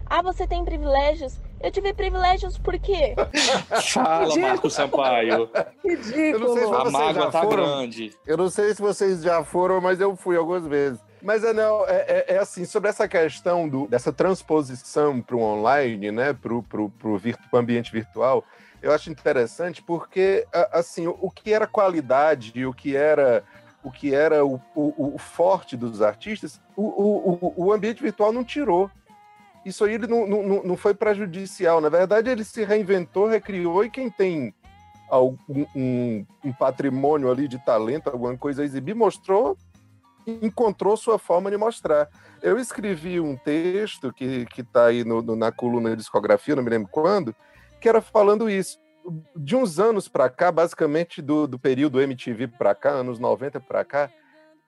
Ah, 0.06 0.22
você 0.22 0.44
tem 0.44 0.64
privilégios? 0.64 1.38
Eu 1.60 1.70
tive 1.70 1.94
privilégios 1.94 2.58
por 2.58 2.76
quê? 2.80 3.14
Fala, 3.92 4.36
Marco 4.36 4.68
Sampaio. 4.68 5.48
Ridículo. 5.84 6.58
Se 6.58 6.64
a 6.64 6.90
mágoa 6.90 7.30
tá 7.30 7.42
foram. 7.42 7.64
grande. 7.64 8.12
Eu 8.26 8.36
não 8.36 8.50
sei 8.50 8.74
se 8.74 8.82
vocês 8.82 9.22
já 9.22 9.44
foram, 9.44 9.80
mas 9.80 10.00
eu 10.00 10.16
fui 10.16 10.36
algumas 10.36 10.66
vezes. 10.66 10.98
Mas 11.22 11.44
é, 11.44 11.52
não, 11.52 11.86
é, 11.86 12.04
é, 12.08 12.24
é 12.34 12.38
assim, 12.38 12.64
sobre 12.64 12.88
essa 12.88 13.06
questão 13.06 13.68
do, 13.68 13.86
dessa 13.86 14.12
transposição 14.12 15.20
para 15.20 15.36
o 15.36 15.42
online, 15.42 16.10
né, 16.10 16.32
para 16.32 16.54
o 16.54 17.32
ambiente 17.52 17.92
virtual, 17.92 18.44
eu 18.82 18.92
acho 18.92 19.10
interessante 19.10 19.82
porque, 19.82 20.46
assim, 20.72 21.06
o 21.06 21.30
que 21.30 21.52
era 21.52 21.66
qualidade 21.66 22.64
o 22.64 22.72
que 22.72 22.96
era 22.96 23.44
o 23.82 23.90
que 23.90 24.14
era 24.14 24.44
o, 24.44 24.60
o, 24.74 25.14
o 25.14 25.18
forte 25.18 25.76
dos 25.76 26.02
artistas, 26.02 26.60
o, 26.76 26.82
o, 26.84 27.54
o 27.56 27.72
ambiente 27.72 28.02
virtual 28.02 28.32
não 28.32 28.44
tirou. 28.44 28.90
Isso 29.64 29.84
aí 29.84 29.94
ele 29.94 30.06
não, 30.06 30.26
não, 30.26 30.62
não 30.62 30.76
foi 30.76 30.94
prejudicial. 30.94 31.80
Na 31.80 31.88
verdade, 31.88 32.30
ele 32.30 32.44
se 32.44 32.64
reinventou, 32.64 33.26
recriou, 33.26 33.84
e 33.84 33.90
quem 33.90 34.10
tem 34.10 34.54
algum, 35.08 35.66
um, 35.74 36.26
um 36.44 36.52
patrimônio 36.52 37.30
ali 37.30 37.48
de 37.48 37.58
talento, 37.58 38.08
alguma 38.08 38.36
coisa 38.36 38.62
a 38.62 38.64
exibir, 38.64 38.94
mostrou, 38.94 39.56
encontrou 40.26 40.96
sua 40.96 41.18
forma 41.18 41.50
de 41.50 41.56
mostrar. 41.56 42.08
Eu 42.42 42.58
escrevi 42.58 43.20
um 43.20 43.36
texto 43.36 44.12
que 44.12 44.46
está 44.56 44.86
aí 44.86 45.04
no, 45.04 45.20
no, 45.20 45.36
na 45.36 45.52
coluna 45.52 45.90
de 45.90 45.96
discografia, 45.96 46.56
não 46.56 46.62
me 46.62 46.70
lembro 46.70 46.88
quando, 46.90 47.34
que 47.80 47.88
era 47.88 48.00
falando 48.00 48.48
isso. 48.48 48.78
De 49.34 49.56
uns 49.56 49.80
anos 49.80 50.06
para 50.08 50.28
cá, 50.28 50.52
basicamente 50.52 51.22
do, 51.22 51.46
do 51.46 51.58
período 51.58 52.00
MTV 52.00 52.48
para 52.48 52.74
cá, 52.74 52.90
anos 52.90 53.18
90 53.18 53.58
para 53.60 53.84
cá, 53.84 54.10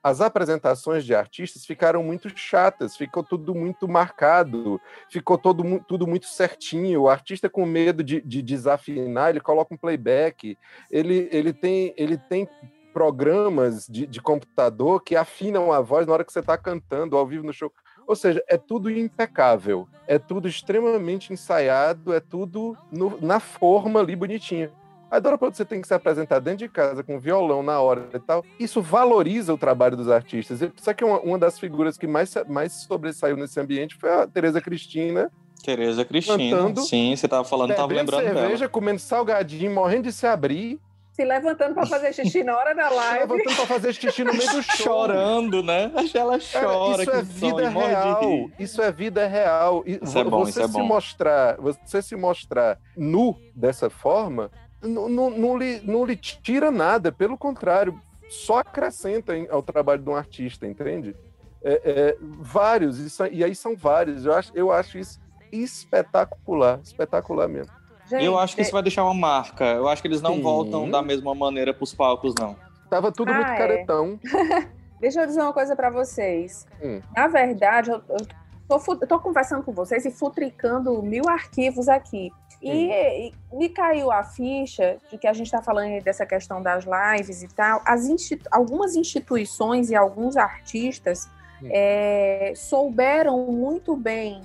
as 0.02 0.20
apresentações 0.20 1.04
de 1.04 1.14
artistas 1.14 1.64
ficaram 1.64 2.02
muito 2.02 2.28
chatas, 2.36 2.96
ficou 2.96 3.22
tudo 3.22 3.54
muito 3.54 3.86
marcado, 3.86 4.80
ficou 5.08 5.38
todo, 5.38 5.62
tudo 5.86 6.08
muito 6.08 6.26
certinho. 6.26 7.02
O 7.02 7.08
artista 7.08 7.48
com 7.48 7.64
medo 7.64 8.02
de, 8.02 8.20
de 8.20 8.42
desafinar, 8.42 9.30
ele 9.30 9.40
coloca 9.40 9.72
um 9.72 9.78
playback, 9.78 10.58
ele, 10.90 11.28
ele, 11.30 11.52
tem, 11.52 11.94
ele 11.96 12.18
tem 12.18 12.48
programas 12.92 13.86
de, 13.86 14.06
de 14.06 14.20
computador 14.20 15.02
que 15.02 15.14
afinam 15.14 15.72
a 15.72 15.80
voz 15.80 16.04
na 16.06 16.14
hora 16.14 16.24
que 16.24 16.32
você 16.32 16.40
está 16.40 16.58
cantando 16.58 17.16
ao 17.16 17.26
vivo 17.26 17.46
no 17.46 17.52
show. 17.52 17.72
Ou 18.06 18.16
seja, 18.16 18.42
é 18.48 18.56
tudo 18.56 18.90
impecável, 18.90 19.88
é 20.06 20.18
tudo 20.18 20.48
extremamente 20.48 21.32
ensaiado, 21.32 22.12
é 22.12 22.20
tudo 22.20 22.76
no, 22.90 23.18
na 23.20 23.40
forma 23.40 24.00
ali 24.00 24.16
bonitinha. 24.16 24.70
Agora, 25.10 25.36
quando 25.36 25.54
você 25.54 25.64
tem 25.64 25.82
que 25.82 25.86
se 25.86 25.92
apresentar 25.92 26.38
dentro 26.38 26.60
de 26.60 26.68
casa 26.70 27.02
com 27.02 27.20
violão 27.20 27.62
na 27.62 27.78
hora 27.78 28.08
e 28.14 28.18
tal, 28.18 28.42
isso 28.58 28.80
valoriza 28.80 29.52
o 29.52 29.58
trabalho 29.58 29.94
dos 29.94 30.08
artistas. 30.08 30.58
Só 30.76 30.94
que 30.94 31.04
uma, 31.04 31.20
uma 31.20 31.38
das 31.38 31.58
figuras 31.58 31.98
que 31.98 32.06
mais, 32.06 32.34
mais 32.48 32.72
sobressaiu 32.72 33.36
nesse 33.36 33.60
ambiente 33.60 33.94
foi 33.94 34.10
a 34.10 34.26
Tereza 34.26 34.58
Cristina, 34.58 35.30
Tereza 35.62 36.04
Cristina, 36.04 36.38
cantando, 36.38 36.80
sim, 36.80 37.14
você 37.14 37.26
estava 37.26 37.44
falando, 37.44 37.70
estava 37.70 37.92
lembrando 37.92 38.24
cerveja, 38.24 38.56
dela. 38.56 38.68
comendo 38.68 38.98
salgadinho, 38.98 39.70
morrendo 39.70 40.04
de 40.04 40.12
se 40.12 40.26
abrir, 40.26 40.80
se 41.12 41.24
levantando 41.24 41.74
para 41.74 41.86
fazer 41.86 42.12
xixi 42.12 42.42
na 42.42 42.56
hora 42.56 42.74
da 42.74 42.88
live. 42.90 43.12
Se 43.12 43.28
levantando 43.28 43.56
para 43.56 43.66
fazer 43.66 43.92
xixi 43.92 44.24
no 44.24 44.32
meio 44.32 44.50
do 44.50 44.62
show. 44.62 44.86
Chorando, 44.86 45.62
né? 45.62 45.92
Ela 46.14 46.38
chora. 46.38 47.02
isso 47.02 47.10
é 47.10 47.22
vida 47.22 47.68
real. 47.68 48.50
Isso 48.58 48.82
é 48.82 48.92
vida 48.92 49.26
real. 49.26 49.84
Isso 49.86 50.18
é 50.18 50.24
bom, 50.24 50.44
você 50.44 50.50
isso 50.50 50.60
é 50.60 50.66
se 50.66 50.72
bom. 50.72 50.84
Mostrar, 50.84 51.56
você 51.58 52.02
se 52.02 52.16
mostrar 52.16 52.78
nu 52.96 53.38
dessa 53.54 53.90
forma, 53.90 54.50
não, 54.80 55.08
não, 55.08 55.30
não, 55.30 55.58
lhe, 55.58 55.80
não 55.84 56.04
lhe 56.04 56.16
tira 56.16 56.70
nada. 56.70 57.12
Pelo 57.12 57.36
contrário, 57.36 58.00
só 58.28 58.58
acrescenta 58.58 59.34
ao 59.50 59.62
trabalho 59.62 60.02
de 60.02 60.08
um 60.08 60.16
artista, 60.16 60.66
entende? 60.66 61.14
É, 61.62 61.80
é, 61.84 62.16
vários, 62.20 62.98
isso, 62.98 63.24
e 63.26 63.44
aí 63.44 63.54
são 63.54 63.76
vários. 63.76 64.24
Eu 64.24 64.34
acho, 64.34 64.50
eu 64.54 64.72
acho 64.72 64.98
isso 64.98 65.20
espetacular, 65.52 66.80
espetacular 66.82 67.46
mesmo. 67.46 67.81
Gente, 68.12 68.24
eu 68.26 68.38
acho 68.38 68.54
que 68.54 68.60
isso 68.60 68.72
vai 68.72 68.82
deixar 68.82 69.04
uma 69.04 69.14
marca. 69.14 69.64
Eu 69.64 69.88
acho 69.88 70.02
que 70.02 70.08
eles 70.08 70.20
não 70.20 70.34
Sim. 70.34 70.42
voltam 70.42 70.90
da 70.90 71.00
mesma 71.00 71.34
maneira 71.34 71.72
para 71.72 71.82
os 71.82 71.94
palcos, 71.94 72.34
não. 72.38 72.54
Tava 72.90 73.10
tudo 73.10 73.30
ah, 73.30 73.36
muito 73.36 73.50
é. 73.50 73.56
caretão. 73.56 74.20
Deixa 75.00 75.22
eu 75.22 75.26
dizer 75.26 75.40
uma 75.40 75.52
coisa 75.52 75.74
para 75.74 75.88
vocês. 75.88 76.66
Hum. 76.82 77.00
Na 77.16 77.26
verdade, 77.26 77.90
eu, 77.90 78.02
eu, 78.10 78.26
tô, 78.68 78.92
eu 79.00 79.06
tô 79.08 79.18
conversando 79.18 79.62
com 79.62 79.72
vocês 79.72 80.04
e 80.04 80.10
futricando 80.10 81.02
mil 81.02 81.26
arquivos 81.26 81.88
aqui. 81.88 82.30
E, 82.60 82.90
e, 82.92 83.34
me 83.52 83.70
caiu 83.70 84.12
a 84.12 84.22
ficha 84.22 84.98
de 85.10 85.16
que 85.16 85.26
a 85.26 85.32
gente 85.32 85.46
está 85.46 85.62
falando 85.62 86.02
dessa 86.04 86.26
questão 86.26 86.62
das 86.62 86.84
lives 86.84 87.42
e 87.42 87.48
tal. 87.48 87.80
As 87.86 88.04
institu 88.04 88.46
algumas 88.52 88.94
instituições 88.94 89.88
e 89.88 89.96
alguns 89.96 90.36
artistas 90.36 91.30
hum. 91.62 91.68
é, 91.70 92.52
souberam 92.54 93.46
muito 93.46 93.96
bem 93.96 94.42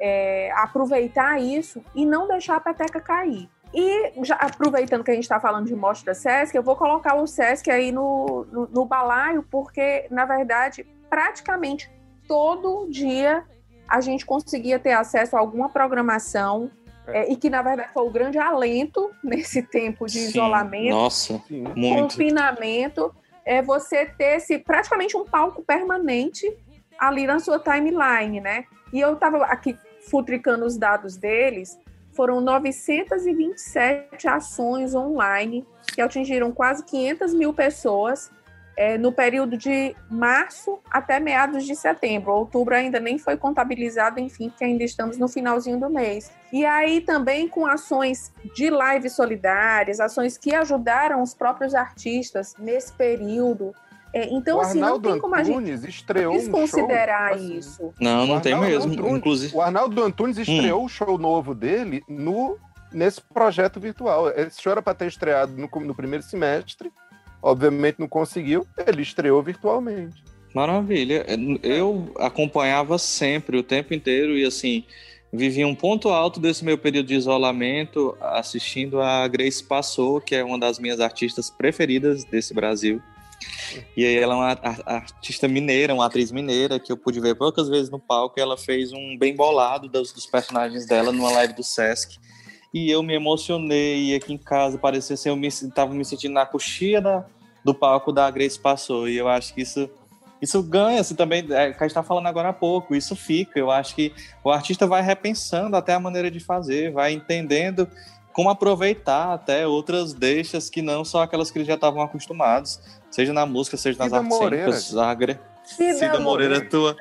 é, 0.00 0.50
aproveitar 0.54 1.40
isso 1.40 1.82
e 1.94 2.04
não 2.04 2.28
deixar 2.28 2.56
a 2.56 2.60
peteca 2.60 3.00
cair. 3.00 3.48
E 3.74 4.24
já 4.24 4.36
aproveitando 4.36 5.04
que 5.04 5.10
a 5.10 5.14
gente 5.14 5.24
está 5.24 5.40
falando 5.40 5.66
de 5.66 5.74
mostra 5.74 6.14
Sesc, 6.14 6.56
eu 6.56 6.62
vou 6.62 6.76
colocar 6.76 7.14
o 7.14 7.26
Sesc 7.26 7.70
aí 7.70 7.92
no, 7.92 8.46
no, 8.50 8.66
no 8.68 8.84
balaio, 8.84 9.44
porque, 9.50 10.06
na 10.10 10.24
verdade, 10.24 10.86
praticamente 11.10 11.90
todo 12.26 12.88
dia 12.90 13.44
a 13.88 14.00
gente 14.00 14.24
conseguia 14.24 14.78
ter 14.78 14.92
acesso 14.92 15.36
a 15.36 15.40
alguma 15.40 15.68
programação 15.68 16.70
é. 17.06 17.20
É, 17.20 17.32
e 17.32 17.36
que, 17.36 17.48
na 17.48 17.62
verdade, 17.62 17.90
foi 17.92 18.04
o 18.04 18.10
grande 18.10 18.38
alento 18.38 19.10
nesse 19.22 19.62
tempo 19.62 20.06
de 20.06 20.18
Sim, 20.18 20.28
isolamento, 20.28 20.90
nossa, 20.90 21.42
confinamento, 21.74 23.14
é 23.44 23.62
você 23.62 24.06
ter 24.06 24.36
esse, 24.36 24.58
praticamente 24.58 25.16
um 25.16 25.24
palco 25.24 25.62
permanente 25.62 26.52
ali 26.98 27.26
na 27.26 27.38
sua 27.38 27.60
timeline, 27.60 28.40
né? 28.40 28.64
E 28.92 29.00
eu 29.00 29.14
estava 29.14 29.44
aqui 29.44 29.78
futricando 30.08 30.64
os 30.64 30.76
dados 30.76 31.16
deles, 31.16 31.78
foram 32.12 32.40
927 32.40 34.26
ações 34.26 34.94
online 34.94 35.66
que 35.94 36.00
atingiram 36.00 36.50
quase 36.50 36.84
500 36.84 37.34
mil 37.34 37.52
pessoas 37.52 38.30
é, 38.76 38.98
no 38.98 39.10
período 39.10 39.56
de 39.56 39.96
março 40.10 40.78
até 40.90 41.18
meados 41.18 41.64
de 41.64 41.74
setembro. 41.74 42.32
Outubro 42.32 42.74
ainda 42.74 43.00
nem 43.00 43.18
foi 43.18 43.36
contabilizado, 43.36 44.20
enfim, 44.20 44.50
porque 44.50 44.64
ainda 44.64 44.84
estamos 44.84 45.16
no 45.16 45.28
finalzinho 45.28 45.80
do 45.80 45.88
mês. 45.88 46.30
E 46.52 46.64
aí 46.66 47.00
também 47.00 47.48
com 47.48 47.66
ações 47.66 48.32
de 48.54 48.68
lives 48.68 49.14
solidárias, 49.14 49.98
ações 49.98 50.36
que 50.36 50.54
ajudaram 50.54 51.22
os 51.22 51.34
próprios 51.34 51.74
artistas 51.74 52.54
nesse 52.58 52.92
período. 52.92 53.74
É, 54.12 54.32
então, 54.32 54.58
o 54.58 54.60
assim, 54.60 54.78
não 54.78 55.00
tem 55.00 55.18
como 55.18 55.34
a 55.34 55.42
gente 55.42 55.88
estreou 55.88 56.32
desconsiderar 56.32 57.34
um 57.34 57.38
show, 57.38 57.44
assim, 57.44 57.58
isso. 57.58 57.94
Não, 58.00 58.26
não 58.26 58.40
tem 58.40 58.58
mesmo. 58.58 58.92
Antunes, 58.92 59.12
Inclusive... 59.12 59.56
O 59.56 59.60
Arnaldo 59.60 60.02
Antunes 60.02 60.38
estreou 60.38 60.82
hum. 60.82 60.84
o 60.84 60.88
show 60.88 61.18
novo 61.18 61.54
dele 61.54 62.02
no 62.08 62.58
nesse 62.92 63.20
projeto 63.20 63.78
virtual. 63.78 64.30
Esse 64.30 64.62
show 64.62 64.72
era 64.72 64.80
para 64.80 64.94
ter 64.94 65.06
estreado 65.06 65.52
no, 65.56 65.68
no 65.80 65.94
primeiro 65.94 66.24
semestre, 66.24 66.90
obviamente 67.42 67.98
não 67.98 68.08
conseguiu, 68.08 68.66
ele 68.86 69.02
estreou 69.02 69.42
virtualmente. 69.42 70.24
Maravilha. 70.54 71.26
Eu 71.62 72.10
acompanhava 72.18 72.96
sempre, 72.96 73.58
o 73.58 73.62
tempo 73.62 73.92
inteiro, 73.92 74.38
e 74.38 74.44
assim, 74.46 74.84
vivi 75.30 75.62
um 75.64 75.74
ponto 75.74 76.08
alto 76.08 76.40
desse 76.40 76.64
meu 76.64 76.78
período 76.78 77.08
de 77.08 77.14
isolamento 77.14 78.16
assistindo 78.20 79.00
a 79.02 79.28
Grace 79.28 79.62
Passou, 79.62 80.20
que 80.20 80.34
é 80.34 80.42
uma 80.42 80.58
das 80.58 80.78
minhas 80.78 81.00
artistas 81.00 81.50
preferidas 81.50 82.24
desse 82.24 82.54
Brasil. 82.54 83.02
E 83.96 84.04
aí 84.04 84.16
ela 84.16 84.34
é 84.34 84.36
uma 84.36 84.58
artista 84.86 85.48
mineira, 85.48 85.94
uma 85.94 86.06
atriz 86.06 86.30
mineira, 86.30 86.78
que 86.78 86.90
eu 86.90 86.96
pude 86.96 87.20
ver 87.20 87.34
poucas 87.34 87.68
vezes 87.68 87.90
no 87.90 87.98
palco, 87.98 88.38
e 88.38 88.42
ela 88.42 88.56
fez 88.56 88.92
um 88.92 89.16
bem 89.18 89.34
bolado 89.34 89.88
dos, 89.88 90.12
dos 90.12 90.26
personagens 90.26 90.86
dela 90.86 91.12
numa 91.12 91.30
live 91.30 91.54
do 91.54 91.62
Sesc. 91.62 92.18
E 92.72 92.90
eu 92.90 93.02
me 93.02 93.14
emocionei, 93.14 94.14
aqui 94.14 94.32
em 94.32 94.38
casa 94.38 94.78
parecia 94.78 95.16
ser, 95.16 95.30
eu 95.30 95.36
me, 95.36 95.48
tava 95.74 95.94
me 95.94 96.04
sentindo 96.04 96.34
na 96.34 96.46
coxia 96.46 97.00
da, 97.00 97.24
do 97.64 97.74
palco 97.74 98.12
da 98.12 98.30
Grace 98.30 98.58
Passou, 98.58 99.08
e 99.08 99.16
eu 99.16 99.28
acho 99.28 99.54
que 99.54 99.62
isso 99.62 99.88
isso 100.40 100.62
ganha, 100.62 101.00
assim, 101.00 101.14
também, 101.14 101.40
é, 101.50 101.72
que 101.72 101.78
a 101.78 101.82
gente 101.82 101.86
está 101.86 102.02
falando 102.02 102.26
agora 102.26 102.50
há 102.50 102.52
pouco, 102.52 102.94
isso 102.94 103.16
fica. 103.16 103.58
Eu 103.58 103.70
acho 103.70 103.94
que 103.94 104.12
o 104.44 104.50
artista 104.50 104.86
vai 104.86 105.02
repensando 105.02 105.76
até 105.76 105.94
a 105.94 106.00
maneira 106.00 106.30
de 106.30 106.40
fazer, 106.40 106.92
vai 106.92 107.12
entendendo 107.12 107.88
como 108.32 108.50
aproveitar 108.50 109.32
até 109.32 109.66
outras 109.66 110.12
deixas 110.12 110.68
que 110.68 110.82
não 110.82 111.06
só 111.06 111.22
aquelas 111.22 111.50
que 111.50 111.56
eles 111.56 111.66
já 111.66 111.74
estavam 111.74 112.02
acostumados, 112.02 112.78
seja 113.16 113.32
na 113.32 113.46
música, 113.46 113.78
seja 113.78 113.98
nas 113.98 114.12
artes 114.12 114.36
cênicas. 114.36 114.92
Cida, 115.64 115.94
Cida 115.94 116.20
Moreira, 116.20 116.60
tua, 116.60 116.94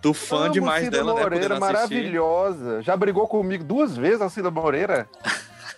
tu 0.00 0.14
fã 0.14 0.44
Amo 0.44 0.54
demais 0.54 0.84
Cida 0.84 0.96
dela, 0.96 1.12
Moreira, 1.12 1.54
né? 1.54 1.60
maravilhosa. 1.60 2.80
Já 2.80 2.96
brigou 2.96 3.28
comigo 3.28 3.62
duas 3.62 3.94
vezes 3.94 4.22
a 4.22 4.30
Cida 4.30 4.50
Moreira. 4.50 5.06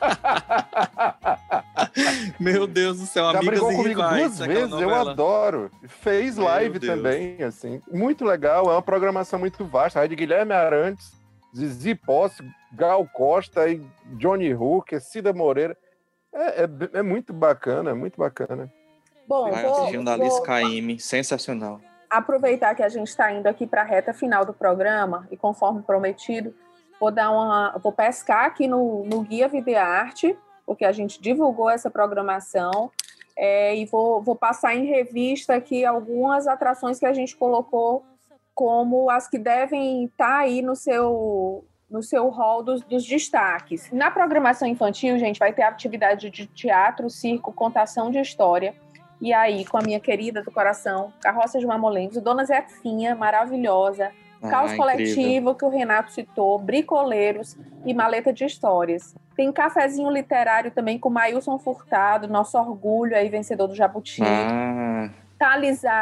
Meu 2.39 2.69
Deus 2.69 3.01
do 3.01 3.07
céu, 3.07 3.33
Já 3.33 3.41
amigas 3.41 3.49
brigou 3.49 3.73
e 3.73 3.77
comigo 3.77 4.01
rivais, 4.01 4.21
duas 4.21 4.41
aquela 4.41 4.67
vezes, 4.67 4.81
eu 4.81 4.95
adoro. 4.95 5.69
Fez 5.89 6.37
Meu 6.37 6.47
live 6.47 6.79
Deus. 6.79 6.95
também, 6.95 7.43
assim. 7.43 7.83
Muito 7.91 8.25
legal, 8.25 8.71
é 8.71 8.75
uma 8.75 8.83
programação 8.83 9.37
muito 9.39 9.65
vasta. 9.65 10.01
Aí 10.01 10.09
de 10.09 10.15
Guilherme 10.15 10.53
Arantes, 10.53 11.13
Zizi 11.55 11.97
Posse, 11.97 12.43
Gal 12.73 13.05
Costa 13.13 13.69
e 13.69 13.83
Johnny 14.17 14.55
Hooker, 14.55 15.01
Cida 15.01 15.33
Moreira. 15.33 15.77
É, 16.33 16.63
é, 16.63 16.69
é 16.95 17.03
muito 17.03 17.33
bacana, 17.33 17.91
é 17.91 17.95
muito 17.95 18.17
bacana. 18.17 18.73
Bom, 19.33 19.51
Vai 19.51 19.63
vou, 19.63 19.73
assistindo 19.73 20.11
Alice 20.11 20.43
Caymmi, 20.43 21.01
sensacional. 21.01 21.81
aproveitar 22.11 22.75
que 22.75 22.83
a 22.83 22.89
gente 22.91 23.09
está 23.09 23.33
indo 23.33 23.47
aqui 23.47 23.67
para 23.67 23.81
a 23.81 23.85
reta 23.85 24.13
final 24.13 24.45
do 24.45 24.53
programa 24.53 25.27
e 25.31 25.39
conforme 25.39 25.81
prometido, 25.81 26.55
vou 27.01 27.11
dar 27.11 27.31
uma, 27.31 27.79
vou 27.83 27.93
pescar 27.93 28.45
aqui 28.45 28.69
no, 28.69 29.05
no 29.07 29.23
guia 29.23 29.49
Videarte, 29.49 30.37
porque 30.67 30.85
a 30.85 30.93
gente 30.93 31.19
divulgou 31.19 31.71
essa 31.71 31.91
programação 31.91 32.91
é, 33.35 33.75
e 33.75 33.87
vou, 33.87 34.21
vou 34.21 34.37
passar 34.37 34.75
em 34.75 34.85
revista 34.85 35.55
aqui 35.55 35.83
algumas 35.83 36.47
atrações 36.47 36.99
que 36.99 37.07
a 37.07 37.15
gente 37.15 37.35
colocou 37.35 38.05
como 38.55 39.09
as 39.09 39.27
que 39.27 39.39
devem 39.39 40.05
estar 40.05 40.41
aí 40.41 40.61
no 40.61 40.77
seu 40.77 41.65
no 41.89 42.03
seu 42.03 42.29
hall 42.29 42.63
dos, 42.63 42.83
dos 42.83 43.05
destaques. 43.07 43.91
Na 43.93 44.11
programação 44.11 44.67
infantil, 44.67 45.19
gente, 45.19 45.39
vai 45.39 45.53
ter 45.53 45.63
atividade 45.63 46.31
de 46.31 46.47
teatro, 46.47 47.11
circo, 47.11 47.53
contação 47.53 48.11
de 48.11 48.19
história. 48.19 48.75
E 49.23 49.33
aí, 49.33 49.65
com 49.65 49.79
a 49.79 49.83
minha 49.83 50.01
querida 50.01 50.43
do 50.43 50.51
coração, 50.51 51.13
Carroça 51.23 51.57
de 51.61 51.65
Mamolengos, 51.65 52.21
Dona 52.21 52.45
Zefinha, 52.45 53.15
maravilhosa, 53.15 54.11
Caos 54.41 54.73
Ah, 54.73 54.77
Coletivo, 54.77 55.55
que 55.55 55.65
o 55.65 55.69
Renato 55.69 56.11
citou, 56.13 56.59
Bricoleiros 56.59 57.57
e 57.87 57.95
Maleta 57.95 58.33
de 58.33 58.45
Histórias. 58.45 59.15
Tem 59.37 59.53
cafezinho 59.53 60.11
literário 60.11 60.73
também 60.73 60.99
com 60.99 61.09
Mailson 61.09 61.57
Furtado, 61.57 62.27
nosso 62.27 62.59
orgulho 62.59 63.17
aí, 63.17 63.29
vencedor 63.29 63.69
do 63.69 63.77
Jabuti. 63.77 64.21
Ah, 64.25 65.09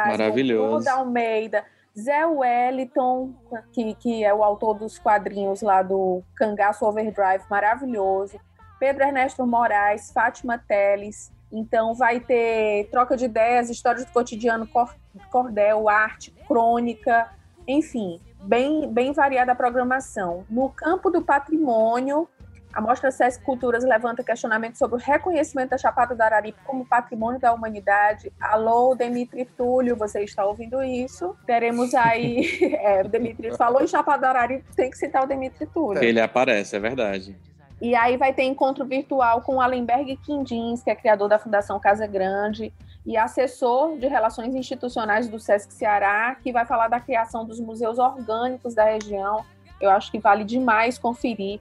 Maravilhoso. 0.07 0.79
Duda 0.79 0.93
Almeida, 0.93 1.63
Zé 1.97 2.25
Wellington, 2.25 3.33
que, 3.71 3.93
que 3.93 4.23
é 4.23 4.33
o 4.33 4.43
autor 4.43 4.73
dos 4.73 4.97
quadrinhos 4.97 5.61
lá 5.61 5.83
do 5.83 6.23
Cangaço 6.35 6.85
Overdrive, 6.85 7.43
maravilhoso. 7.51 8.39
Pedro 8.79 9.03
Ernesto 9.03 9.45
Moraes, 9.45 10.11
Fátima 10.11 10.57
Teles. 10.57 11.31
Então 11.51 11.93
vai 11.93 12.19
ter 12.19 12.87
troca 12.91 13.17
de 13.17 13.25
ideias, 13.25 13.69
histórias 13.69 14.05
do 14.05 14.11
cotidiano, 14.11 14.65
cor- 14.67 14.95
cordel, 15.31 15.89
arte, 15.89 16.31
crônica, 16.47 17.29
enfim, 17.67 18.19
bem, 18.43 18.87
bem 18.91 19.11
variada 19.11 19.51
a 19.51 19.55
programação. 19.55 20.45
No 20.49 20.69
campo 20.69 21.09
do 21.09 21.21
patrimônio, 21.21 22.27
a 22.73 22.79
Mostra 22.79 23.11
Sesc 23.11 23.43
Culturas 23.43 23.83
levanta 23.83 24.23
questionamento 24.23 24.77
sobre 24.77 24.95
o 24.95 24.99
reconhecimento 24.99 25.71
da 25.71 25.77
Chapada 25.77 26.15
do 26.15 26.21
Araripe 26.21 26.57
como 26.65 26.85
patrimônio 26.85 27.37
da 27.37 27.51
humanidade. 27.53 28.31
Alô, 28.39 28.95
Demitri 28.95 29.43
Túlio, 29.43 29.97
você 29.97 30.21
está 30.23 30.45
ouvindo 30.45 30.81
isso? 30.81 31.35
Teremos 31.45 31.93
aí. 31.93 32.41
É, 32.81 33.01
o 33.03 33.09
Demitri 33.09 33.55
falou 33.57 33.81
em 33.81 33.87
Chapada 33.87 34.19
do 34.21 34.25
Araripe, 34.25 34.63
tem 34.75 34.89
que 34.89 34.97
citar 34.97 35.23
o 35.23 35.27
Demitri 35.27 35.65
Túlio. 35.67 36.01
ele 36.01 36.19
aparece, 36.21 36.75
é 36.75 36.79
verdade. 36.79 37.37
E 37.81 37.95
aí 37.95 38.15
vai 38.15 38.31
ter 38.31 38.43
encontro 38.43 38.85
virtual 38.85 39.41
com 39.41 39.59
Alenberg 39.59 40.15
Quindins, 40.17 40.83
que 40.83 40.91
é 40.91 40.95
criador 40.95 41.27
da 41.27 41.39
Fundação 41.39 41.79
Casa 41.79 42.05
Grande 42.05 42.71
e 43.03 43.17
assessor 43.17 43.97
de 43.97 44.07
relações 44.07 44.53
institucionais 44.53 45.27
do 45.27 45.39
Sesc 45.39 45.73
Ceará, 45.73 46.35
que 46.35 46.51
vai 46.51 46.63
falar 46.63 46.89
da 46.89 46.99
criação 46.99 47.43
dos 47.43 47.59
museus 47.59 47.97
orgânicos 47.97 48.75
da 48.75 48.85
região. 48.85 49.43
Eu 49.81 49.89
acho 49.89 50.11
que 50.11 50.19
vale 50.19 50.43
demais 50.43 50.99
conferir. 50.99 51.59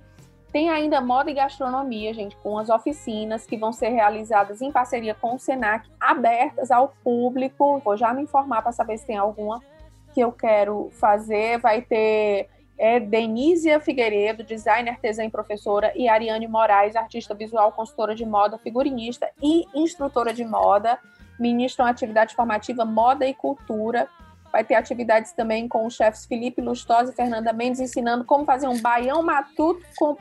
Tem 0.53 0.69
ainda 0.69 1.01
moda 1.01 1.31
e 1.31 1.35
gastronomia, 1.35 2.13
gente, 2.13 2.37
com 2.37 2.59
as 2.59 2.69
oficinas 2.69 3.47
que 3.47 3.57
vão 3.57 3.73
ser 3.73 3.89
realizadas 3.89 4.61
em 4.61 4.71
parceria 4.71 5.15
com 5.15 5.37
o 5.37 5.39
Senac, 5.39 5.89
abertas 5.99 6.71
ao 6.71 6.89
público. 7.03 7.79
Vou 7.79 7.97
já 7.97 8.13
me 8.13 8.25
informar 8.25 8.61
para 8.61 8.73
saber 8.73 8.99
se 8.99 9.07
tem 9.07 9.17
alguma 9.17 9.63
que 10.13 10.21
eu 10.21 10.33
quero 10.33 10.91
fazer. 10.91 11.59
Vai 11.61 11.81
ter 11.81 12.51
é, 12.81 12.99
Denísia 12.99 13.79
Figueiredo, 13.79 14.43
designer, 14.43 14.93
artesã 14.93 15.23
e 15.23 15.31
professora, 15.31 15.93
e 15.95 16.09
Ariane 16.09 16.49
Moraes, 16.49 16.97
artista 16.97 17.35
visual, 17.35 17.71
consultora 17.73 18.15
de 18.15 18.25
moda, 18.25 18.57
figurinista 18.57 19.29
e 19.43 19.67
instrutora 19.75 20.33
de 20.33 20.47
moda. 20.47 20.99
Ministram 21.39 21.85
atividade 21.85 22.35
formativa 22.35 22.87
Moda 22.87 23.27
e 23.27 23.35
Cultura. 23.35 24.09
Vai 24.51 24.65
ter 24.65 24.77
atividades 24.77 25.33
também 25.33 25.69
com 25.69 25.87
os 25.87 25.95
chefes 25.95 26.25
Felipe 26.25 26.63
Lustosa 26.63 27.13
e 27.13 27.15
Fernanda 27.15 27.53
Mendes 27.53 27.81
ensinando 27.81 28.25
como 28.25 28.47
fazer 28.47 28.67
um 28.67 28.81
baião 28.81 29.23
matuto 29.23 29.83
com 29.97 30.17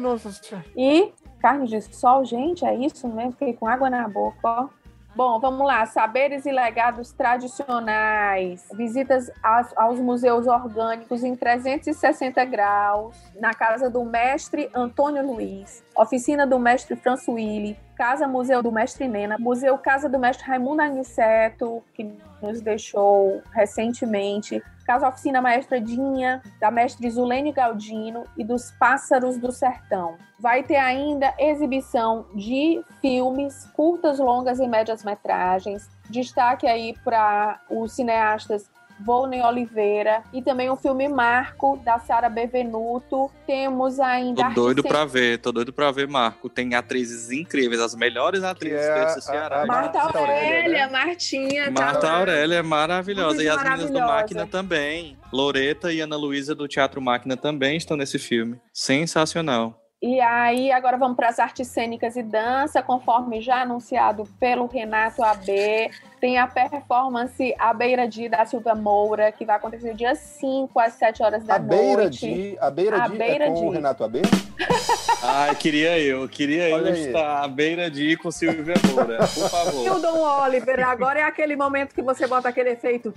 nossa 0.00 0.32
senhora. 0.32 0.66
e 0.76 1.12
carne 1.40 1.68
de 1.68 1.80
sol. 1.80 2.24
Gente, 2.24 2.64
é 2.64 2.74
isso 2.74 3.06
mesmo? 3.06 3.32
Fiquei 3.32 3.54
com 3.54 3.68
água 3.68 3.88
na 3.88 4.08
boca, 4.08 4.36
ó. 4.42 4.68
Bom, 5.16 5.40
vamos 5.40 5.66
lá. 5.66 5.86
Saberes 5.86 6.44
e 6.44 6.52
legados 6.52 7.10
tradicionais. 7.10 8.68
Visitas 8.74 9.30
aos, 9.42 9.74
aos 9.74 9.98
museus 9.98 10.46
orgânicos 10.46 11.24
em 11.24 11.34
360 11.34 12.44
graus. 12.44 13.16
Na 13.40 13.54
casa 13.54 13.88
do 13.88 14.04
mestre 14.04 14.68
Antônio 14.74 15.26
Luiz. 15.26 15.82
Oficina 15.96 16.46
do 16.46 16.58
mestre 16.58 16.96
Françoili. 16.96 17.78
Casa 17.96 18.28
Museu 18.28 18.62
do 18.62 18.70
Mestre 18.70 19.08
Nena. 19.08 19.36
Museu 19.38 19.78
Casa 19.78 20.08
do 20.08 20.18
Mestre 20.18 20.46
Raimundo 20.46 20.82
Aniceto, 20.82 21.82
que 21.94 22.04
nos 22.42 22.60
deixou 22.60 23.42
recentemente. 23.52 24.62
Casa 24.86 25.08
Oficina 25.08 25.40
Maestra 25.40 25.80
Dinha, 25.80 26.42
da 26.60 26.70
mestre 26.70 27.10
Zulene 27.10 27.50
Galdino 27.50 28.24
e 28.36 28.44
dos 28.44 28.70
Pássaros 28.72 29.38
do 29.38 29.50
Sertão. 29.50 30.16
Vai 30.38 30.62
ter 30.62 30.76
ainda 30.76 31.34
exibição 31.38 32.26
de 32.34 32.84
filmes, 33.00 33.66
curtas, 33.74 34.18
longas 34.18 34.60
e 34.60 34.68
médias 34.68 35.02
metragens. 35.02 35.88
Destaque 36.08 36.68
aí 36.68 36.94
para 37.02 37.60
os 37.68 37.92
cineastas 37.92 38.70
Volney 39.04 39.42
Oliveira 39.42 40.22
e 40.32 40.40
também 40.42 40.70
o 40.70 40.76
filme 40.76 41.08
Marco, 41.08 41.78
da 41.84 41.98
Sara 41.98 42.28
Bevenuto. 42.28 43.30
Temos 43.46 44.00
ainda... 44.00 44.48
Tô 44.50 44.54
doido 44.54 44.78
Arte 44.80 44.88
pra 44.88 45.04
ver, 45.04 45.38
tô 45.38 45.52
doido 45.52 45.72
pra 45.72 45.90
ver, 45.90 46.08
Marco. 46.08 46.48
Tem 46.48 46.74
atrizes 46.74 47.30
incríveis, 47.30 47.80
as 47.80 47.94
melhores 47.94 48.42
atrizes 48.42 48.80
é 48.80 49.04
desse 49.04 49.18
a- 49.18 49.22
Ceará. 49.22 49.62
a- 49.62 49.66
Marta 49.66 49.98
Marta 49.98 50.18
Aurélia, 50.18 50.46
Aurélia, 50.46 50.86
né? 50.86 50.92
Martinha. 50.92 51.64
tá 51.66 51.70
Marta 51.70 52.06
lá. 52.06 52.18
Aurélia 52.18 52.54
é 52.56 52.62
maravilhosa. 52.62 53.42
E 53.42 53.48
as 53.48 53.62
meninas 53.62 53.90
do. 53.90 53.98
Máquina 53.98 54.46
também. 54.46 55.16
Loreta 55.32 55.92
e 55.92 56.00
Ana 56.00 56.16
Luísa 56.16 56.54
do 56.54 56.66
Teatro 56.68 57.00
Máquina 57.02 57.36
também 57.36 57.76
estão 57.76 57.96
nesse 57.96 58.18
filme. 58.18 58.58
Sensacional. 58.72 59.82
E 60.06 60.20
aí, 60.20 60.70
agora 60.70 60.96
vamos 60.96 61.16
para 61.16 61.28
as 61.30 61.40
artes 61.40 61.66
cênicas 61.66 62.14
e 62.14 62.22
dança, 62.22 62.80
conforme 62.80 63.40
já 63.40 63.62
anunciado 63.62 64.22
pelo 64.38 64.66
Renato 64.66 65.20
AB. 65.24 65.90
Tem 66.20 66.38
a 66.38 66.46
performance 66.46 67.52
A 67.58 67.74
Beira 67.74 68.06
de 68.06 68.28
da 68.28 68.46
Silvia 68.46 68.76
Moura, 68.76 69.32
que 69.32 69.44
vai 69.44 69.56
acontecer 69.56 69.94
dia 69.94 70.14
5 70.14 70.78
às 70.78 70.92
7 70.92 71.24
horas 71.24 71.42
da 71.42 71.56
A 71.56 71.58
beira 71.58 72.02
noite. 72.02 72.20
de. 72.20 72.56
A 72.60 72.70
beira 72.70 73.02
A 73.02 73.08
de 73.08 73.18
beira 73.18 73.46
é 73.46 73.48
com 73.48 73.66
o 73.66 73.70
de. 73.70 73.74
Renato 73.78 74.04
AB? 74.04 74.22
Ai, 75.24 75.56
queria 75.56 75.98
eu, 75.98 76.28
queria 76.28 76.68
eu 76.68 76.76
Olha 76.76 76.92
aí. 76.92 77.06
estar 77.08 77.42
à 77.42 77.48
beira 77.48 77.90
de 77.90 78.04
ir 78.10 78.16
com 78.16 78.30
Silvia 78.30 78.74
Moura, 78.88 79.18
por 79.18 79.44
o 79.44 79.48
favor. 79.50 80.00
Dom 80.00 80.20
Oliver, 80.20 80.88
agora 80.88 81.18
é 81.18 81.24
aquele 81.24 81.56
momento 81.56 81.92
que 81.92 82.00
você 82.02 82.28
bota 82.28 82.48
aquele 82.48 82.70
efeito. 82.70 83.12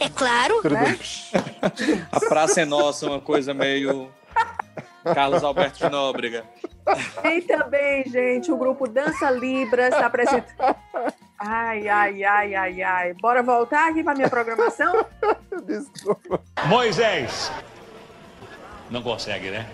É 0.00 0.08
claro. 0.08 0.60
Né? 0.68 0.98
A 2.10 2.18
praça 2.18 2.62
é 2.62 2.64
nossa, 2.64 3.06
uma 3.06 3.20
coisa 3.20 3.54
meio 3.54 4.10
Carlos 5.14 5.42
Alberto 5.42 5.78
de 5.78 5.88
Nóbrega. 5.88 6.44
Tem 7.22 7.42
também, 7.42 8.04
gente, 8.08 8.50
o 8.50 8.56
grupo 8.56 8.88
Dança 8.88 9.30
Libras 9.30 9.94
apresentando. 9.94 10.76
Ai, 11.38 11.88
ai, 11.88 12.22
ai, 12.22 12.54
ai, 12.54 12.82
ai. 12.82 13.14
Bora 13.14 13.42
voltar 13.42 13.90
aqui 13.90 14.04
para 14.04 14.14
minha 14.14 14.30
programação? 14.30 15.04
Desculpa. 15.66 16.40
Moisés! 16.66 17.50
Não 18.90 19.02
consegue, 19.02 19.50
né? 19.50 19.66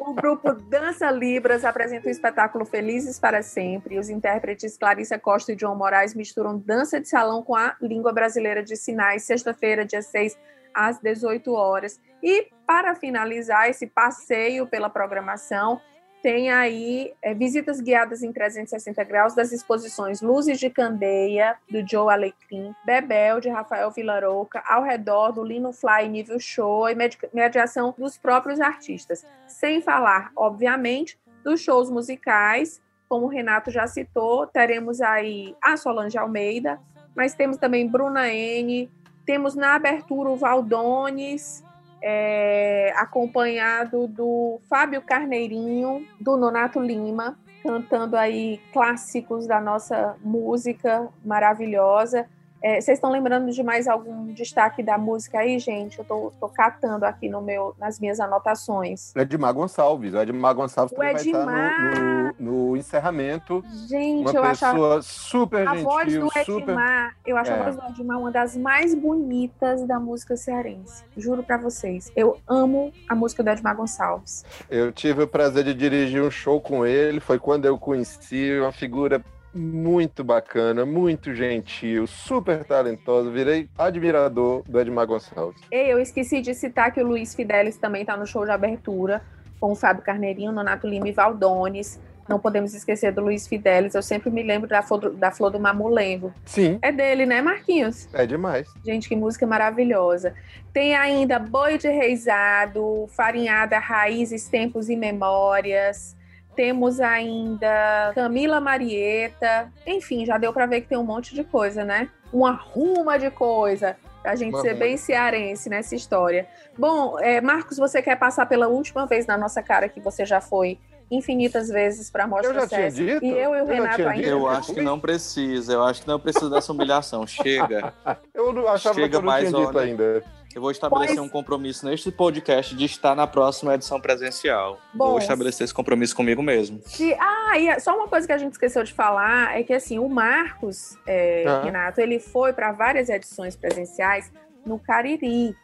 O 0.00 0.14
grupo 0.14 0.52
Dança 0.52 1.10
Libras 1.10 1.64
apresenta 1.64 2.08
o 2.08 2.10
espetáculo 2.10 2.64
Felizes 2.64 3.18
para 3.18 3.42
Sempre. 3.42 3.98
Os 3.98 4.08
intérpretes 4.08 4.76
Clarissa 4.76 5.18
Costa 5.18 5.52
e 5.52 5.58
João 5.58 5.76
Moraes 5.76 6.14
misturam 6.14 6.58
dança 6.58 7.00
de 7.00 7.08
salão 7.08 7.42
com 7.42 7.54
a 7.54 7.76
língua 7.80 8.12
brasileira 8.12 8.62
de 8.62 8.76
sinais, 8.76 9.22
sexta-feira, 9.24 9.84
dia 9.84 10.02
6, 10.02 10.36
às 10.74 10.98
18 10.98 11.52
horas. 11.52 12.00
E 12.22 12.48
para 12.66 12.94
finalizar 12.94 13.68
esse 13.68 13.86
passeio 13.86 14.66
pela 14.66 14.88
programação, 14.90 15.80
tem 16.22 16.50
aí 16.50 17.14
é, 17.22 17.32
visitas 17.34 17.80
guiadas 17.80 18.22
em 18.22 18.32
360 18.32 19.02
graus 19.04 19.34
das 19.34 19.52
exposições 19.52 20.20
Luzes 20.20 20.60
de 20.60 20.68
Candeia, 20.68 21.56
do 21.70 21.86
Joe 21.86 22.12
Alecrim, 22.12 22.74
Bebel, 22.84 23.40
de 23.40 23.48
Rafael 23.48 23.90
Vilaroca, 23.90 24.62
ao 24.66 24.82
redor 24.82 25.32
do 25.32 25.42
Lino 25.42 25.72
Fly 25.72 26.08
Nível 26.08 26.38
Show 26.38 26.88
e 26.90 26.94
mediação 27.32 27.94
dos 27.96 28.18
próprios 28.18 28.60
artistas. 28.60 29.26
Sem 29.46 29.80
falar, 29.80 30.30
obviamente, 30.36 31.18
dos 31.42 31.62
shows 31.62 31.90
musicais, 31.90 32.82
como 33.08 33.26
o 33.26 33.28
Renato 33.28 33.70
já 33.70 33.86
citou, 33.86 34.46
teremos 34.46 35.00
aí 35.00 35.56
a 35.62 35.76
Solange 35.76 36.18
Almeida, 36.18 36.78
mas 37.16 37.34
temos 37.34 37.56
também 37.56 37.88
Bruna 37.88 38.28
N, 38.28 38.90
temos 39.30 39.54
na 39.54 39.76
abertura 39.76 40.28
o 40.28 40.34
Valdones, 40.34 41.62
é, 42.02 42.92
acompanhado 42.96 44.08
do 44.08 44.60
Fábio 44.68 45.00
Carneirinho, 45.02 46.04
do 46.20 46.36
Nonato 46.36 46.80
Lima, 46.80 47.38
cantando 47.62 48.16
aí 48.16 48.60
clássicos 48.72 49.46
da 49.46 49.60
nossa 49.60 50.16
música 50.20 51.08
maravilhosa. 51.24 52.28
É, 52.62 52.80
vocês 52.80 52.98
estão 52.98 53.10
lembrando 53.10 53.50
de 53.50 53.62
mais 53.62 53.88
algum 53.88 54.26
destaque 54.32 54.82
da 54.82 54.98
música 54.98 55.38
aí, 55.38 55.58
gente? 55.58 55.98
Eu 55.98 56.04
tô, 56.04 56.32
tô 56.38 56.48
catando 56.48 57.06
aqui 57.06 57.28
no 57.28 57.40
meu, 57.40 57.74
nas 57.78 57.98
minhas 57.98 58.20
anotações. 58.20 59.12
O 59.16 59.20
Edmar 59.20 59.54
Gonçalves. 59.54 60.12
O 60.12 60.20
Edmar 60.20 60.54
Gonçalves 60.54 60.96
o 60.96 61.02
Edmar... 61.02 61.44
vai 61.44 61.66
estar 61.78 61.94
no, 61.98 62.34
no, 62.38 62.68
no, 62.68 62.76
encerramento. 62.76 63.64
Gente, 63.88 64.28
uma 64.28 64.30
eu 64.30 64.42
pessoa 64.42 65.02
super 65.02 65.66
a 65.66 65.74
gentil, 65.74 65.84
voz 65.84 66.12
do 66.12 66.28
Edmar, 66.36 66.44
super... 66.44 67.16
eu 67.26 67.36
acho 67.38 67.50
é. 67.50 67.54
a 67.54 67.62
voz 67.62 67.76
do 67.76 67.86
Edmar 67.88 68.18
uma 68.18 68.30
das 68.30 68.56
mais 68.56 68.94
bonitas 68.94 69.86
da 69.86 69.98
música 69.98 70.36
cearense. 70.36 71.04
Juro 71.16 71.42
para 71.42 71.56
vocês. 71.56 72.12
Eu 72.14 72.38
amo 72.46 72.92
a 73.08 73.14
música 73.14 73.42
do 73.42 73.48
Edmar 73.48 73.74
Gonçalves. 73.74 74.44
Eu 74.68 74.92
tive 74.92 75.22
o 75.22 75.28
prazer 75.28 75.64
de 75.64 75.72
dirigir 75.72 76.22
um 76.22 76.30
show 76.30 76.60
com 76.60 76.84
ele. 76.84 77.20
Foi 77.20 77.38
quando 77.38 77.64
eu 77.64 77.78
conheci 77.78 78.58
uma 78.60 78.72
figura 78.72 79.22
muito 79.54 80.22
bacana, 80.22 80.86
muito 80.86 81.34
gentil, 81.34 82.06
super 82.06 82.64
talentoso. 82.64 83.30
Virei 83.30 83.68
admirador 83.76 84.62
do 84.68 84.80
Edmar 84.80 85.06
Gonçalves. 85.06 85.60
Ei, 85.70 85.92
eu 85.92 85.98
esqueci 85.98 86.40
de 86.40 86.54
citar 86.54 86.92
que 86.92 87.02
o 87.02 87.06
Luiz 87.06 87.34
Fidelis 87.34 87.76
também 87.76 88.02
está 88.02 88.16
no 88.16 88.26
show 88.26 88.44
de 88.44 88.50
abertura, 88.50 89.22
com 89.58 89.72
o 89.72 89.74
Fábio 89.74 90.02
Carneirinho, 90.02 90.52
Nonato 90.52 90.86
Lima 90.86 91.08
e 91.08 91.12
Valdones. 91.12 92.00
Não 92.28 92.38
podemos 92.38 92.74
esquecer 92.74 93.12
do 93.12 93.22
Luiz 93.22 93.48
Fidelis. 93.48 93.94
Eu 93.94 94.02
sempre 94.02 94.30
me 94.30 94.42
lembro 94.42 94.68
da 94.68 94.82
flor, 94.82 95.10
da 95.10 95.32
flor 95.32 95.50
do 95.50 95.58
Mamulengo. 95.58 96.32
Sim. 96.44 96.78
É 96.80 96.92
dele, 96.92 97.26
né, 97.26 97.42
Marquinhos? 97.42 98.08
É 98.12 98.24
demais. 98.24 98.72
Gente, 98.84 99.08
que 99.08 99.16
música 99.16 99.44
maravilhosa. 99.48 100.32
Tem 100.72 100.94
ainda 100.94 101.40
Boi 101.40 101.76
de 101.76 101.88
Reisado, 101.88 103.08
Farinhada 103.08 103.80
Raízes, 103.80 104.48
Tempos 104.48 104.88
e 104.88 104.94
Memórias. 104.94 106.16
Temos 106.54 107.00
ainda 107.00 108.12
Camila 108.14 108.60
Marieta. 108.60 109.72
Enfim, 109.86 110.26
já 110.26 110.36
deu 110.38 110.52
para 110.52 110.66
ver 110.66 110.82
que 110.82 110.88
tem 110.88 110.98
um 110.98 111.04
monte 111.04 111.34
de 111.34 111.44
coisa, 111.44 111.84
né? 111.84 112.08
Uma 112.32 112.52
ruma 112.52 113.18
de 113.18 113.30
coisa. 113.30 113.96
Pra 114.22 114.36
gente 114.36 114.54
Uma 114.54 114.60
ser 114.60 114.74
bem 114.74 114.96
cearense 114.96 115.70
nessa 115.70 115.94
história. 115.94 116.46
Bom, 116.76 117.18
é, 117.18 117.40
Marcos, 117.40 117.78
você 117.78 118.02
quer 118.02 118.16
passar 118.16 118.44
pela 118.46 118.68
última 118.68 119.06
vez 119.06 119.26
na 119.26 119.38
nossa 119.38 119.62
cara 119.62 119.88
que 119.88 120.00
você 120.00 120.26
já 120.26 120.40
foi 120.40 120.78
infinitas 121.10 121.68
vezes 121.68 122.10
para 122.10 122.24
a 122.24 122.26
Mostra 122.26 122.50
Eu 122.50 122.54
já 122.60 122.68
tinha 122.68 122.90
Sesc? 122.90 123.04
dito? 123.04 123.24
E 123.24 123.30
eu 123.30 123.36
e 123.36 123.46
o 123.46 123.54
Eu 123.56 123.66
Renato 123.66 124.02
ainda. 124.08 124.26
Eu 124.26 124.46
acho 124.48 124.72
que 124.74 124.80
não 124.80 124.98
precisa, 125.00 125.72
eu 125.72 125.82
acho 125.82 126.02
que 126.02 126.08
não 126.08 126.20
precisa 126.20 126.48
dessa 126.48 126.72
humilhação. 126.72 127.26
Chega. 127.26 127.92
Eu 128.34 128.52
não- 128.52 128.68
achava 128.68 128.94
Chega 128.94 129.08
que 129.08 129.16
eu 129.16 129.20
não 129.20 129.26
mais, 129.26 129.48
tinha 129.48 129.66
dito 129.66 129.78
ainda. 129.78 130.22
Eu 130.54 130.60
vou 130.60 130.70
estabelecer 130.72 131.14
Pois- 131.16 131.26
um 131.26 131.30
compromisso 131.30 131.86
neste 131.86 132.10
podcast 132.10 132.74
de 132.74 132.84
estar 132.84 133.14
na 133.14 133.24
próxima 133.26 133.74
edição 133.74 134.00
presencial. 134.00 134.80
Bom, 134.92 135.10
vou 135.10 135.18
estabelecer 135.18 135.64
esse 135.64 135.72
compromisso 135.74 136.16
comigo 136.16 136.42
mesmo. 136.42 136.80
Se- 136.84 137.14
ah, 137.20 137.56
e 137.58 137.78
só 137.80 137.94
uma 137.96 138.08
coisa 138.08 138.26
que 138.26 138.32
a 138.32 138.38
gente 138.38 138.52
esqueceu 138.52 138.82
de 138.82 138.92
falar 138.92 139.56
é 139.58 139.62
que 139.62 139.72
assim, 139.72 139.98
o 140.00 140.08
Marcos, 140.08 140.96
é, 141.06 141.44
Ah. 141.46 141.62
Renato, 141.62 142.00
ele 142.00 142.18
foi 142.18 142.52
para 142.52 142.72
várias 142.72 143.08
edições 143.08 143.54
presenciais 143.54 144.32
no 144.66 144.78
Cariri. 144.78 145.54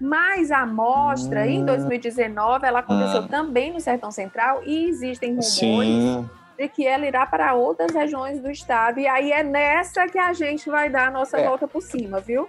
Mas 0.00 0.50
a 0.50 0.64
mostra, 0.64 1.46
em 1.46 1.60
Hum. 1.62 1.66
2019, 1.66 2.66
ela 2.66 2.78
aconteceu 2.80 3.20
Ah. 3.24 3.28
também 3.28 3.72
no 3.72 3.80
Sertão 3.80 4.10
Central 4.10 4.62
e 4.64 4.86
existem 4.88 5.30
rumores 5.30 5.46
Sim. 5.52 6.28
de 6.58 6.68
que 6.68 6.86
ela 6.86 7.06
irá 7.06 7.26
para 7.26 7.52
outras 7.54 7.92
regiões 7.92 8.40
do 8.40 8.50
estado. 8.50 8.98
E 8.98 9.06
aí 9.06 9.30
é 9.30 9.42
nessa 9.42 10.06
que 10.06 10.18
a 10.18 10.32
gente 10.32 10.70
vai 10.70 10.88
dar 10.88 11.08
a 11.08 11.10
nossa 11.10 11.38
É. 11.38 11.46
volta 11.46 11.68
por 11.68 11.82
cima, 11.82 12.18
viu? 12.20 12.48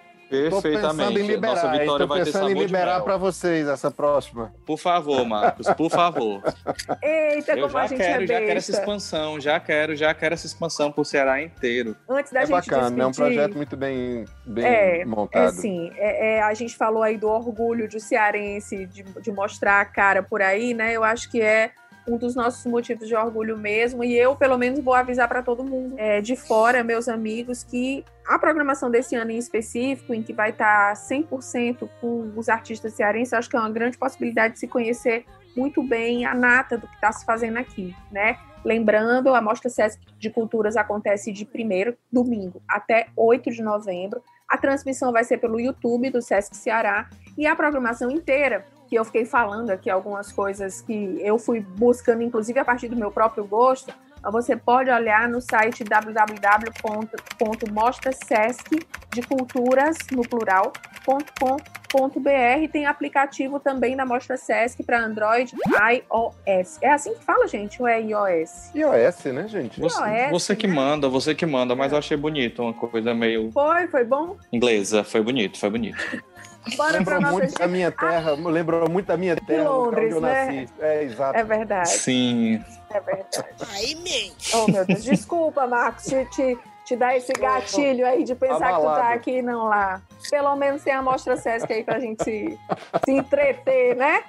Tô 0.50 0.62
pensando 0.62 0.62
em 0.62 0.62
Perfeitamente. 0.62 1.20
Nossa 1.20 1.32
liberar, 1.34 1.74
hein? 1.74 1.80
vitória 1.82 2.06
Tô 2.06 2.14
vai 2.14 2.20
ter 2.20 2.26
pensando 2.26 2.48
sabor 2.48 2.56
em 2.56 2.66
liberar 2.66 3.02
para 3.02 3.18
vocês 3.18 3.68
essa 3.68 3.92
próxima. 3.92 4.54
Por 4.66 4.78
favor, 4.78 5.26
Marcos, 5.26 5.68
por 5.74 5.90
favor. 5.90 6.42
Eita, 7.04 7.52
Eu 7.54 7.68
como 7.68 7.78
a 7.78 7.82
já 7.82 7.88
gente 7.88 7.98
quero, 7.98 8.24
é 8.24 8.28
já 8.28 8.40
quero 8.40 8.58
essa 8.58 8.72
expansão, 8.72 9.40
já 9.42 9.60
quero, 9.60 9.96
já 9.96 10.14
quero 10.14 10.34
essa 10.34 10.46
expansão 10.46 10.92
pro 10.92 11.04
Ceará 11.04 11.42
inteiro. 11.42 11.96
Antes 12.10 12.32
da 12.32 12.42
É 12.42 12.46
gente 12.46 12.52
bacana, 12.56 13.04
é 13.04 13.06
um 13.06 13.10
despedir- 13.12 13.36
projeto 13.36 13.56
muito 13.58 13.76
bem, 13.76 14.26
bem 14.46 14.66
É, 14.66 15.06
montado. 15.06 15.50
É 15.50 15.52
sim, 15.52 15.92
é, 15.96 16.36
é, 16.38 16.42
a 16.42 16.54
gente 16.54 16.76
falou 16.78 17.04
aí 17.04 17.18
do 17.18 17.28
orgulho 17.28 17.88
de 17.88 18.00
cearense, 18.00 18.86
de, 18.86 19.04
de 19.04 19.32
mostrar 19.32 19.82
a 19.82 19.86
cara 19.86 20.24
por 20.24 20.42
aí, 20.42 20.74
né? 20.74 20.94
Eu 20.94 21.04
acho 21.04 21.30
que 21.30 21.42
é 21.42 21.72
um 22.08 22.18
dos 22.18 22.36
nossos 22.36 22.66
motivos 22.66 23.08
de 23.08 23.16
orgulho 23.16 23.58
mesmo. 23.58 24.04
E 24.04 24.18
eu, 24.18 24.36
pelo 24.36 24.58
menos, 24.58 24.80
vou 24.80 24.94
avisar 24.94 25.28
para 25.28 25.42
todo 25.42 25.64
mundo 25.64 25.96
é, 25.98 26.22
de 26.22 26.36
fora, 26.36 26.84
meus 26.84 27.08
amigos, 27.08 27.64
que 27.64 28.04
a 28.26 28.40
programação 28.40 28.90
desse 28.90 29.16
ano 29.16 29.32
em 29.32 29.38
específico, 29.38 30.14
em 30.14 30.22
que 30.22 30.34
vai 30.34 30.52
estar 30.52 30.94
100% 30.94 31.90
com 32.00 32.32
os 32.36 32.50
artistas 32.50 32.94
cearenses, 32.94 33.34
acho 33.34 33.50
que 33.50 33.56
é 33.56 33.60
uma 33.60 33.70
grande 33.70 33.98
possibilidade 33.98 34.54
de 34.56 34.60
se 34.60 34.68
conhecer 34.68 35.26
muito 35.56 35.84
bem 35.84 36.26
a 36.26 36.34
nata 36.34 36.78
do 36.78 36.88
que 36.88 36.96
está 36.96 37.12
se 37.12 37.26
fazendo 37.26 37.58
aqui, 37.58 37.96
né? 38.12 38.38
Lembrando, 38.64 39.34
a 39.34 39.42
Mostra 39.42 39.70
Sesc 39.70 40.00
de 40.20 40.30
Culturas 40.30 40.78
acontece 40.78 41.32
de 41.32 41.44
1 41.46 41.96
domingo 42.12 42.62
até 42.68 43.08
8 43.18 43.50
de 43.50 43.64
novembro. 43.64 44.22
A 44.48 44.58
transmissão 44.58 45.12
vai 45.12 45.24
ser 45.24 45.40
pelo 45.40 45.60
YouTube 45.60 46.12
do 46.12 46.22
Sesc 46.22 46.56
Ceará 46.56 47.10
e 47.38 47.48
a 47.48 47.56
programação 47.56 48.12
inteira, 48.12 48.66
que 48.92 49.00
eu 49.00 49.06
fiquei 49.06 49.24
falando 49.24 49.70
aqui 49.70 49.90
algumas 49.90 50.34
coisas 50.34 50.82
que 50.82 51.18
eu 51.22 51.40
fui 51.40 51.62
buscando, 51.62 52.24
inclusive 52.24 52.60
a 52.60 52.66
partir 52.66 52.90
do 52.90 52.96
meu 52.98 53.10
próprio 53.10 53.46
gosto, 53.46 53.94
você 54.22 54.58
pode 54.58 54.92
olhar 54.92 55.30
no 55.30 55.40
site 55.40 55.86
www.mostrasesc 55.86 58.86
de 59.14 59.22
culturas 59.22 59.96
no 60.12 60.24
plural 60.24 60.74
.com.br 61.06 62.72
tem 62.72 62.86
aplicativo 62.86 63.60
também 63.60 63.96
da 63.96 64.06
Mostra 64.06 64.38
Sesc 64.38 64.84
para 64.84 65.04
Android 65.04 65.54
iOS. 65.56 66.78
É 66.82 66.92
assim 66.92 67.14
que 67.14 67.24
fala, 67.24 67.48
gente, 67.48 67.82
ou 67.82 67.88
é 67.88 68.02
iOS? 68.02 68.72
iOS, 68.76 69.26
né, 69.34 69.48
gente? 69.48 69.80
Você, 69.80 70.04
é, 70.04 70.30
você 70.30 70.56
que 70.56 70.68
manda, 70.68 71.10
você 71.10 71.34
que 71.34 71.46
manda, 71.46 71.76
mas 71.76 71.92
eu 71.92 71.98
achei 71.98 72.18
bonito, 72.18 72.62
uma 72.62 72.74
coisa 72.74 73.14
meio 73.14 73.52
Foi, 73.52 73.88
foi 73.88 74.04
bom? 74.04 74.38
inglesa. 74.52 75.04
Foi 75.04 75.22
bonito, 75.22 75.58
foi 75.58 75.70
bonito. 75.70 75.98
Bora 76.78 77.04
para 77.04 77.18
Lembrou 77.18 77.32
muito 77.34 77.58
da 77.58 77.68
minha 77.68 77.92
terra, 77.92 78.32
lembrou 78.34 78.90
muito 78.90 79.06
da 79.08 79.18
minha 79.18 79.36
terra, 79.36 79.70
Londres, 79.70 80.06
onde 80.06 80.16
eu 80.16 80.22
né? 80.22 80.46
nasci. 80.46 80.74
É, 80.80 81.04
exato. 81.04 81.38
É 81.40 81.44
verdade, 81.44 81.90
Sim. 81.90 82.64
é 82.92 83.00
verdade. 83.00 83.56
Aí 83.74 83.96
mente. 83.96 84.56
Oh, 84.56 84.68
meu 84.72 84.86
Deus, 84.86 85.04
desculpa, 85.04 85.66
Marcos, 85.66 86.06
te, 86.06 86.24
te, 86.26 86.60
te 86.86 86.96
dar 86.96 87.18
esse 87.18 87.34
gatilho 87.34 88.06
aí 88.06 88.24
de 88.24 88.36
pensar 88.36 88.58
que 88.58 88.76
tu 88.76 88.82
tá 88.84 88.92
Abalado. 88.92 89.14
aqui 89.16 89.32
e 89.38 89.42
não 89.42 89.64
lá. 89.66 90.02
Pelo 90.30 90.56
menos 90.56 90.84
tem 90.84 90.94
a 90.94 91.02
Mostra 91.02 91.36
Sesc 91.36 91.72
aí 91.74 91.84
pra 91.84 92.00
gente 92.00 92.24
se, 92.24 92.60
se 93.06 93.12
entreter, 93.12 93.96
né? 93.96 94.24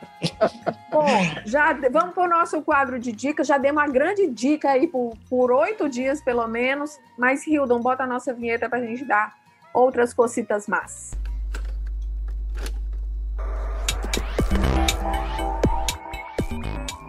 Bom, 0.91 1.07
já 1.45 1.75
de- 1.75 1.91
vamos 1.91 2.15
pro 2.15 2.27
nosso 2.27 2.63
quadro 2.63 2.99
de 2.99 3.13
dicas. 3.13 3.47
Já 3.47 3.59
dei 3.59 3.71
uma 3.71 3.87
grande 3.87 4.27
dica 4.27 4.71
aí 4.71 4.87
por, 4.87 5.13
por 5.29 5.53
oito 5.53 5.87
dias, 5.89 6.23
pelo 6.23 6.47
menos. 6.49 6.99
Mas, 7.19 7.47
Hildon, 7.47 7.81
bota 7.81 8.05
a 8.05 8.07
nossa 8.07 8.33
vinheta 8.33 8.71
pra 8.71 8.81
gente 8.81 9.05
dar 9.05 9.35
outras 9.75 10.15
cocitas 10.15 10.67
más. 10.67 11.13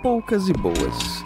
Poucas 0.04 0.48
e 0.50 0.54
boas. 0.54 1.24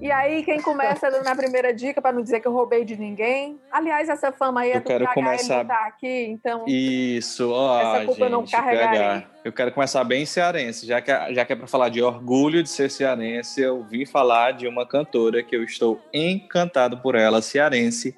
E 0.00 0.10
aí, 0.10 0.44
quem 0.44 0.60
começa 0.62 1.10
na 1.22 1.34
primeira 1.34 1.74
dica, 1.74 2.00
para 2.00 2.12
não 2.12 2.22
dizer 2.22 2.40
que 2.40 2.46
eu 2.46 2.52
roubei 2.52 2.84
de 2.84 2.96
ninguém. 2.96 3.58
Aliás, 3.72 4.08
essa 4.08 4.30
fama 4.30 4.60
aí 4.60 4.70
é 4.70 4.76
Eu 4.76 4.80
do 4.80 4.86
quero 4.86 5.04
PH, 5.04 5.14
começar- 5.14 5.58
ele 5.60 5.68
tá 5.68 5.86
aqui, 5.86 6.26
então 6.28 6.64
Isso, 6.66 7.50
ó, 7.50 7.80
Essa 7.80 8.04
culpa 8.06 8.20
eu 8.20 8.24
gente, 8.24 8.32
não 8.32 8.46
carregarei. 8.46 8.98
PH. 8.98 9.26
Eu 9.44 9.52
quero 9.52 9.72
começar 9.72 10.04
bem 10.04 10.24
cearense, 10.24 10.86
já 10.86 11.00
que, 11.00 11.10
já 11.34 11.44
que 11.44 11.52
é 11.52 11.56
para 11.56 11.66
falar 11.66 11.88
de 11.88 12.02
orgulho 12.02 12.62
de 12.62 12.68
ser 12.70 12.90
cearense, 12.90 13.60
eu 13.60 13.82
vim 13.84 14.06
falar 14.06 14.52
de 14.52 14.66
uma 14.68 14.86
cantora 14.86 15.42
que 15.42 15.54
eu 15.56 15.64
estou 15.64 16.00
encantado 16.14 16.98
por 16.98 17.14
ela, 17.14 17.42
cearense. 17.42 18.14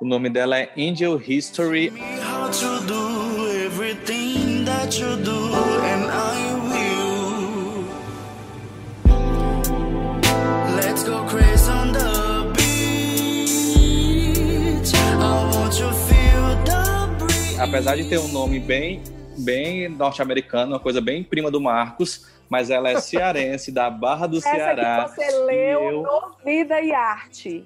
O 0.00 0.04
nome 0.04 0.28
dela 0.30 0.58
é 0.58 0.70
Angel 0.78 1.20
History. 1.20 1.90
How 2.22 2.50
to 2.50 2.80
do 2.86 3.48
everything 3.64 4.64
that 4.64 5.00
you 5.00 5.16
do, 5.16 5.50
Apesar 17.60 17.96
de 17.96 18.04
ter 18.08 18.18
um 18.18 18.28
nome 18.28 18.58
bem, 18.58 19.02
bem 19.38 19.88
norte-americano, 19.88 20.72
uma 20.72 20.80
coisa 20.80 21.00
bem 21.00 21.22
prima 21.22 21.50
do 21.50 21.60
Marcos, 21.60 22.26
mas 22.48 22.70
ela 22.70 22.88
é 22.88 22.98
cearense, 23.00 23.70
da 23.70 23.88
Barra 23.90 24.26
do 24.26 24.38
essa 24.38 24.50
Ceará. 24.50 25.04
que 25.08 25.14
você 25.14 25.38
leu 25.44 25.80
eu- 25.82 26.02
no 26.02 26.32
Vida 26.44 26.80
e 26.80 26.92
Arte. 26.92 27.64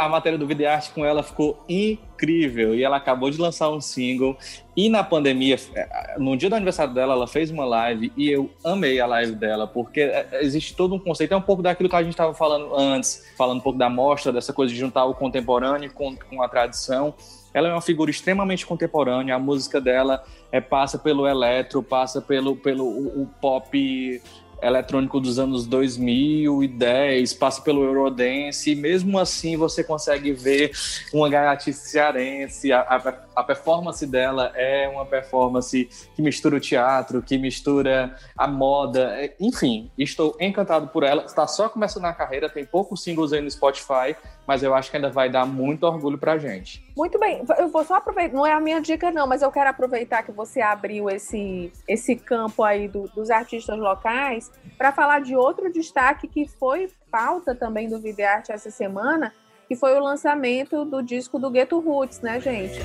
A 0.00 0.08
matéria 0.08 0.38
do 0.38 0.46
Vida 0.46 0.62
e 0.62 0.66
Arte 0.66 0.90
com 0.90 1.04
ela 1.04 1.22
ficou 1.24 1.62
incrível 1.68 2.74
e 2.74 2.82
ela 2.84 2.96
acabou 2.96 3.28
de 3.28 3.38
lançar 3.38 3.68
um 3.68 3.80
single. 3.80 4.38
E 4.76 4.88
na 4.88 5.02
pandemia, 5.02 5.56
eh, 5.74 6.14
no 6.18 6.36
dia 6.36 6.48
do 6.48 6.54
aniversário 6.54 6.94
dela, 6.94 7.12
ela 7.14 7.26
fez 7.26 7.50
uma 7.50 7.64
live 7.64 8.12
e 8.16 8.30
eu 8.30 8.48
amei 8.64 9.00
a 9.00 9.06
live 9.06 9.32
dela, 9.32 9.66
porque 9.66 10.00
eh, 10.02 10.38
existe 10.40 10.74
todo 10.74 10.94
um 10.94 10.98
conceito, 11.00 11.34
é 11.34 11.36
um 11.36 11.42
pouco 11.42 11.62
daquilo 11.62 11.88
que 11.88 11.96
a 11.96 12.02
gente 12.02 12.12
estava 12.12 12.32
falando 12.32 12.74
antes, 12.76 13.26
falando 13.36 13.58
um 13.58 13.62
pouco 13.62 13.78
da 13.78 13.90
mostra, 13.90 14.32
dessa 14.32 14.52
coisa 14.52 14.72
de 14.72 14.78
juntar 14.78 15.04
o 15.04 15.14
contemporâneo 15.14 15.92
com, 15.92 16.14
com 16.16 16.42
a 16.42 16.48
tradição. 16.48 17.12
Ela 17.56 17.68
é 17.68 17.72
uma 17.72 17.80
figura 17.80 18.10
extremamente 18.10 18.66
contemporânea, 18.66 19.34
a 19.34 19.38
música 19.38 19.80
dela 19.80 20.22
é, 20.52 20.60
passa 20.60 20.98
pelo 20.98 21.26
eletro, 21.26 21.82
passa 21.82 22.20
pelo, 22.20 22.54
pelo 22.54 22.84
o, 22.84 23.22
o 23.22 23.26
pop 23.40 24.22
eletrônico 24.60 25.18
dos 25.18 25.38
anos 25.38 25.66
2010, 25.66 27.32
passa 27.32 27.62
pelo 27.62 27.82
Eurodance, 27.82 28.70
e 28.70 28.74
mesmo 28.74 29.18
assim 29.18 29.56
você 29.56 29.82
consegue 29.82 30.32
ver 30.32 30.70
uma 31.14 31.30
gaiatice 31.30 31.88
cearense, 31.88 32.70
a, 32.70 32.80
a, 32.80 33.25
a 33.36 33.44
performance 33.44 34.04
dela 34.06 34.50
é 34.54 34.88
uma 34.88 35.04
performance 35.04 35.84
que 36.14 36.22
mistura 36.22 36.56
o 36.56 36.60
teatro, 36.60 37.20
que 37.20 37.36
mistura 37.36 38.16
a 38.36 38.48
moda, 38.48 39.14
é, 39.20 39.34
enfim, 39.38 39.90
estou 39.98 40.34
encantado 40.40 40.88
por 40.88 41.02
ela, 41.02 41.24
está 41.26 41.46
só 41.46 41.68
começando 41.68 42.06
a 42.06 42.14
carreira, 42.14 42.48
tem 42.48 42.64
poucos 42.64 43.02
singles 43.02 43.34
aí 43.34 43.42
no 43.42 43.50
Spotify, 43.50 44.16
mas 44.46 44.62
eu 44.62 44.74
acho 44.74 44.90
que 44.90 44.96
ainda 44.96 45.10
vai 45.10 45.28
dar 45.28 45.44
muito 45.44 45.84
orgulho 45.84 46.16
pra 46.16 46.38
gente. 46.38 46.82
Muito 46.96 47.18
bem, 47.18 47.44
eu 47.58 47.68
vou 47.68 47.84
só 47.84 47.96
aproveitar, 47.96 48.34
não 48.34 48.46
é 48.46 48.52
a 48.52 48.60
minha 48.60 48.80
dica 48.80 49.10
não, 49.10 49.26
mas 49.26 49.42
eu 49.42 49.52
quero 49.52 49.68
aproveitar 49.68 50.22
que 50.22 50.32
você 50.32 50.62
abriu 50.62 51.10
esse, 51.10 51.70
esse 51.86 52.16
campo 52.16 52.62
aí 52.64 52.88
do- 52.88 53.06
dos 53.14 53.30
artistas 53.30 53.78
locais 53.78 54.50
para 54.78 54.92
falar 54.92 55.20
de 55.20 55.36
outro 55.36 55.70
destaque 55.70 56.26
que 56.26 56.48
foi 56.48 56.90
pauta 57.10 57.54
também 57.54 57.88
do 57.88 57.98
Videarte 58.00 58.50
essa 58.50 58.70
semana, 58.70 59.32
que 59.68 59.74
foi 59.74 59.94
o 59.94 60.00
lançamento 60.00 60.84
do 60.84 61.02
disco 61.02 61.38
do 61.38 61.50
Ghetto 61.50 61.78
Roots, 61.80 62.20
né, 62.20 62.40
gente? 62.40 62.78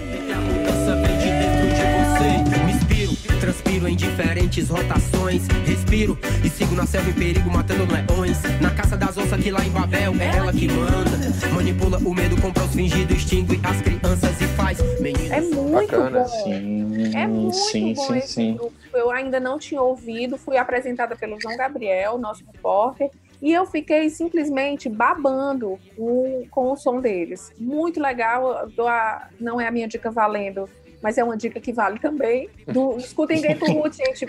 transpiro 3.41 3.87
em 3.87 3.95
diferentes 3.95 4.69
rotações. 4.69 5.47
Respiro 5.65 6.17
e 6.43 6.49
sigo 6.49 6.75
na 6.75 6.85
selva 6.85 7.09
em 7.09 7.13
perigo, 7.13 7.49
matando 7.49 7.87
leões. 7.91 8.39
Na 8.61 8.69
caça 8.69 8.95
das 8.95 9.17
onças 9.17 9.41
que 9.41 9.49
lá 9.49 9.65
em 9.65 9.69
Babel 9.71 10.13
é 10.19 10.37
ela 10.37 10.53
que 10.53 10.67
manda. 10.67 11.09
Manipula 11.53 11.97
o 11.97 12.13
medo, 12.13 12.39
compra 12.39 12.63
os 12.63 12.73
fingidos, 12.73 13.17
extingue 13.17 13.59
as 13.63 13.81
crianças 13.81 14.39
e 14.39 14.45
faz 14.55 14.79
meninos. 14.99 15.31
É 15.31 15.41
muito 15.41 15.97
bom. 15.97 16.27
Sim, 16.27 17.15
É 17.15 17.27
muito 17.27 17.55
sim, 17.55 17.93
bom 17.95 18.07
sim, 18.07 18.17
esse 18.17 18.33
sim. 18.33 18.53
grupo. 18.53 18.73
Eu 18.93 19.09
ainda 19.09 19.39
não 19.39 19.57
tinha 19.57 19.81
ouvido, 19.81 20.37
fui 20.37 20.57
apresentada 20.57 21.15
pelo 21.15 21.39
João 21.41 21.57
Gabriel, 21.57 22.17
nosso 22.19 22.43
repórter, 22.45 23.09
e 23.41 23.51
eu 23.53 23.65
fiquei 23.65 24.09
simplesmente 24.09 24.87
babando 24.89 25.79
o- 25.97 26.45
com 26.51 26.71
o 26.71 26.75
som 26.75 26.99
deles. 27.01 27.51
Muito 27.57 27.99
legal. 27.99 28.67
a- 28.87 29.27
não 29.39 29.59
é 29.59 29.67
a 29.67 29.71
minha 29.71 29.87
dica 29.87 30.11
valendo, 30.11 30.69
mas 31.01 31.17
é 31.17 31.23
uma 31.23 31.35
dica 31.35 31.59
que 31.59 31.73
vale 31.73 31.99
também. 31.99 32.49
Do, 32.67 32.97
escutem 32.99 33.37
gente. 33.37 34.25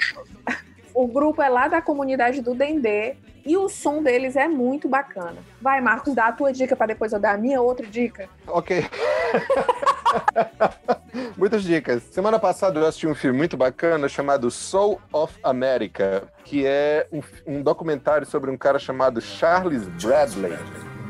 O 0.94 1.06
grupo 1.06 1.40
é 1.42 1.48
lá 1.48 1.68
da 1.68 1.80
comunidade 1.82 2.40
do 2.42 2.54
Dendê 2.54 3.14
e 3.44 3.56
o 3.56 3.68
som 3.68 4.02
deles 4.02 4.36
é 4.36 4.46
muito 4.46 4.88
bacana. 4.88 5.36
Vai, 5.60 5.80
Marcos, 5.80 6.14
dá 6.14 6.26
a 6.26 6.32
tua 6.32 6.52
dica 6.52 6.76
para 6.76 6.88
depois 6.88 7.12
eu 7.12 7.18
dar 7.18 7.34
a 7.34 7.38
minha 7.38 7.60
outra 7.60 7.86
dica. 7.86 8.28
Ok. 8.46 8.84
Muitas 11.36 11.62
dicas. 11.62 12.02
Semana 12.04 12.38
passada 12.38 12.78
eu 12.78 12.86
assisti 12.86 13.06
um 13.06 13.14
filme 13.14 13.36
muito 13.38 13.56
bacana 13.56 14.08
chamado 14.08 14.50
Soul 14.50 15.00
of 15.12 15.38
America, 15.42 16.28
que 16.44 16.66
é 16.66 17.06
um, 17.12 17.20
um 17.46 17.62
documentário 17.62 18.26
sobre 18.26 18.50
um 18.50 18.56
cara 18.56 18.78
chamado 18.78 19.20
Charles 19.20 19.86
Bradley. 20.02 20.56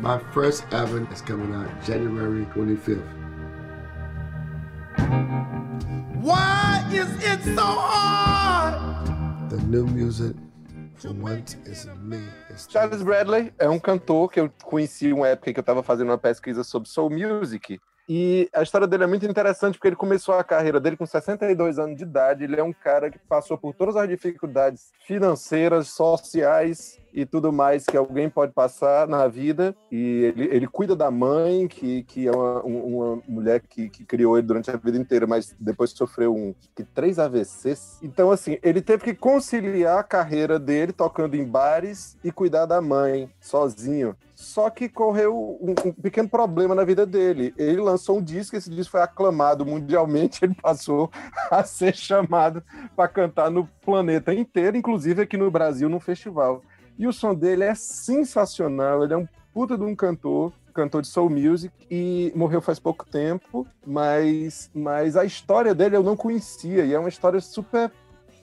My 0.01 0.19
first 0.33 0.65
album 0.73 1.07
is 1.13 1.21
coming 1.21 1.55
out 1.55 1.69
January 1.85 2.47
25th. 2.55 3.03
Why 6.21 6.85
is 6.93 7.09
it 7.25 7.43
so 7.55 7.63
hard? 7.63 9.09
The 9.51 9.59
new 9.67 9.87
music 9.87 10.35
for 10.97 11.13
once 11.13 11.57
is 11.67 11.87
me. 12.01 12.23
It's 12.51 12.67
Charles 12.67 13.03
Bradley 13.03 13.53
é 13.59 13.69
um 13.69 13.79
cantor 13.79 14.29
que 14.29 14.41
eu 14.41 14.51
conheci 14.63 15.13
uma 15.13 15.29
época 15.29 15.53
que 15.53 15.59
eu 15.59 15.63
estava 15.63 15.83
fazendo 15.83 16.09
uma 16.09 16.19
pesquisa 16.19 16.65
sobre 16.65 16.89
soul 16.89 17.11
music. 17.11 17.81
E 18.09 18.49
a 18.53 18.63
história 18.63 18.87
dele 18.87 19.05
é 19.05 19.07
muito 19.07 19.25
interessante 19.27 19.75
porque 19.79 19.89
ele 19.89 19.97
começou 19.97 20.35
a 20.35 20.43
carreira 20.45 20.81
dele 20.81 20.97
com 20.97 21.07
62 21.07 21.79
anos 21.79 21.97
de 21.97 22.03
idade. 22.03 22.45
Ele 22.45 22.59
é 22.59 22.63
um 22.63 22.73
cara 22.73 23.11
que 23.11 23.19
passou 23.19 23.57
por 23.57 23.73
todas 23.75 23.97
as 23.97 24.09
dificuldades 24.09 24.91
financeiras, 25.07 25.89
sociais 25.89 26.99
e 27.15 27.27
tudo 27.27 27.53
mais 27.53 27.85
que 27.85 27.97
alguém 27.97 28.29
pode 28.29 28.53
passar 28.53 29.07
na 29.07 29.29
vida. 29.29 29.75
E 29.91 30.25
ele, 30.25 30.45
ele 30.51 30.67
cuida 30.67 30.97
da 30.97 31.11
mãe, 31.11 31.69
que, 31.69 32.03
que 32.05 32.27
é 32.27 32.31
uma, 32.33 32.65
um- 32.65 32.97
uma 32.97 33.23
mulher 33.29 33.61
que, 33.61 33.89
que 33.89 34.05
criou 34.05 34.37
ele 34.39 34.47
durante 34.47 34.71
a 34.71 34.77
vida 34.77 34.97
inteira, 34.99 35.27
mas 35.27 35.55
depois 35.61 35.91
sofreu 35.91 36.35
um, 36.35 36.55
que 36.75 36.83
três 36.83 37.19
AVCs. 37.19 37.99
Então, 38.03 38.31
assim, 38.31 38.59
ele 38.63 38.81
teve 38.81 39.05
que 39.05 39.15
conciliar 39.15 39.99
a 39.99 40.03
carreira 40.05 40.59
dele 40.59 40.93
tocando 40.93 41.35
em 41.37 41.45
bares 41.45 42.17
e 42.25 42.33
cuidar 42.33 42.67
da 42.67 42.81
mãe 42.81 43.31
sozinho. 43.41 44.17
Só 44.43 44.69
que 44.69 44.89
correu 44.89 45.57
um, 45.61 45.71
um 45.89 45.93
pequeno 45.93 46.29
problema 46.29 46.75
na 46.75 46.85
vida 46.85 47.07
dele. 47.07 47.55
Ele 47.57 47.81
lançou 47.81 48.19
um 48.19 48.23
disco, 48.23 48.57
esse 48.57 48.69
disco 48.69 48.91
foi 48.91 49.01
aclamado 49.01 49.65
mundialmente, 49.65 50.41
ele 50.45 50.55
passou 50.55 51.11
a 51.49 51.63
ser 51.63 51.95
chamado 51.95 52.63
para 52.97 53.09
cantar 53.09 53.51
no 53.51 53.69
planeta 53.85 54.35
inteiro, 54.35 54.77
inclusive 54.77 55.23
aqui 55.23 55.37
no 55.37 55.51
Brasil, 55.51 55.89
num 55.89 56.01
festival. 56.01 56.61
E 56.99 57.07
o 57.07 57.13
som 57.13 57.35
dele 57.35 57.63
é 57.63 57.75
sensacional, 57.75 59.05
ele 59.05 59.15
é 59.15 59.17
um 59.17 59.29
puta 59.55 59.79
de 59.79 59.85
um 59.85 59.95
cantor, 59.95 60.53
cantor 60.75 61.03
de 61.03 61.09
soul 61.09 61.31
music, 61.31 61.73
e 61.89 62.33
morreu 62.35 62.61
faz 62.61 62.81
pouco 62.81 63.07
tempo, 63.07 63.65
mas, 63.87 64.71
mas 64.75 65.17
a 65.17 65.25
história 65.25 65.73
dele 65.75 65.97
eu 65.97 66.03
não 66.03 66.17
conhecia, 66.17 66.85
e 66.85 66.93
é 66.93 66.99
uma 66.99 67.09
história 67.09 67.41
super 67.41 67.93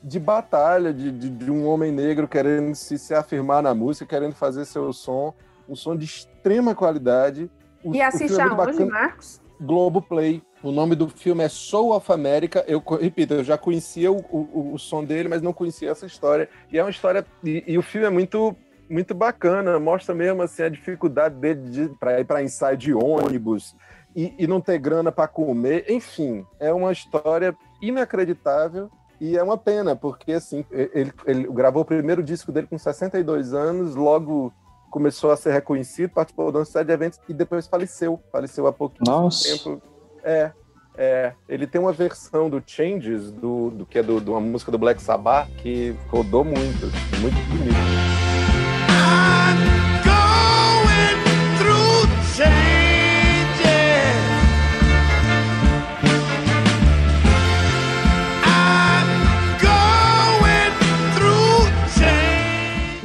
de 0.02 0.18
batalha, 0.18 0.94
de, 0.94 1.12
de, 1.12 1.30
de 1.30 1.52
um 1.52 1.68
homem 1.68 1.92
negro 1.92 2.26
querendo 2.26 2.74
se, 2.74 2.98
se 2.98 3.14
afirmar 3.14 3.62
na 3.62 3.76
música, 3.76 4.06
querendo 4.06 4.34
fazer 4.34 4.64
seu 4.64 4.94
som, 4.94 5.34
um 5.70 5.76
som 5.76 5.96
de 5.96 6.06
extrema 6.06 6.74
qualidade. 6.74 7.50
O, 7.84 7.94
E 7.94 8.02
assiste 8.02 8.40
é 8.40 8.44
aonde, 8.44 8.56
bacana. 8.56 8.86
Marcos? 8.86 9.42
Globoplay. 9.62 10.42
O 10.62 10.72
nome 10.72 10.96
do 10.96 11.08
filme 11.08 11.44
é 11.44 11.50
Soul 11.50 11.96
of 11.96 12.12
America. 12.12 12.66
Eu 12.68 12.84
repito, 13.00 13.36
eu 13.36 13.44
já 13.44 13.58
conhecia 13.58 14.12
o, 14.12 14.18
o, 14.18 14.74
o 14.74 14.80
som 14.80 15.04
dele, 15.04 15.30
mas 15.30 15.42
não 15.42 15.54
conhecia 15.54 15.92
essa 15.92 16.06
história. 16.06 16.50
E 16.72 16.78
é 16.78 16.84
uma 16.84 16.90
história. 16.90 17.26
E, 17.44 17.64
e 17.66 17.78
o 17.78 17.82
filme 17.82 18.08
é 18.08 18.10
muito 18.10 18.56
muito 18.90 19.14
bacana. 19.14 19.80
Mostra 19.80 20.16
mesmo 20.16 20.42
assim 20.42 20.64
a 20.64 20.70
dificuldade 20.70 21.36
dele 21.36 21.70
de, 21.70 21.90
para 22.00 22.20
ir 22.20 22.26
para 22.26 22.44
ensaio 22.44 22.76
de 22.76 22.94
ônibus 22.94 23.76
e, 24.16 24.34
e 24.38 24.48
não 24.48 24.60
ter 24.60 24.80
grana 24.80 25.12
para 25.12 25.28
comer. 25.28 25.86
Enfim, 25.88 26.46
é 26.60 26.74
uma 26.74 26.92
história 26.92 27.56
inacreditável. 27.82 28.90
E 29.22 29.38
é 29.38 29.44
uma 29.44 29.58
pena, 29.58 29.98
porque 29.98 30.32
assim, 30.32 30.66
ele, 30.72 31.12
ele 31.26 31.44
gravou 31.52 31.82
o 31.82 31.86
primeiro 31.86 32.24
disco 32.24 32.54
dele 32.54 32.68
com 32.68 32.78
62 32.78 33.54
anos, 33.54 33.94
logo 33.94 34.54
começou 34.90 35.32
a 35.32 35.38
ser 35.38 35.52
reconhecido, 35.52 36.12
participou 36.12 36.52
de 36.52 36.58
uma 36.58 36.66
série 36.66 36.86
de 36.86 36.94
eventos 36.94 37.20
e 37.28 37.34
depois 37.34 37.68
faleceu. 37.68 38.20
Faleceu 38.32 38.68
há 38.68 38.74
pouquinho 38.74 39.12
Nossa. 39.12 39.48
tempo. 39.48 39.82
É, 40.24 40.52
é. 40.98 41.34
Ele 41.48 41.66
tem 41.66 41.80
uma 41.80 41.94
versão 41.94 42.50
do 42.50 42.62
Changes, 42.66 43.32
do, 43.32 43.70
do 43.72 43.86
que 43.86 44.00
é 44.00 44.04
do, 44.04 44.20
de 44.20 44.30
uma 44.30 44.42
música 44.42 44.72
do 44.72 44.78
Black 44.78 45.02
Sabbath, 45.02 45.48
que 45.58 45.96
rodou 46.10 46.44
muito, 46.44 46.88
muito 47.22 47.38
bonito. 47.50 48.29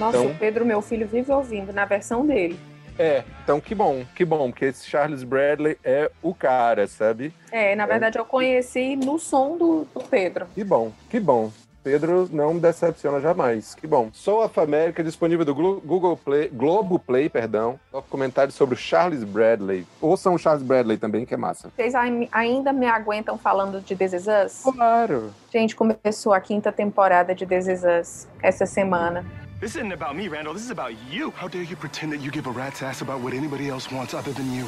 Nossa, 0.05 0.19
Então- 0.19 0.31
o 0.31 0.35
Pedro, 0.39 0.65
meu 0.67 0.83
filho, 0.83 1.07
vive 1.07 1.33
ouvindo 1.33 1.73
na 1.73 1.85
versão 1.85 2.27
dele. 2.27 2.59
É, 2.99 3.25
então 3.43 3.61
que 3.61 3.75
bom, 3.75 4.05
que 4.15 4.25
bom, 4.25 4.51
porque 4.51 4.67
esse 4.67 4.87
Charles 4.89 5.25
Bradley 5.25 5.77
é 5.83 6.11
o 6.23 6.33
cara, 6.33 6.87
sabe? 6.87 7.35
É, 7.51 7.75
na 7.75 7.87
verdade 7.87 8.19
eu 8.19 8.25
conheci 8.25 8.95
no 8.95 9.19
som 9.19 9.57
do, 9.57 9.85
do 9.93 10.01
Pedro. 10.01 10.47
Que 10.55 10.63
bom, 10.63 10.93
que 11.11 11.19
bom. 11.19 11.51
Pedro 11.83 12.27
não 12.33 12.55
me 12.55 12.61
decepciona 12.61 13.21
jamais. 13.21 13.75
Que 13.75 13.87
bom. 13.87 14.09
Sou 14.11 14.43
a 14.43 14.51
América, 14.63 15.05
disponível 15.05 15.45
do 15.45 15.55
Google 15.55 16.17
Play, 16.17 16.49
Globo 16.49 16.99
Play, 16.99 17.29
perdão. 17.29 17.79
Documentário 17.93 18.51
sobre 18.53 18.75
o 18.75 18.79
Charles 18.79 19.23
Bradley. 19.23 19.87
Ouçam 20.01 20.33
o 20.35 20.39
Charles 20.39 20.63
Bradley 20.63 20.97
também, 20.97 21.27
que 21.27 21.35
é 21.35 21.37
massa. 21.37 21.71
Vocês 21.77 21.95
ai- 21.95 22.27
ainda 22.33 22.73
me 22.73 22.87
aguentam 22.87 23.37
falando 23.37 23.83
de 23.83 23.95
This 23.95 24.15
Is 24.15 24.27
Us? 24.27 24.63
Claro. 24.63 25.31
Gente, 25.53 25.77
começou 25.77 26.33
a 26.33 26.41
quinta 26.41 26.73
temporada 26.73 27.35
de 27.35 27.45
This 27.45 27.67
Is 27.67 27.83
Us 27.83 28.29
essa 28.43 28.65
semana. 28.65 29.23
This 29.61 29.77
isn't 29.77 29.93
about 29.93 30.17
me, 30.17 30.27
Randall. 30.27 30.53
This 30.53 30.65
is 30.65 30.71
about 30.71 30.93
you. 31.09 31.31
How 31.31 31.47
dare 31.47 31.63
you 31.63 31.77
pretend 31.77 32.13
that 32.13 32.21
you 32.21 32.31
give 32.31 32.47
a 32.47 32.51
rat's 32.51 32.83
ass 32.83 33.03
about 33.03 33.21
what 33.21 33.33
anybody 33.33 33.69
else 33.69 33.91
wants 33.91 34.13
other 34.13 34.33
than 34.33 34.53
you? 34.53 34.67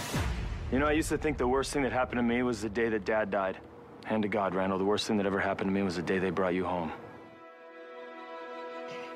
You 0.70 0.78
know, 0.78 0.86
I 0.86 0.92
used 0.92 1.08
to 1.08 1.18
think 1.18 1.38
the 1.38 1.46
worst 1.46 1.72
thing 1.72 1.82
that 1.82 1.92
happened 1.92 2.18
to 2.18 2.22
me 2.22 2.42
was 2.44 2.62
the 2.62 2.68
day 2.68 2.88
that 2.88 3.04
Dad 3.04 3.30
died. 3.30 3.56
Hand 4.04 4.22
to 4.22 4.28
God, 4.28 4.54
Randall, 4.54 4.78
the 4.78 4.84
worst 4.84 5.08
thing 5.08 5.16
that 5.16 5.26
ever 5.26 5.40
happened 5.40 5.68
to 5.70 5.74
me 5.74 5.82
was 5.82 5.96
the 5.96 6.02
day 6.02 6.20
they 6.20 6.30
brought 6.30 6.54
you 6.54 6.64
home. 6.64 6.92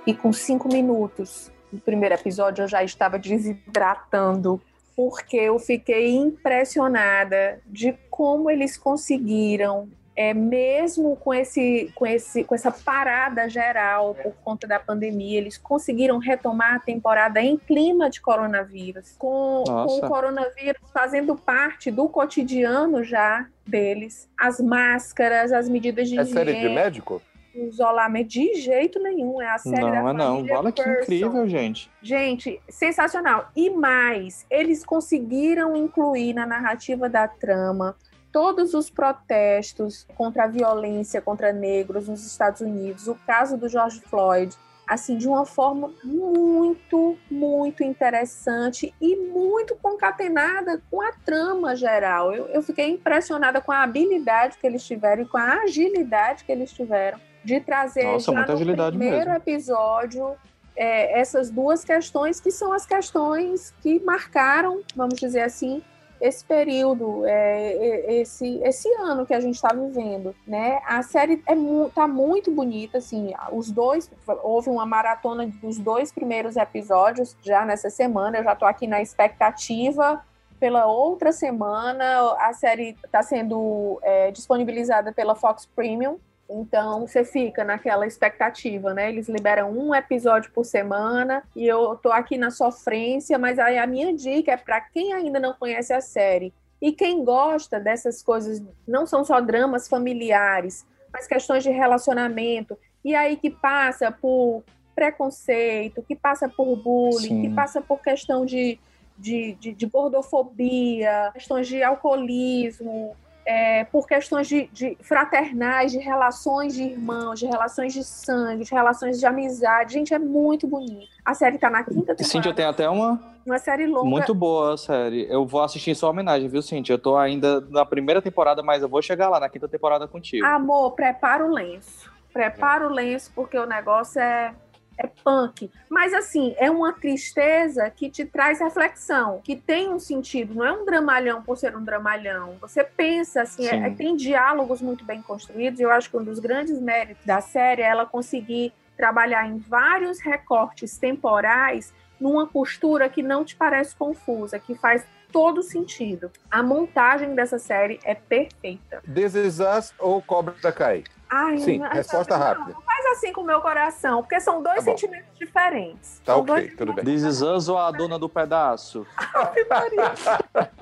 E 0.06 0.12
com 0.12 0.32
cinco 0.32 0.68
minutos 0.68 1.52
do 1.72 1.80
primeiro 1.80 2.14
episódio 2.16 2.62
eu 2.64 2.68
já 2.68 2.82
estava 2.82 3.16
desidratando, 3.16 4.60
porque 4.96 5.36
eu 5.36 5.58
fiquei 5.60 6.16
impressionada 6.16 7.60
de 7.66 7.92
como 8.10 8.50
eles 8.50 8.76
conseguiram, 8.76 9.88
é, 10.20 10.34
mesmo 10.34 11.16
com, 11.16 11.32
esse, 11.32 11.90
com, 11.94 12.06
esse, 12.06 12.44
com 12.44 12.54
essa 12.54 12.70
parada 12.70 13.48
geral 13.48 14.14
por 14.14 14.34
conta 14.44 14.66
da 14.66 14.78
pandemia, 14.78 15.38
eles 15.38 15.56
conseguiram 15.56 16.18
retomar 16.18 16.74
a 16.74 16.78
temporada 16.78 17.40
em 17.40 17.56
clima 17.56 18.10
de 18.10 18.20
coronavírus, 18.20 19.14
com, 19.16 19.64
com 19.66 19.96
o 19.96 20.00
coronavírus 20.02 20.82
fazendo 20.92 21.34
parte 21.34 21.90
do 21.90 22.06
cotidiano 22.06 23.02
já 23.02 23.46
deles, 23.66 24.28
as 24.38 24.60
máscaras, 24.60 25.52
as 25.52 25.70
medidas 25.70 26.06
de 26.06 26.18
É 26.18 26.24
série 26.26 26.52
de 26.52 26.58
higiene, 26.58 26.74
médico? 26.74 27.22
isolamento 27.54 28.28
de 28.28 28.54
jeito 28.60 29.02
nenhum. 29.02 29.40
É 29.40 29.48
a 29.48 29.58
série 29.58 29.90
da 29.90 30.02
Não, 30.02 30.08
é 30.10 30.12
não. 30.12 30.36
família 30.36 30.58
Olha 30.58 30.70
que 30.70 30.82
incrível, 30.82 31.48
gente. 31.48 31.90
Gente, 32.02 32.60
sensacional. 32.68 33.50
E 33.56 33.70
mais, 33.70 34.44
eles 34.50 34.84
conseguiram 34.84 35.74
incluir 35.74 36.34
na 36.34 36.44
narrativa 36.44 37.08
da 37.08 37.26
trama 37.26 37.96
todos 38.32 38.74
os 38.74 38.88
protestos 38.90 40.06
contra 40.16 40.44
a 40.44 40.46
violência 40.46 41.20
contra 41.20 41.52
negros 41.52 42.08
nos 42.08 42.24
Estados 42.24 42.60
Unidos, 42.60 43.08
o 43.08 43.14
caso 43.26 43.56
do 43.56 43.68
George 43.68 44.00
Floyd, 44.00 44.56
assim, 44.86 45.16
de 45.16 45.28
uma 45.28 45.46
forma 45.46 45.92
muito, 46.02 47.16
muito 47.30 47.84
interessante 47.84 48.92
e 49.00 49.16
muito 49.16 49.76
concatenada 49.76 50.82
com 50.90 51.00
a 51.00 51.12
trama 51.24 51.76
geral. 51.76 52.34
Eu, 52.34 52.46
eu 52.46 52.62
fiquei 52.62 52.90
impressionada 52.90 53.60
com 53.60 53.70
a 53.70 53.82
habilidade 53.82 54.58
que 54.58 54.66
eles 54.66 54.84
tiveram 54.84 55.22
e 55.22 55.26
com 55.26 55.36
a 55.36 55.62
agilidade 55.62 56.44
que 56.44 56.50
eles 56.50 56.72
tiveram 56.72 57.20
de 57.44 57.60
trazer 57.60 58.04
Nossa, 58.04 58.32
já 58.32 58.40
no 58.40 58.46
primeiro 58.46 59.30
mesmo. 59.30 59.32
episódio 59.36 60.36
é, 60.76 61.20
essas 61.20 61.50
duas 61.50 61.84
questões 61.84 62.40
que 62.40 62.50
são 62.50 62.72
as 62.72 62.86
questões 62.86 63.74
que 63.82 64.00
marcaram, 64.00 64.80
vamos 64.96 65.18
dizer 65.18 65.42
assim, 65.42 65.82
esse 66.20 66.44
período, 66.44 67.24
é, 67.24 67.72
é, 67.72 68.20
esse, 68.20 68.60
esse 68.62 68.88
ano 68.94 69.24
que 69.24 69.32
a 69.32 69.40
gente 69.40 69.54
está 69.54 69.72
vivendo, 69.72 70.34
né? 70.46 70.80
A 70.86 71.02
série 71.02 71.42
é 71.46 71.54
mu 71.54 71.90
tá 71.90 72.06
muito 72.06 72.50
bonita, 72.50 72.98
assim, 72.98 73.32
os 73.52 73.70
dois, 73.70 74.10
houve 74.42 74.68
uma 74.68 74.84
maratona 74.84 75.46
dos 75.46 75.78
dois 75.78 76.12
primeiros 76.12 76.56
episódios 76.56 77.36
já 77.42 77.64
nessa 77.64 77.88
semana, 77.88 78.38
eu 78.38 78.44
já 78.44 78.54
tô 78.54 78.66
aqui 78.66 78.86
na 78.86 79.00
expectativa 79.00 80.22
pela 80.58 80.86
outra 80.86 81.32
semana, 81.32 82.04
a 82.38 82.52
série 82.52 82.94
está 83.02 83.22
sendo 83.22 83.98
é, 84.02 84.30
disponibilizada 84.30 85.10
pela 85.10 85.34
Fox 85.34 85.66
Premium, 85.74 86.18
então 86.50 87.06
você 87.06 87.24
fica 87.24 87.62
naquela 87.62 88.06
expectativa, 88.06 88.92
né? 88.92 89.08
Eles 89.08 89.28
liberam 89.28 89.70
um 89.70 89.94
episódio 89.94 90.50
por 90.52 90.64
semana 90.64 91.42
e 91.54 91.66
eu 91.66 91.96
tô 91.96 92.10
aqui 92.10 92.36
na 92.36 92.50
sofrência, 92.50 93.38
mas 93.38 93.58
aí 93.58 93.78
a 93.78 93.86
minha 93.86 94.12
dica 94.12 94.52
é 94.52 94.56
para 94.56 94.80
quem 94.80 95.12
ainda 95.12 95.38
não 95.38 95.54
conhece 95.54 95.92
a 95.92 96.00
série 96.00 96.52
e 96.80 96.92
quem 96.92 97.24
gosta 97.24 97.78
dessas 97.78 98.22
coisas, 98.22 98.62
não 98.88 99.06
são 99.06 99.24
só 99.24 99.40
dramas 99.40 99.86
familiares, 99.86 100.86
mas 101.12 101.26
questões 101.26 101.62
de 101.62 101.70
relacionamento, 101.70 102.78
e 103.04 103.14
aí 103.14 103.36
que 103.36 103.50
passa 103.50 104.10
por 104.10 104.64
preconceito, 104.94 106.02
que 106.02 106.16
passa 106.16 106.48
por 106.48 106.76
bullying, 106.76 107.28
Sim. 107.28 107.42
que 107.42 107.50
passa 107.50 107.80
por 107.80 108.00
questão 108.00 108.46
de, 108.46 108.78
de, 109.18 109.54
de, 109.54 109.72
de 109.72 109.86
gordofobia, 109.86 111.30
questões 111.32 111.68
de 111.68 111.82
alcoolismo, 111.82 113.14
é, 113.50 113.84
por 113.84 114.06
questões 114.06 114.46
de, 114.46 114.68
de 114.72 114.96
fraternais, 115.00 115.90
de 115.90 115.98
relações 115.98 116.72
de 116.72 116.84
irmãos, 116.84 117.40
de 117.40 117.46
relações 117.46 117.92
de 117.92 118.04
sangue, 118.04 118.62
de 118.64 118.70
relações 118.72 119.18
de 119.18 119.26
amizade. 119.26 119.94
Gente, 119.94 120.14
é 120.14 120.18
muito 120.20 120.68
bonito. 120.68 121.08
A 121.24 121.34
série 121.34 121.58
tá 121.58 121.68
na 121.68 121.82
quinta 121.82 122.14
Cintia, 122.18 122.52
temporada. 122.52 122.54
tem 122.54 122.64
até 122.64 122.88
uma 122.88 123.20
Uma 123.44 123.58
série 123.58 123.86
longa. 123.86 124.08
muito 124.08 124.32
boa 124.32 124.76
série. 124.76 125.26
Eu 125.28 125.44
vou 125.44 125.62
assistir 125.62 125.90
em 125.90 125.94
sua 125.94 126.10
homenagem, 126.10 126.48
viu, 126.48 126.62
Cintia? 126.62 126.94
Eu 126.94 126.98
tô 126.98 127.16
ainda 127.16 127.60
na 127.62 127.84
primeira 127.84 128.22
temporada, 128.22 128.62
mas 128.62 128.82
eu 128.82 128.88
vou 128.88 129.02
chegar 129.02 129.28
lá 129.28 129.40
na 129.40 129.48
quinta 129.48 129.66
temporada 129.66 130.06
contigo. 130.06 130.46
Amor, 130.46 130.92
prepara 130.92 131.44
o 131.44 131.50
lenço. 131.52 132.08
Prepara 132.32 132.86
o 132.86 132.92
lenço, 132.92 133.32
porque 133.34 133.58
o 133.58 133.66
negócio 133.66 134.20
é, 134.20 134.54
é 135.00 135.06
punk. 135.24 135.70
Mas, 135.88 136.12
assim, 136.12 136.54
é 136.58 136.70
uma 136.70 136.92
tristeza 136.92 137.90
que 137.90 138.10
te 138.10 138.24
traz 138.24 138.60
reflexão, 138.60 139.40
que 139.42 139.56
tem 139.56 139.92
um 139.92 139.98
sentido. 139.98 140.54
Não 140.54 140.64
é 140.64 140.72
um 140.72 140.84
dramalhão 140.84 141.42
por 141.42 141.56
ser 141.56 141.74
um 141.76 141.82
dramalhão. 141.82 142.56
Você 142.60 142.84
pensa, 142.84 143.42
assim, 143.42 143.66
é- 143.66 143.90
tem 143.90 144.14
diálogos 144.14 144.82
muito 144.82 145.04
bem 145.04 145.22
construídos. 145.22 145.80
Eu 145.80 145.90
acho 145.90 146.10
que 146.10 146.16
um 146.16 146.24
dos 146.24 146.38
grandes 146.38 146.78
méritos 146.80 147.24
da 147.24 147.40
série 147.40 147.82
é 147.82 147.86
ela 147.86 148.04
conseguir 148.04 148.72
trabalhar 148.96 149.46
em 149.48 149.58
vários 149.58 150.20
recortes 150.20 150.98
temporais 150.98 151.92
numa 152.20 152.46
costura 152.46 153.08
que 153.08 153.22
não 153.22 153.42
te 153.44 153.56
parece 153.56 153.96
confusa, 153.96 154.58
que 154.58 154.74
faz 154.74 155.02
todo 155.32 155.62
sentido. 155.62 156.30
A 156.50 156.62
montagem 156.62 157.34
dessa 157.34 157.58
série 157.58 157.98
é 158.04 158.14
perfeita. 158.14 159.02
This 159.12 159.34
Is 159.34 159.58
Us 159.60 159.94
ou 159.98 160.20
Cobra 160.20 160.54
Kai? 160.72 161.04
Ai, 161.30 161.58
Sim, 161.58 161.78
mas- 161.78 161.92
resposta 161.92 162.36
rápida. 162.36 162.72
Não 162.72 162.82
faz 162.82 163.06
assim 163.06 163.32
com 163.32 163.42
o 163.42 163.44
meu 163.44 163.60
coração, 163.60 164.20
porque 164.22 164.40
são 164.40 164.60
dois 164.62 164.76
Tá 164.76 164.82
sentimentos 164.82 165.28
diferentes. 165.38 166.20
Tá 166.24 166.32
São 166.34 166.42
ok, 166.42 166.54
dois- 166.54 166.76
tudo 166.76 166.92
bem. 166.92 167.14
Us 167.14 167.68
ou 167.68 167.78
a 167.78 167.90
dona 167.92 168.18
do 168.18 168.28
pedaço? 168.28 169.06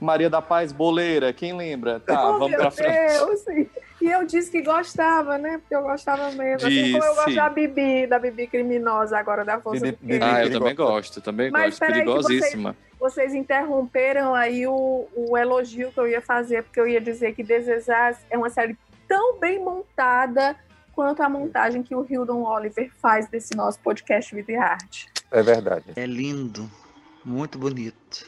Maria 0.00 0.30
da 0.30 0.40
Paz 0.42 0.72
Boleira, 0.72 1.32
quem 1.32 1.56
lembra? 1.56 2.00
Tá, 2.00 2.30
oh, 2.30 2.38
vamos 2.38 2.56
pra 2.56 2.70
frente. 2.70 3.18
Deus! 3.18 3.44
E 4.00 4.10
eu 4.10 4.26
disse 4.26 4.50
que 4.50 4.60
gostava, 4.60 5.38
né? 5.38 5.58
Porque 5.58 5.74
eu 5.74 5.82
gostava 5.82 6.30
mesmo. 6.32 6.66
Assim 6.68 6.92
como 6.92 7.04
eu 7.04 7.14
gosto 7.14 7.24
Disse. 7.26 7.36
da 7.36 7.48
Bibi, 7.48 8.06
da 8.06 8.18
Bibi 8.18 8.46
criminosa 8.46 9.18
agora 9.18 9.44
da 9.44 9.58
Força 9.60 9.92
do 9.92 9.96
Querer. 9.96 10.22
Ah, 10.22 10.44
eu 10.44 10.52
também 10.52 10.74
gosto, 10.74 11.20
também 11.22 11.50
Mas 11.50 11.70
gosto. 11.70 11.78
peraí 11.80 12.00
que 12.00 12.04
Perigosíssima. 12.04 12.76
Vocês 13.00 13.34
interromperam 13.34 14.34
aí 14.34 14.66
o, 14.66 15.08
o 15.14 15.36
elogio 15.38 15.90
que 15.92 16.00
eu 16.00 16.06
ia 16.08 16.20
fazer, 16.20 16.64
porque 16.64 16.80
eu 16.80 16.86
ia 16.86 17.00
dizer 17.00 17.34
que 17.34 17.42
Desesas 17.42 18.18
é 18.30 18.36
uma 18.36 18.50
série 18.50 18.76
tão 19.14 19.38
bem 19.38 19.62
montada 19.62 20.56
quanto 20.92 21.22
a 21.22 21.28
montagem 21.28 21.84
que 21.84 21.94
o 21.94 22.04
Hildon 22.08 22.42
Oliver 22.42 22.90
faz 23.00 23.28
desse 23.28 23.54
nosso 23.54 23.78
podcast 23.78 24.34
Vida 24.34 24.50
e 24.52 24.56
Arte. 24.56 25.06
É 25.30 25.40
verdade. 25.40 25.84
É 25.94 26.04
lindo, 26.04 26.68
muito 27.24 27.56
bonito. 27.56 28.26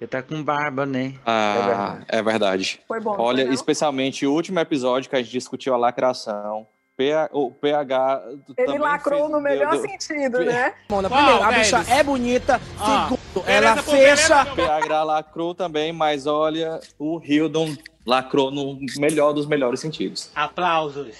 Ele 0.00 0.06
tá 0.08 0.22
com 0.22 0.42
barba, 0.44 0.86
né? 0.86 1.14
Ah, 1.26 1.98
é 2.08 2.22
verdade. 2.22 2.80
Foi 2.86 3.00
bom. 3.00 3.16
Olha, 3.18 3.44
não? 3.44 3.52
especialmente 3.52 4.24
o 4.26 4.32
último 4.32 4.60
episódio 4.60 5.10
que 5.10 5.16
a 5.16 5.22
gente 5.22 5.32
discutiu 5.32 5.74
a 5.74 5.76
lacração. 5.76 6.66
PH, 6.96 7.30
o 7.32 7.50
PH 7.50 8.22
Ele 8.28 8.54
também 8.66 8.78
lacrou 8.78 9.20
fez- 9.20 9.30
no 9.32 9.40
melhor 9.40 9.72
deu- 9.72 9.82
deu- 9.82 9.90
sentido, 9.90 10.44
né? 10.44 10.74
Mona, 10.88 11.08
primeiro, 11.10 11.42
a 11.42 11.52
bicha 11.52 11.84
é 11.88 12.02
bonita. 12.02 12.60
Ah. 12.78 13.08
Segundo, 13.08 13.48
ela 13.48 13.76
fecha. 13.82 14.44
PH 14.54 15.02
lacrou 15.02 15.54
também, 15.54 15.92
mas 15.92 16.26
olha, 16.26 16.78
o 16.98 17.20
Hildon 17.24 17.74
lacrou 18.06 18.50
no 18.50 18.78
melhor 18.98 19.32
dos 19.32 19.46
melhores 19.46 19.80
sentidos. 19.80 20.30
Aplausos. 20.34 21.16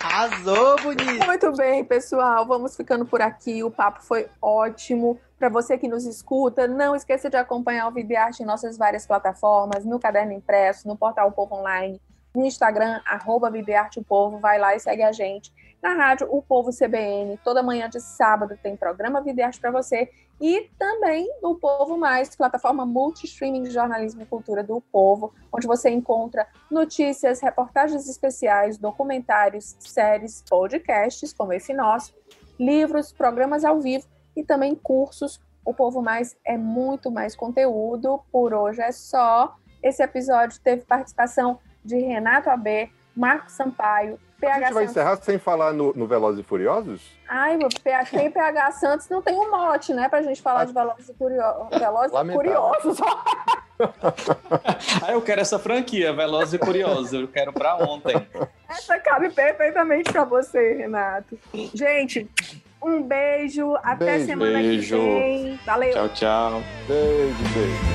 Arrasou, 0.00 0.76
bonito. 0.82 1.26
Muito 1.26 1.52
bem, 1.56 1.84
pessoal. 1.84 2.46
Vamos 2.46 2.76
ficando 2.76 3.04
por 3.04 3.20
aqui. 3.20 3.64
O 3.64 3.70
papo 3.70 4.02
foi 4.02 4.28
ótimo. 4.40 5.18
Para 5.38 5.48
você 5.48 5.76
que 5.76 5.88
nos 5.88 6.06
escuta, 6.06 6.68
não 6.68 6.94
esqueça 6.94 7.28
de 7.28 7.36
acompanhar 7.36 7.88
o 7.88 7.90
Videarte 7.90 8.42
em 8.42 8.46
nossas 8.46 8.78
várias 8.78 9.06
plataformas, 9.06 9.84
no 9.84 9.98
Caderno 9.98 10.32
Impresso, 10.32 10.86
no 10.86 10.96
Portal 10.96 11.32
Povo 11.32 11.56
Online, 11.56 12.00
no 12.34 12.46
Instagram, 12.46 13.00
arroba 13.04 13.50
Videarte 13.50 13.98
o 13.98 14.04
Povo. 14.04 14.38
Vai 14.38 14.58
lá 14.58 14.76
e 14.76 14.78
segue 14.78 15.02
a 15.02 15.10
gente. 15.10 15.52
Na 15.84 15.92
rádio, 15.92 16.26
o 16.30 16.40
Povo 16.40 16.70
CBN. 16.70 17.38
Toda 17.44 17.62
manhã 17.62 17.90
de 17.90 18.00
sábado 18.00 18.58
tem 18.62 18.74
programa 18.74 19.20
Videarte 19.20 19.60
para 19.60 19.70
você. 19.70 20.10
E 20.40 20.70
também 20.78 21.28
no 21.42 21.56
Povo 21.56 21.98
Mais, 21.98 22.34
plataforma 22.34 22.86
multi-streaming 22.86 23.64
de 23.64 23.70
jornalismo 23.70 24.22
e 24.22 24.24
cultura 24.24 24.64
do 24.64 24.80
Povo, 24.80 25.34
onde 25.52 25.66
você 25.66 25.90
encontra 25.90 26.48
notícias, 26.70 27.40
reportagens 27.40 28.08
especiais, 28.08 28.78
documentários, 28.78 29.76
séries, 29.78 30.42
podcasts, 30.48 31.34
como 31.34 31.52
esse 31.52 31.74
nosso, 31.74 32.14
livros, 32.58 33.12
programas 33.12 33.62
ao 33.62 33.78
vivo 33.78 34.06
e 34.34 34.42
também 34.42 34.74
cursos. 34.74 35.38
O 35.66 35.74
Povo 35.74 36.00
Mais 36.00 36.34
é 36.46 36.56
muito 36.56 37.10
mais 37.10 37.36
conteúdo. 37.36 38.22
Por 38.32 38.54
hoje 38.54 38.80
é 38.80 38.90
só. 38.90 39.54
Esse 39.82 40.02
episódio 40.02 40.58
teve 40.62 40.80
participação 40.86 41.58
de 41.84 41.98
Renato 41.98 42.48
AB, 42.48 42.90
Marco 43.14 43.50
Sampaio, 43.50 44.18
A 44.44 44.50
PH 44.50 44.54
gente 44.66 44.74
vai 44.74 44.82
Santos. 44.86 44.90
encerrar 44.90 45.16
sem 45.16 45.38
falar 45.38 45.72
no, 45.72 45.92
no 45.94 46.06
Velozes 46.06 46.40
e 46.40 46.42
Furiosos? 46.42 47.00
Ai, 47.28 47.56
meu 47.56 47.68
PH, 47.82 48.10
tem 48.10 48.30
PH 48.30 48.72
Santos 48.72 49.08
não 49.08 49.20
tem 49.22 49.34
um 49.34 49.50
mote, 49.50 49.92
né? 49.94 50.08
Pra 50.08 50.22
gente 50.22 50.40
falar 50.42 50.64
de 50.64 50.72
Velozes 50.72 51.08
e 51.08 51.14
Curio- 51.14 51.42
Velozes 51.78 52.12
e. 52.12 52.32
Curiosos. 52.32 52.98
Ah, 55.02 55.10
eu 55.12 55.20
quero 55.20 55.40
essa 55.40 55.58
franquia, 55.58 56.12
Velozes 56.12 56.54
e 56.54 56.58
Curiosos. 56.58 57.12
Eu 57.12 57.26
quero 57.28 57.52
pra 57.52 57.76
ontem. 57.76 58.14
Essa 58.68 58.98
cabe 59.00 59.30
perfeitamente 59.30 60.12
pra 60.12 60.24
você, 60.24 60.74
Renato. 60.74 61.38
Gente, 61.74 62.30
um 62.82 63.02
beijo. 63.02 63.74
Até 63.82 64.04
Beijo. 64.04 64.26
semana 64.26 64.58
Beijo. 64.58 64.96
que 64.96 65.02
vem. 65.02 65.60
Valeu. 65.66 65.92
Tchau, 65.92 66.08
tchau. 66.10 66.62
Beijo, 66.86 67.34
beijo. 67.54 67.94